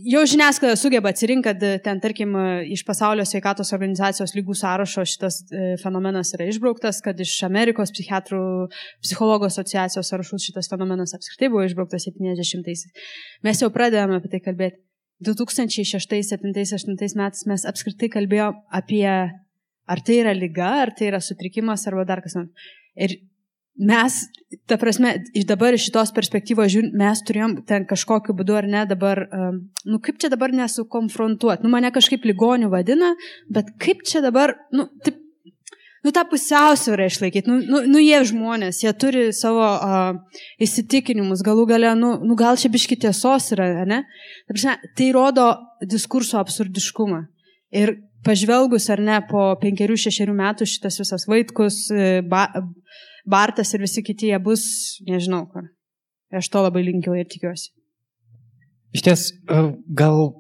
Jau 0.09 0.20
žiniasklaida 0.28 0.77
sugeba 0.77 1.10
atsirinkti, 1.12 1.44
kad 1.47 1.62
ten, 1.85 2.01
tarkim, 2.01 2.32
iš 2.73 2.82
pasaulio 2.85 3.24
sveikatos 3.28 3.73
organizacijos 3.77 4.35
lygų 4.36 4.56
sąrašo 4.56 5.05
šitas 5.09 5.39
e, 5.48 5.62
fenomenas 5.81 6.35
yra 6.36 6.47
išbrauktas, 6.48 7.01
kad 7.05 7.20
iš 7.20 7.32
Amerikos 7.47 7.93
psichiatrų, 7.97 8.40
psichologų 9.05 9.48
asociacijos 9.48 10.12
sąrašų 10.12 10.40
šitas 10.44 10.69
fenomenas 10.73 11.16
apskritai 11.16 11.48
buvo 11.52 11.65
išbrauktas 11.65 12.09
70-aisiais. 12.10 12.85
Mes 13.48 13.62
jau 13.65 13.70
pradėjome 13.73 14.19
apie 14.20 14.32
tai 14.35 14.43
kalbėti. 14.44 14.81
2006, 15.24 16.09
2007, 16.09 16.52
2008 16.55 17.16
metais 17.19 17.47
mes 17.48 17.65
apskritai 17.69 18.12
kalbėjome 18.12 18.60
apie, 18.81 19.09
ar 19.89 20.05
tai 20.05 20.20
yra 20.20 20.36
lyga, 20.36 20.74
ar 20.85 20.93
tai 20.97 21.09
yra 21.09 21.20
sutrikimas, 21.24 21.89
arba 21.89 22.05
dar 22.09 22.24
kas 22.24 22.36
nors. 22.36 22.69
Ir 22.98 23.14
mes, 23.78 24.16
ta 24.66 24.76
prasme, 24.80 25.14
iš 25.38 25.46
dabar 25.46 25.76
iš 25.76 25.86
šitos 25.88 26.10
perspektyvos 26.16 26.72
žiūrint, 26.72 26.96
mes 26.98 27.22
turėjom 27.26 27.60
ten 27.68 27.86
kažkokiu 27.88 28.34
būdu 28.36 28.58
ar 28.58 28.66
ne 28.66 28.82
dabar, 28.90 29.22
um, 29.30 29.62
nu 29.86 30.00
kaip 30.02 30.18
čia 30.18 30.32
dabar 30.32 30.52
nesukonfrontuoti, 30.56 31.62
nu 31.64 31.70
mane 31.72 31.92
kažkaip 31.94 32.26
ligonių 32.26 32.72
vadina, 32.74 33.14
bet 33.54 33.70
kaip 33.82 34.02
čia 34.08 34.22
dabar, 34.24 34.56
nu, 34.74 34.88
taip, 35.06 35.20
nu 36.02 36.12
tą 36.14 36.24
pusiausvyrą 36.30 37.06
išlaikyti, 37.06 37.50
nu, 37.50 37.60
nu, 37.70 37.84
nu 37.94 38.02
jie 38.02 38.18
žmonės, 38.32 38.82
jie 38.82 38.92
turi 38.98 39.28
savo 39.36 39.62
uh, 39.62 40.42
įsitikinimus, 40.62 41.46
galų 41.46 41.68
gale, 41.70 41.94
nu, 41.98 42.16
nu 42.26 42.38
gal 42.38 42.58
čia 42.58 42.72
biški 42.74 42.98
tiesos 43.06 43.52
yra, 43.54 43.70
ne? 43.86 44.02
Ta 44.48 44.56
prasme, 44.56 44.78
tai 44.98 45.12
rodo 45.14 45.52
diskurso 45.86 46.42
absurdiškumą. 46.42 47.28
Ir 47.78 47.98
pažvelgus 48.27 48.89
ar 48.93 49.03
ne 49.05 49.19
po 49.28 49.51
penkerių, 49.61 49.97
šešerių 49.99 50.35
metų 50.39 50.69
šitas 50.69 50.99
visas 51.03 51.27
vaikus, 51.31 51.86
e, 51.93 52.20
ba, 52.27 52.49
Bartas 53.28 53.74
ir 53.77 53.82
visi 53.85 54.01
kiti 54.01 54.31
jie 54.31 54.39
bus, 54.40 54.62
nežinau, 55.05 55.43
kur. 55.53 55.66
Aš 56.32 56.49
to 56.53 56.62
labai 56.65 56.81
linkiu 56.86 57.12
ir 57.16 57.28
tikiuosi. 57.28 57.74
Iš 58.97 59.05
ties, 59.05 59.24
e, 59.53 59.59
gal 60.01 60.31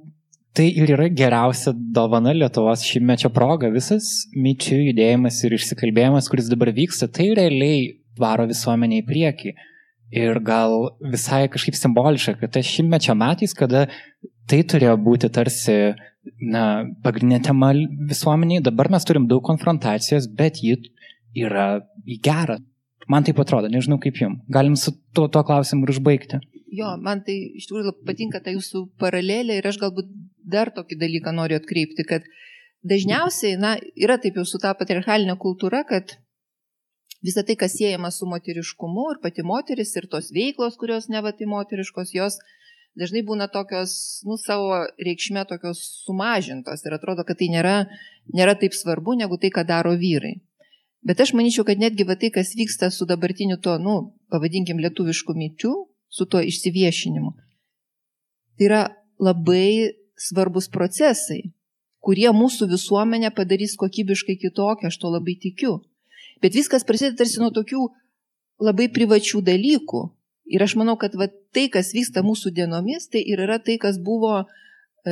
tai 0.56 0.70
ir 0.72 0.90
yra 0.96 1.08
geriausia 1.12 1.74
dovana 1.76 2.32
Lietuvos 2.32 2.82
šimtmečio 2.88 3.30
proga. 3.34 3.68
Visas 3.74 4.08
myčių 4.34 4.80
judėjimas 4.88 5.42
ir 5.44 5.58
išsikalbėjimas, 5.58 6.30
kuris 6.32 6.48
dabar 6.50 6.72
vyksta, 6.74 7.10
tai 7.12 7.28
realiai 7.36 7.98
varo 8.18 8.48
visuomenė 8.48 9.02
į 9.02 9.06
priekį. 9.10 9.54
Ir 10.18 10.40
gal 10.40 10.94
visai 11.12 11.44
kažkaip 11.52 11.76
simboliška, 11.76 12.38
kad 12.40 12.56
tas 12.56 12.68
šimtmečio 12.72 13.14
metais, 13.20 13.52
kada 13.54 13.84
tai 14.48 14.62
turėjo 14.64 14.96
būti 15.04 15.28
tarsi 15.28 15.76
na, 16.40 16.62
pagrindinė 17.04 17.40
tema 17.46 17.72
visuomeniai. 18.10 18.64
Dabar 18.64 18.90
mes 18.92 19.06
turim 19.08 19.28
daug 19.30 19.42
konfrontacijos, 19.46 20.28
bet 20.38 20.62
ji 20.64 20.76
yra 21.36 21.80
į 22.06 22.18
gerą. 22.24 22.58
Man 23.08 23.24
taip 23.24 23.40
atrodo, 23.40 23.70
nežinau 23.72 23.96
kaip 24.02 24.20
jums. 24.20 24.42
Galim 24.52 24.76
su 24.76 24.92
tuo, 25.16 25.28
tuo 25.32 25.42
klausimu 25.48 25.86
ir 25.86 25.94
užbaigti. 25.94 26.40
Jo, 26.76 26.92
man 27.00 27.22
tai 27.24 27.38
iš 27.56 27.70
tikrųjų 27.70 27.94
patinka 28.04 28.42
ta 28.44 28.52
jūsų 28.52 28.84
paralelė 29.00 29.56
ir 29.58 29.68
aš 29.70 29.78
galbūt 29.80 30.10
dar 30.44 30.68
tokį 30.76 30.98
dalyką 31.00 31.32
noriu 31.36 31.56
atkreipti, 31.56 32.04
kad 32.08 32.26
dažniausiai, 32.88 33.56
na, 33.60 33.76
yra 33.96 34.18
taip 34.20 34.36
jau 34.36 34.44
su 34.48 34.60
ta 34.60 34.74
patriarchalinė 34.76 35.38
kultūra, 35.40 35.80
kad 35.88 36.18
visa 37.24 37.42
tai, 37.42 37.56
kas 37.56 37.74
siejama 37.78 38.12
su 38.14 38.28
moteriškumu 38.28 39.08
ir 39.14 39.22
pati 39.24 39.44
moteris 39.46 39.96
ir 39.96 40.08
tos 40.12 40.28
veiklos, 40.34 40.76
kurios 40.80 41.08
ne 41.08 41.24
va 41.24 41.32
tai 41.32 41.48
moteriškos, 41.50 42.12
jos 42.14 42.38
dažnai 42.96 43.22
būna 43.26 43.48
tokios, 43.52 44.22
nu, 44.26 44.38
savo 44.40 44.84
reikšmė 45.02 45.44
tokios 45.50 45.82
sumažintos 46.06 46.84
ir 46.86 46.96
atrodo, 46.96 47.24
kad 47.28 47.40
tai 47.40 47.50
nėra, 47.52 47.76
nėra 48.34 48.54
taip 48.58 48.76
svarbu 48.76 49.18
negu 49.18 49.38
tai, 49.40 49.50
ką 49.54 49.66
daro 49.68 49.92
vyrai. 49.98 50.38
Bet 51.04 51.20
aš 51.22 51.34
manyčiau, 51.36 51.64
kad 51.66 51.78
netgi 51.78 52.06
va 52.08 52.16
tai, 52.18 52.32
kas 52.34 52.56
vyksta 52.58 52.90
su 52.90 53.06
dabartiniu 53.06 53.60
to, 53.62 53.76
nu, 53.78 54.14
pavadinkim, 54.32 54.80
lietuvišku 54.82 55.36
myčiu, 55.36 55.74
su 56.08 56.26
tuo 56.26 56.40
išsiviešinimu, 56.40 57.34
tai 58.58 58.66
yra 58.66 58.82
labai 59.20 59.94
svarbus 60.18 60.66
procesai, 60.72 61.52
kurie 62.02 62.30
mūsų 62.34 62.68
visuomenę 62.72 63.30
padarys 63.36 63.76
kokybiškai 63.78 64.38
kitokią, 64.40 64.90
aš 64.90 64.98
to 64.98 65.10
labai 65.12 65.36
tikiu. 65.38 65.78
Bet 66.42 66.54
viskas 66.54 66.86
prasideda 66.86 67.22
tarsi 67.22 67.42
nuo 67.42 67.50
tokių 67.54 67.84
labai 68.62 68.88
privačių 68.94 69.42
dalykų, 69.46 70.02
Ir 70.48 70.64
aš 70.64 70.78
manau, 70.80 70.96
kad 70.96 71.12
va, 71.20 71.28
tai, 71.52 71.66
kas 71.72 71.92
vyksta 71.92 72.22
mūsų 72.24 72.54
dienomis, 72.56 73.10
tai 73.12 73.20
ir 73.20 73.42
yra 73.44 73.58
tai, 73.60 73.76
kas 73.80 73.98
buvo 74.00 74.32
e, 74.40 74.46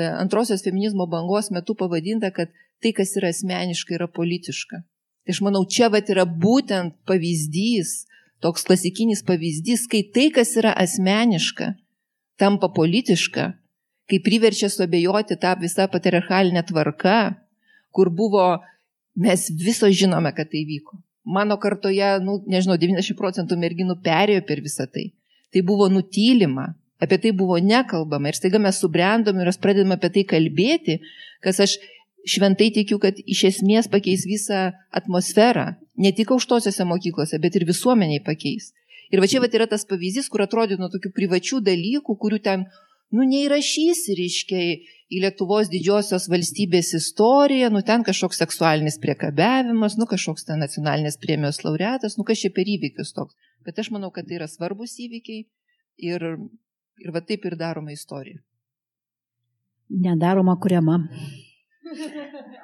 antrosios 0.00 0.64
feminizmo 0.64 1.04
bangos 1.12 1.50
metu 1.52 1.76
pavadinta, 1.76 2.30
kad 2.32 2.54
tai, 2.80 2.94
kas 2.96 3.12
yra 3.20 3.28
asmeniška, 3.34 3.98
yra 3.98 4.08
politiška. 4.08 4.80
Tai 4.80 5.34
aš 5.34 5.42
manau, 5.44 5.66
čia 5.68 5.90
va 5.92 6.00
yra 6.00 6.24
būtent 6.24 6.96
pavyzdys, 7.08 8.06
toks 8.40 8.64
klasikinis 8.64 9.20
pavyzdys, 9.28 9.84
kai 9.92 10.06
tai, 10.14 10.30
kas 10.32 10.54
yra 10.56 10.72
asmeniška, 10.72 11.74
tampa 12.40 12.72
politiška, 12.72 13.50
kai 14.08 14.22
priverčia 14.24 14.70
suabejoti 14.72 15.36
tą 15.42 15.52
visą 15.60 15.84
patriarchalinę 15.92 16.64
tvarką, 16.64 17.18
kur 17.92 18.08
buvo, 18.08 18.46
mes 19.20 19.50
viso 19.52 19.92
žinome, 19.92 20.32
kad 20.32 20.48
tai 20.48 20.64
vyko. 20.64 20.96
Mano 21.28 21.58
kartoje, 21.60 22.14
nu, 22.24 22.38
nežinau, 22.48 22.78
90 22.80 23.18
procentų 23.18 23.60
merginų 23.60 24.00
perėjo 24.00 24.46
per 24.48 24.64
visą 24.64 24.88
tai 24.88 25.10
tai 25.54 25.62
buvo 25.66 25.88
nutylima, 25.92 26.72
apie 27.02 27.18
tai 27.22 27.32
buvo 27.36 27.58
nekalbama 27.60 28.30
ir 28.30 28.38
staiga 28.38 28.60
mes 28.62 28.80
subrendom 28.80 29.38
ir 29.40 29.50
mes 29.50 29.60
pradedame 29.60 29.98
apie 29.98 30.12
tai 30.14 30.24
kalbėti, 30.32 30.98
kas 31.44 31.60
aš 31.64 31.76
šventai 32.26 32.72
tikiu, 32.74 32.98
kad 33.02 33.18
iš 33.22 33.44
esmės 33.52 33.88
pakeis 33.90 34.26
visą 34.26 34.72
atmosferą, 34.90 35.76
ne 35.96 36.10
tik 36.16 36.32
aukštosiose 36.34 36.86
mokyklose, 36.88 37.38
bet 37.42 37.54
ir 37.58 37.66
visuomeniai 37.68 38.24
pakeis. 38.26 38.72
Ir 39.14 39.22
va 39.22 39.28
čia 39.30 39.38
va 39.42 39.46
yra 39.46 39.68
tas 39.70 39.86
pavyzdys, 39.86 40.26
kur 40.32 40.42
atrodo 40.42 40.78
nuo 40.80 40.90
tokių 40.90 41.12
privačių 41.14 41.60
dalykų, 41.62 42.16
kurių 42.22 42.40
ten, 42.42 42.66
nu, 43.14 43.22
neįrašysi, 43.22 44.16
reiškia, 44.18 44.62
į 45.06 45.20
Lietuvos 45.22 45.68
didžiosios 45.70 46.26
valstybės 46.26 46.90
istoriją, 46.98 47.70
nu, 47.70 47.84
ten 47.86 48.02
kažkoks 48.06 48.40
seksualinis 48.42 48.98
priekabiavimas, 49.02 49.94
nu, 50.00 50.08
kažkoks 50.10 50.48
ten 50.48 50.58
nacionalinės 50.58 51.20
premijos 51.22 51.62
laureatas, 51.62 52.18
nu, 52.18 52.26
kas 52.26 52.42
čia 52.42 52.50
per 52.56 52.66
įvykius 52.66 53.14
toks. 53.14 53.38
Bet 53.66 53.80
aš 53.82 53.90
manau, 53.94 54.12
kad 54.14 54.28
tai 54.28 54.38
yra 54.38 54.46
svarbus 54.50 54.94
įvykiai 55.02 55.42
ir, 56.06 56.26
ir 57.02 57.14
va 57.14 57.22
taip 57.24 57.44
ir 57.48 57.58
daroma 57.58 57.94
istorija. 57.94 58.38
Nedaroma 59.90 60.56
kuriama. 60.62 61.00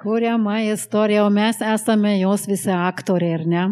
Kuriama 0.01 0.57
istorija, 0.67 1.25
o 1.25 1.29
mes 1.31 1.61
esame 1.63 2.17
jos 2.19 2.47
visi 2.47 2.71
aktoriai, 2.75 3.37
ar 3.39 3.45
ne? 3.47 3.67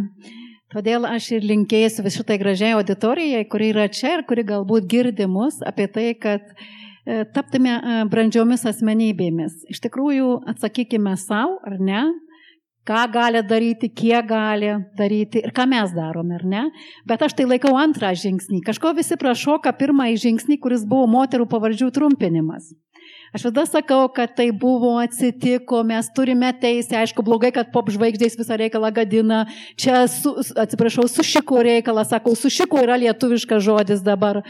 Todėl 0.71 1.03
aš 1.03 1.33
ir 1.35 1.43
linkėsiu 1.43 2.07
šitai 2.07 2.37
gražiai 2.39 2.77
auditorijai, 2.77 3.43
kuri 3.51 3.73
yra 3.73 3.89
čia 3.91 4.13
ir 4.17 4.23
kuri 4.27 4.45
galbūt 4.47 4.87
girdi 4.91 5.27
mus 5.27 5.59
apie 5.67 5.89
tai, 5.91 6.05
kad 6.15 6.45
e, 6.47 7.25
taptume 7.35 7.73
e, 7.75 7.97
brandžiomis 8.11 8.63
asmenybėmis. 8.71 9.65
Iš 9.73 9.83
tikrųjų, 9.83 10.29
atsakykime 10.53 11.17
savo, 11.19 11.59
ar 11.67 11.75
ne, 11.75 12.05
ką 12.87 13.01
gali 13.13 13.41
daryti, 13.47 13.89
kiek 13.93 14.27
gali 14.29 14.71
daryti 14.97 15.43
ir 15.45 15.53
ką 15.55 15.67
mes 15.69 15.93
darome, 15.95 16.37
ar 16.39 16.45
ne? 16.45 16.63
Bet 17.07 17.21
aš 17.21 17.35
tai 17.37 17.47
laikau 17.49 17.75
antrą 17.77 18.13
žingsnį. 18.17 18.63
Kažko 18.65 18.95
visi 18.97 19.17
prašoka 19.21 19.73
pirmąjį 19.77 20.21
žingsnį, 20.25 20.59
kuris 20.63 20.87
buvo 20.89 21.09
moterų 21.11 21.47
pavardžių 21.51 21.91
trumpinimas. 21.97 22.71
Aš 23.31 23.45
visada 23.45 23.63
sakau, 23.63 24.09
kad 24.11 24.33
tai 24.35 24.49
buvo, 24.51 24.97
atsitiko, 24.99 25.85
mes 25.87 26.09
turime 26.11 26.49
teisę, 26.51 26.97
aišku, 26.99 27.23
blogai, 27.23 27.53
kad 27.55 27.69
pop 27.71 27.87
žvaigždės 27.87 28.33
visą 28.35 28.57
reikalą 28.59 28.89
gadina. 28.91 29.45
Čia, 29.79 30.01
su, 30.11 30.33
atsiprašau, 30.59 31.05
sušiko 31.07 31.61
reikalą, 31.63 32.03
sakau, 32.09 32.33
sušiko 32.35 32.81
yra 32.83 32.97
lietuviškas 32.99 33.63
žodis 33.63 34.01
dabar, 34.03 34.41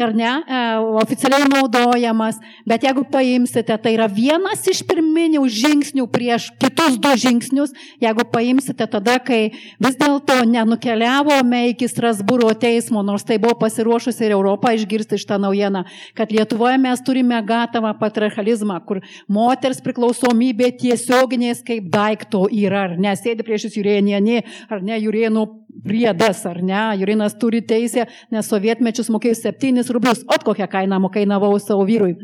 ar 0.00 0.14
ne, 0.16 0.30
e, 0.40 0.60
oficialiai 1.02 1.50
naudojamas, 1.52 2.38
bet 2.64 2.86
jeigu 2.88 3.04
paimsite, 3.12 3.76
tai 3.76 3.92
yra 3.98 4.06
vienas 4.08 4.64
iš 4.72 4.80
pirminių 4.88 5.44
žingsnių 5.44 6.08
prieš 6.08 6.48
kitus 6.64 6.96
du 6.96 7.12
žingsnius, 7.20 7.76
jeigu 8.00 8.24
paimsite 8.32 8.88
tada, 8.88 9.18
kai 9.20 9.50
vis 9.84 10.00
dėlto 10.00 10.38
nenukeliavome 10.48 11.66
iki 11.74 11.90
Strasbūro 11.92 12.54
teismo, 12.56 13.04
nors 13.04 13.28
tai 13.28 13.36
buvo 13.36 13.58
pasiruošusi 13.60 14.30
ir 14.30 14.38
Europą 14.38 14.72
išgirsti 14.80 15.20
šitą 15.20 15.36
naujieną, 15.44 15.84
kad 16.16 16.32
Lietuvoje 16.32 16.80
mes 16.80 17.04
turime 17.04 17.44
gatavą 17.44 17.92
patriarchatą 18.00 18.29
patriarchalizmą, 18.30 18.80
kur 18.86 19.00
moters 19.28 19.80
priklausomybė 19.84 20.72
tiesioginės 20.78 21.62
kaip 21.66 21.90
daikto 21.90 22.48
yra, 22.50 22.88
ar 22.88 22.98
ne, 22.98 23.14
sėdi 23.16 23.44
prieš 23.44 23.68
jūs 23.68 23.80
jūrėnienė, 23.80 24.42
ar 24.70 24.82
ne, 24.82 24.98
jūrėnų 24.98 25.46
priedas, 25.84 26.42
ar 26.48 26.60
ne, 26.64 26.80
jūrinas 27.00 27.36
turi 27.40 27.60
teisę, 27.66 28.06
nes 28.32 28.48
sovietmečius 28.50 29.10
mokėjau 29.12 29.38
7 29.38 29.82
rublius, 29.94 30.24
o 30.26 30.38
kokią 30.44 30.68
kainą 30.70 31.00
mokėjau 31.06 31.58
savo 31.62 31.84
vyrui. 31.88 32.16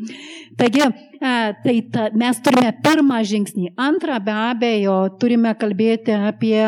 Taigi, 0.56 0.86
tai 1.20 1.74
ta, 1.92 2.08
mes 2.16 2.40
turime 2.44 2.72
pirmą 2.84 3.20
žingsnį. 3.28 3.72
Antrą, 3.80 4.18
be 4.24 4.32
abejo, 4.32 4.96
turime 5.20 5.52
kalbėti 5.58 6.14
apie 6.16 6.58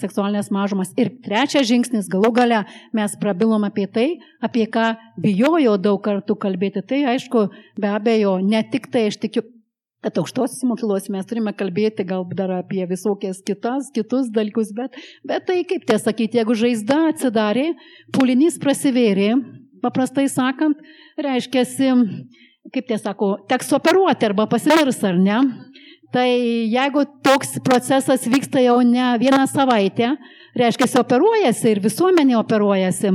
seksualinės 0.00 0.50
mažumas. 0.54 0.92
Ir 1.00 1.14
trečias 1.24 1.68
žingsnis, 1.68 2.10
galų 2.12 2.32
gale, 2.36 2.64
mes 2.96 3.16
prabilom 3.20 3.64
apie 3.68 3.86
tai, 3.90 4.08
apie 4.44 4.66
ką 4.68 4.94
bijojau 5.20 5.78
daug 5.80 6.02
kartų 6.04 6.36
kalbėti. 6.40 6.84
Tai 6.84 7.04
aišku, 7.14 7.48
be 7.80 7.92
abejo, 7.92 8.38
ne 8.44 8.62
tik 8.68 8.90
tai 8.92 9.08
aš 9.12 9.20
tikiu, 9.24 9.46
kad 10.04 10.18
aukštosios 10.20 10.62
mokyklos 10.68 11.08
mes 11.10 11.26
turime 11.26 11.52
kalbėti 11.56 12.06
galbūt 12.06 12.38
dar 12.38 12.52
apie 12.60 12.84
visokias 12.90 13.40
kitas, 13.46 13.90
kitus 13.94 14.30
dalykus, 14.34 14.70
bet, 14.76 14.94
bet 15.26 15.46
tai 15.48 15.62
kaip 15.68 15.86
tie 15.88 15.98
sakyti, 15.98 16.38
jeigu 16.38 16.54
žaizda 16.58 17.00
atsidarė, 17.12 17.72
pulinys 18.14 18.60
prasivėrė, 18.62 19.32
paprastai 19.82 20.28
sakant, 20.30 20.78
reiškia, 21.18 21.64
kaip 22.74 22.88
tie 22.88 22.98
sako, 23.00 23.34
teks 23.50 23.74
operuoti 23.74 24.28
arba 24.28 24.46
pasivirs 24.50 25.02
ar 25.08 25.18
ne. 25.18 25.42
Tai 26.08 26.24
jeigu 26.24 27.02
toks 27.20 27.58
procesas 27.60 28.22
vyksta 28.24 28.62
jau 28.64 28.78
ne 28.80 29.10
vieną 29.20 29.42
savaitę, 29.50 30.14
reiškia, 30.56 30.88
operuojasi 31.02 31.74
ir 31.74 31.82
visuomenė 31.84 32.38
operuojasi. 32.38 33.12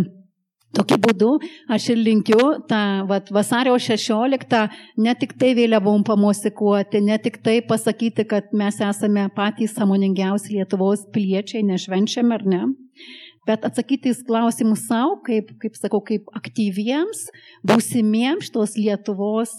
Tokiu 0.73 0.97
būdu 0.97 1.27
aš 1.69 1.91
ir 1.93 1.99
linkiu 2.01 2.45
tą 2.69 2.79
vat, 3.09 3.27
vasario 3.35 3.75
16 3.77 4.61
ne 5.05 5.13
tik 5.21 5.35
tai 5.37 5.51
vėliavom 5.57 6.01
pamosikuoti, 6.07 7.01
ne 7.05 7.17
tik 7.21 7.37
tai 7.45 7.59
pasakyti, 7.67 8.25
kad 8.29 8.49
mes 8.57 8.79
esame 8.81 9.27
patys 9.35 9.75
samoningiausi 9.77 10.55
Lietuvos 10.55 11.05
piliečiai, 11.13 11.61
nešvenčiam 11.67 12.33
ar 12.33 12.45
ne, 12.49 12.63
bet 13.45 13.67
atsakyti 13.69 14.15
į 14.15 14.25
klausimus 14.25 14.87
savo, 14.87 15.19
kaip, 15.27 15.53
kaip 15.61 15.77
sakau, 15.77 16.01
kaip 16.01 16.33
aktyviems, 16.33 17.27
būsimiems 17.69 18.49
šitos 18.49 18.73
Lietuvos 18.79 19.53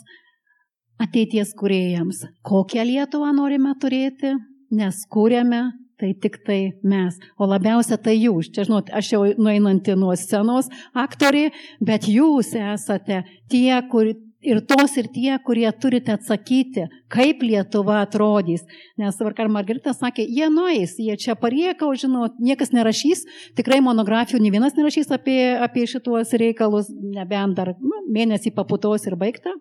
ateities 0.98 1.54
kuriejams. 1.54 2.24
Kokią 2.42 2.82
Lietuvą 2.90 3.30
norime 3.38 3.76
turėti, 3.78 4.34
nes 4.74 5.06
kūrėme 5.14 5.68
tai 6.00 6.12
tik 6.14 6.40
tai 6.46 6.60
mes. 6.82 7.16
O 7.38 7.48
labiausia 7.48 7.98
tai 8.00 8.16
jūs. 8.18 8.50
Čia, 8.54 8.66
žinot, 8.68 8.90
aš 8.94 9.12
jau 9.14 9.22
nueinanti 9.38 9.96
nuo 9.98 10.14
scenos 10.18 10.70
aktorė, 10.94 11.50
bet 11.84 12.08
jūs 12.10 12.54
esate 12.58 13.22
tie, 13.52 13.74
kur 13.90 14.12
ir 14.44 14.60
tos 14.68 14.96
ir 15.00 15.08
tie, 15.14 15.32
kurie 15.44 15.66
turite 15.80 16.14
atsakyti, 16.14 16.88
kaip 17.14 17.42
Lietuva 17.46 18.00
atrodys. 18.02 18.64
Nes 19.00 19.18
vakar 19.22 19.50
Margarita 19.52 19.94
sakė, 19.94 20.24
jie 20.26 20.48
nueis, 20.52 20.96
jie 20.98 21.14
čia 21.20 21.36
pariekau, 21.38 21.92
žinot, 21.98 22.40
niekas 22.42 22.74
nerašys, 22.74 23.24
tikrai 23.58 23.80
monografijų 23.84 24.40
ne 24.42 24.52
vienas 24.54 24.76
nerašys 24.78 25.12
apie, 25.14 25.38
apie 25.62 25.86
šituos 25.90 26.34
reikalus, 26.40 26.90
nebent 26.90 27.58
dar 27.58 27.74
nu, 27.78 28.02
mėnesį 28.14 28.54
paputos 28.56 29.06
ir 29.08 29.18
baigta, 29.20 29.54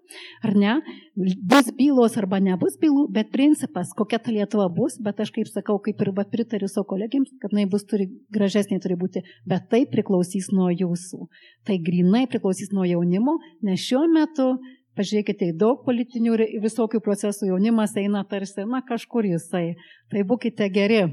ar 0.45 0.57
ne? 0.57 0.77
Bus 1.15 1.69
bylos 1.77 2.17
arba 2.19 2.39
nebus 2.43 2.77
bylų, 2.81 3.07
bet 3.13 3.31
principas, 3.33 3.93
kokia 3.97 4.21
ta 4.23 4.33
Lietuva 4.33 4.67
bus, 4.73 4.97
bet 5.03 5.21
aš 5.21 5.33
kaip 5.35 5.49
sakau, 5.51 5.77
kaip 5.83 6.01
ir 6.01 6.13
bet 6.17 6.31
pritariu 6.33 6.69
savo 6.71 6.87
kolegiams, 6.93 7.31
kad 7.41 7.53
jinai 7.53 7.67
bus 7.69 7.85
turi, 7.89 8.09
gražesnė 8.33 8.79
turi 8.83 8.97
būti, 8.99 9.23
bet 9.49 9.69
tai 9.69 9.83
priklausys 9.89 10.49
nuo 10.55 10.71
jūsų. 10.73 11.27
Tai 11.67 11.77
grinai 11.85 12.25
priklausys 12.31 12.73
nuo 12.73 12.87
jaunimo, 12.87 13.37
nes 13.65 13.83
šiuo 13.83 14.07
metu 14.11 14.55
Pažiūrėkite, 14.93 15.49
daug 15.57 15.81
politinių 15.87 16.33
ir 16.37 16.43
visokių 16.61 17.01
procesų 17.01 17.49
jaunimas 17.49 17.95
eina 17.97 18.21
tarsi, 18.29 18.61
na, 18.69 18.83
kažkur 18.85 19.25
jisai. 19.25 19.73
Tai 20.13 20.25
būkite 20.29 20.67
geri. 20.73 21.07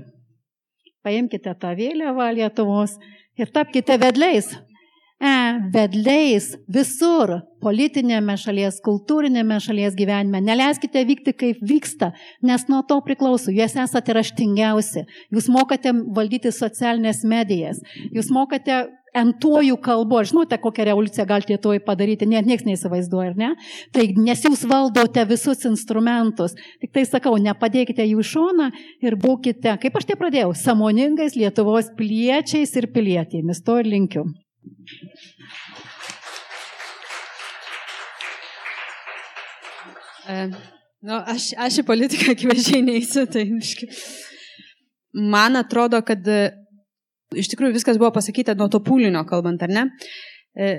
Paimkite 1.00 1.54
tą 1.56 1.72
vėliavą 1.78 2.26
Lietuvos 2.36 2.98
ir 3.40 3.48
tapkite 3.54 3.96
vedliais. 4.02 4.50
E, 5.20 5.30
vedliais 5.72 6.46
visur, 6.72 7.34
politinėme 7.60 8.38
šalies, 8.40 8.78
kultūrinėme 8.84 9.58
šalies 9.60 9.96
gyvenime. 9.96 10.40
Neleiskite 10.44 11.02
vykti, 11.08 11.34
kaip 11.36 11.58
vyksta, 11.60 12.12
nes 12.44 12.64
nuo 12.72 12.80
to 12.88 12.96
priklauso. 13.04 13.52
Jūs 13.52 13.76
esate 13.80 14.16
raštingiausi. 14.16 15.04
Jūs 15.32 15.48
mokate 15.52 15.92
valdyti 16.16 16.52
socialinės 16.56 17.20
medijas. 17.28 17.80
Jūs 18.16 18.32
mokate 18.32 18.86
entuojų 19.16 19.76
kalbų, 19.82 20.22
žinote, 20.30 20.58
kokią 20.62 20.86
revoliuciją 20.90 21.26
galite 21.28 21.54
Lietuvoje 21.54 21.82
padaryti, 21.84 22.28
net 22.30 22.46
niekas 22.48 22.66
neįsivaizduoja, 22.68 23.32
ar 23.32 23.38
ne? 23.38 23.50
Tai 23.94 24.04
nes 24.18 24.44
jūs 24.44 24.62
valdote 24.70 25.24
visus 25.30 25.64
instrumentus, 25.68 26.54
tik 26.82 26.92
tai 26.94 27.04
sakau, 27.08 27.34
nepadėkite 27.42 28.06
jų 28.06 28.24
šoną 28.32 28.70
ir 29.02 29.18
būkite, 29.20 29.76
kaip 29.82 29.98
aš 29.98 30.10
tai 30.10 30.18
pradėjau, 30.20 30.54
samoningais 30.58 31.36
Lietuvos 31.38 31.90
piliečiais 31.98 32.74
ir 32.78 32.90
pilietėmis. 32.94 33.64
To 33.66 33.80
ir 33.82 33.90
linkiu. 33.90 34.26
E, 40.30 40.46
nu, 41.02 41.16
aš, 41.26 41.50
aš 41.58 41.80
į 41.82 41.86
politiką 41.88 42.34
akivaizdžiai 42.36 42.84
neįsiu, 42.86 43.26
tai 43.30 43.48
man 45.10 45.58
atrodo, 45.58 45.98
kad 46.06 46.26
Iš 47.30 47.52
tikrųjų 47.52 47.76
viskas 47.76 47.98
buvo 48.00 48.10
pasakyta 48.16 48.56
nuo 48.58 48.66
to 48.72 48.80
pūlinio 48.82 49.22
kalbant, 49.28 49.62
ar 49.62 49.70
ne? 49.70 49.86
E, 50.50 50.70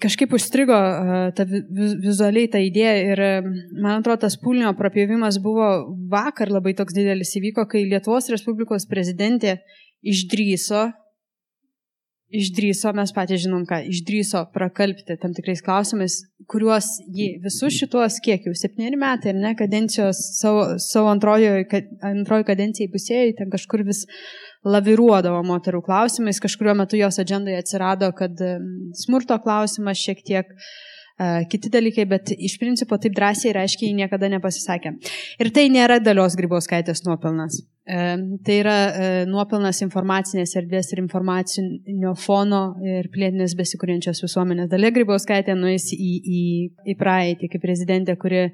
kažkaip 0.00 0.32
užstrigo 0.32 0.72
e, 0.72 1.16
ta 1.36 1.44
vizualiai 1.44 2.48
ta 2.48 2.62
idėja 2.64 2.94
ir 3.10 3.20
e, 3.20 3.32
man 3.76 3.98
atrodo 3.98 4.22
tas 4.22 4.38
pūlinio 4.40 4.70
prapjovimas 4.78 5.36
buvo 5.44 5.66
vakar 6.08 6.48
labai 6.48 6.72
toks 6.78 6.96
didelis 6.96 7.34
įvyko, 7.36 7.66
kai 7.68 7.84
Lietuvos 7.90 8.30
Respublikos 8.32 8.88
prezidentė 8.88 9.58
išdryso, 10.00 10.86
išdryso, 12.32 12.94
mes 12.96 13.12
patys 13.12 13.44
žinom 13.44 13.68
ką, 13.68 13.82
išdryso 13.92 14.46
prakalbti 14.56 15.18
tam 15.20 15.36
tikrais 15.36 15.60
klausimais, 15.64 16.22
kuriuos 16.48 16.88
ji 17.12 17.34
visus 17.44 17.76
šitos, 17.76 18.22
kiek 18.24 18.48
jau 18.48 18.56
septyneri 18.56 18.96
metai, 19.00 19.34
ar 19.34 19.42
ne, 19.44 19.52
kadencijos 19.60 20.24
savo, 20.40 20.64
savo 20.80 21.12
antrojo, 21.12 21.52
antrojo 22.00 22.48
kadencijai 22.48 22.88
pusėjai, 22.96 23.36
ten 23.36 23.52
kažkur 23.52 23.84
vis 23.88 24.06
laviruodavo 24.66 25.40
moterų 25.46 25.82
klausimais, 25.86 26.40
kažkurio 26.42 26.74
metu 26.78 26.98
jos 26.98 27.20
agendai 27.22 27.58
atsirado, 27.58 28.10
kad 28.16 28.38
smurto 28.98 29.38
klausimas 29.42 30.00
šiek 30.02 30.24
tiek 30.26 30.50
uh, 30.50 30.88
kiti 31.50 31.70
dalykai, 31.72 32.06
bet 32.10 32.32
iš 32.34 32.58
principo 32.60 32.98
taip 33.00 33.14
drąsiai 33.16 33.52
ir 33.52 33.60
aiškiai 33.62 33.94
niekada 33.96 34.30
nepasisakė. 34.34 34.94
Ir 35.42 35.52
tai 35.54 35.68
nėra 35.72 35.98
dalios 36.02 36.36
grybauskaitės 36.38 37.04
nuopelnas. 37.06 37.60
Uh, 37.88 38.40
tai 38.44 38.58
yra 38.62 38.76
uh, 38.88 39.20
nuopelnas 39.30 39.82
informacinės 39.86 40.56
erdvės 40.60 40.92
ir 40.92 41.02
informacinio 41.04 42.14
fono 42.18 42.62
ir 42.84 43.08
plėtinės 43.14 43.56
besikūrenčios 43.58 44.22
visuomenės. 44.26 44.70
Dalia 44.72 44.92
grybauskaitė 44.94 45.56
nuės 45.58 45.90
į, 45.94 46.12
į, 46.18 46.42
į 46.94 46.98
praeitį 46.98 47.50
kaip 47.54 47.64
prezidentė, 47.64 48.18
kuri 48.20 48.48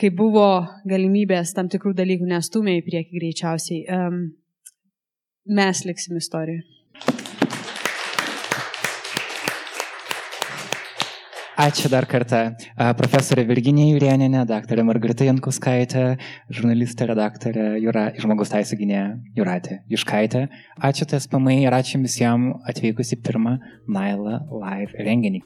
kai 0.00 0.10
buvo 0.10 0.64
galimybės 0.90 1.54
tam 1.54 1.68
tikrų 1.70 1.94
dalykų 1.94 2.26
nestumė 2.30 2.80
į 2.80 2.86
priekį 2.88 3.20
greičiausiai. 3.20 3.84
Um, 3.94 4.24
mes 5.46 5.84
liksim 5.84 6.16
istorijoje. 6.16 6.62
Ačiū 11.54 11.86
dar 11.86 12.02
kartą. 12.10 12.38
Profesorė 12.98 13.44
Virginija 13.46 13.92
Jurieninė, 13.92 14.40
daktarė 14.48 14.82
Margarita 14.82 15.22
Jankuskaitė, 15.28 16.16
žurnalistė, 16.50 17.06
redaktorė 17.12 17.68
Jūra, 17.78 18.08
žmogus 18.18 18.50
teisų 18.50 18.80
gynėja 18.80 19.04
Jūratė 19.38 19.78
Juškaitė. 19.94 20.48
Ačiū 20.82 21.06
TSPMai 21.12 21.60
ir 21.62 21.78
ačiū 21.78 22.02
visiems 22.02 22.58
atvykus 22.66 23.14
į 23.14 23.20
pirmą 23.22 23.60
Naila 23.86 24.40
Live 24.50 24.98
renginį. 24.98 25.44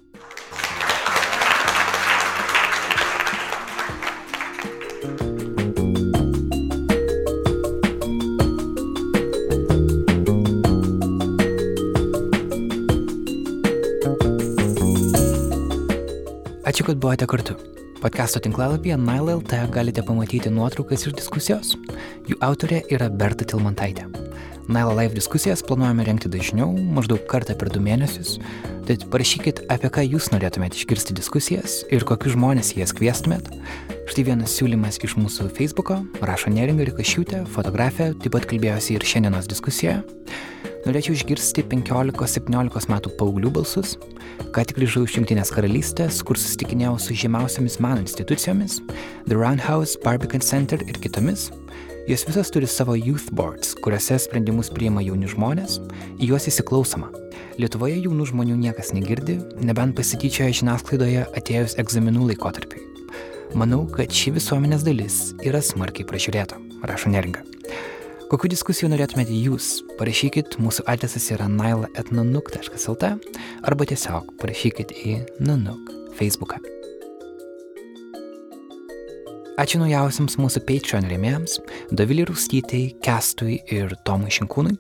Ačiū, 16.79 16.87
kad 16.87 16.99
buvote 17.03 17.27
kartu. 17.27 17.55
Podcast'o 17.99 18.39
tinklalapyje 18.39 18.97
Nile.lt 19.03 19.57
galite 19.75 20.03
pamatyti 20.07 20.53
nuotraukas 20.55 21.09
iš 21.09 21.17
diskusijos. 21.19 21.73
Jų 22.31 22.37
autorė 22.39 22.85
yra 22.95 23.09
Berta 23.11 23.43
Tilmantaitė. 23.43 24.05
Nile 24.69 24.95
Live 24.95 25.15
diskusijas 25.17 25.63
planuojame 25.65 26.05
renkti 26.05 26.29
dažniau, 26.29 26.75
maždaug 26.93 27.23
kartą 27.31 27.55
per 27.57 27.71
du 27.73 27.81
mėnesius. 27.81 28.35
Tad 28.85 29.07
parašykit, 29.09 29.63
apie 29.73 29.89
ką 29.89 30.03
jūs 30.05 30.27
norėtumėte 30.29 30.77
išgirsti 30.77 31.15
diskusijas 31.17 31.79
ir 31.89 32.05
kokius 32.05 32.35
žmonės 32.35 32.75
jas 32.77 32.93
kvieštumėt. 32.93 33.49
Štai 34.13 34.27
vienas 34.29 34.53
siūlymas 34.59 35.01
iš 35.01 35.15
mūsų 35.17 35.49
Facebook'o, 35.57 36.03
rašo 36.21 36.53
Neringa 36.53 36.85
Rikašiūtė, 36.85 37.47
fotografė, 37.55 38.11
taip 38.21 38.35
pat 38.37 38.45
kalbėjosi 38.51 38.99
ir 38.99 39.07
šiandienos 39.09 39.49
diskusijoje. 39.49 40.03
Norėčiau 40.85 41.17
išgirsti 41.17 41.65
15-17 41.73 42.93
metų 42.93 43.13
paauglių 43.17 43.55
balsus, 43.57 43.95
ką 44.53 44.67
tik 44.69 44.83
grįžau 44.83 45.07
iš 45.09 45.17
Junktinės 45.17 45.53
karalystės, 45.55 46.21
kur 46.21 46.37
susitikinėjau 46.37 46.99
su 47.07 47.17
žymiausiamis 47.25 47.81
meno 47.81 48.05
institucijomis, 48.05 48.83
The 49.25 49.41
Roundhouse, 49.41 49.97
Barbican 50.05 50.45
Center 50.45 50.85
ir 50.85 51.01
kitomis. 51.01 51.49
Jos 52.09 52.25
visos 52.25 52.49
turi 52.49 52.67
savo 52.67 52.95
youth 52.97 53.29
boards, 53.37 53.75
kuriuose 53.85 54.17
sprendimus 54.25 54.71
priima 54.73 55.03
jauni 55.05 55.29
žmonės, 55.29 55.75
į 56.17 56.31
juos 56.31 56.47
įsiklausoma. 56.49 57.11
Lietuvoje 57.61 57.99
jaunų 58.01 58.31
žmonių 58.31 58.57
niekas 58.63 58.95
negirdi, 58.97 59.35
nebent 59.61 59.93
pasityčioja 59.99 60.55
žiniasklaidoje 60.57 61.27
atėjus 61.37 61.77
egzaminų 61.83 62.31
laikotarpiui. 62.31 62.87
Manau, 63.61 63.83
kad 63.93 64.09
ši 64.09 64.33
visuomenės 64.39 64.89
dalis 64.89 65.19
yra 65.45 65.61
smarkiai 65.61 66.09
pražiūrėta, 66.09 66.57
rašo 66.89 67.13
Neringa. 67.13 67.45
Kokių 68.33 68.55
diskusijų 68.57 68.89
norėtumėte 68.95 69.37
jūs? 69.37 69.83
Parašykit, 70.01 70.57
mūsų 70.65 70.89
adresas 70.89 71.29
yra 71.37 71.53
nailaetnanuk.lt 71.53 73.13
arba 73.69 73.93
tiesiog 73.93 74.33
parašykit 74.41 74.97
į 74.97 75.21
nanuk 75.45 75.93
Facebooką. 76.17 76.78
Ačiū 79.59 79.81
naujausiams 79.81 80.37
mūsų 80.39 80.61
Patreon 80.69 81.09
rėmėjams- 81.11 81.57
Dovilį 81.99 82.29
Rūstytai, 82.29 82.83
Kestui 83.03 83.57
ir 83.75 83.91
Tomui 84.07 84.31
Šinkūnui. 84.31 84.77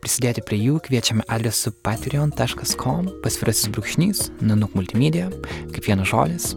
Prisidėti 0.00 0.40
prie 0.40 0.56
jų 0.56 0.78
kviečiame 0.86 1.26
adresu 1.28 1.68
patreon.com 1.84 3.10
pasvirasis 3.20 3.68
brūkšnys, 3.68 4.30
nanuk 4.40 4.72
multimedia, 4.72 5.28
kaip 5.68 5.84
vienas 5.84 6.08
žodis. 6.08 6.54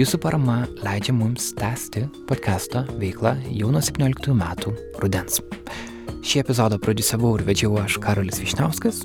Jūsų 0.00 0.22
parama 0.24 0.62
leidžia 0.80 1.12
mums 1.12 1.52
tęsti 1.60 2.08
podcast'o 2.24 2.86
veiklą 2.96 3.36
jau 3.52 3.68
nuo 3.68 3.84
17 3.84 4.32
metų 4.32 4.72
rudens. 5.04 5.42
Šį 6.24 6.40
epizodą 6.40 6.78
producavau 6.80 7.34
ir 7.36 7.42
vedžiau 7.44 7.74
aš 7.82 7.98
Karolis 8.00 8.38
Višniauskas, 8.40 9.02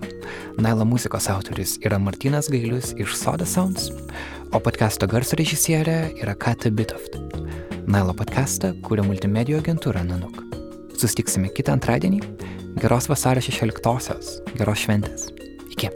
Naila 0.60 0.86
muzikos 0.88 1.28
autoris 1.32 1.76
yra 1.84 2.00
Martinas 2.00 2.48
Gailius 2.52 2.94
iš 2.96 3.18
Soda 3.20 3.44
Sounds, 3.46 3.90
o 4.56 4.62
podcast'o 4.64 5.10
garso 5.12 5.36
režisierė 5.40 5.98
yra 6.24 6.38
Kata 6.40 6.72
Bitoft. 6.72 7.20
Nailo 7.92 8.16
podcastą 8.16 8.72
kūrė 8.88 9.04
multimedijų 9.10 9.60
agentūra 9.60 10.06
Nanuk. 10.08 10.40
Sustiksime 10.96 11.52
kitą 11.52 11.76
antradienį. 11.76 12.24
Geros 12.80 13.12
vasario 13.12 13.44
16-osios. 13.44 14.40
Geros 14.56 14.88
šventės. 14.88 15.28
Iki. 15.76 15.92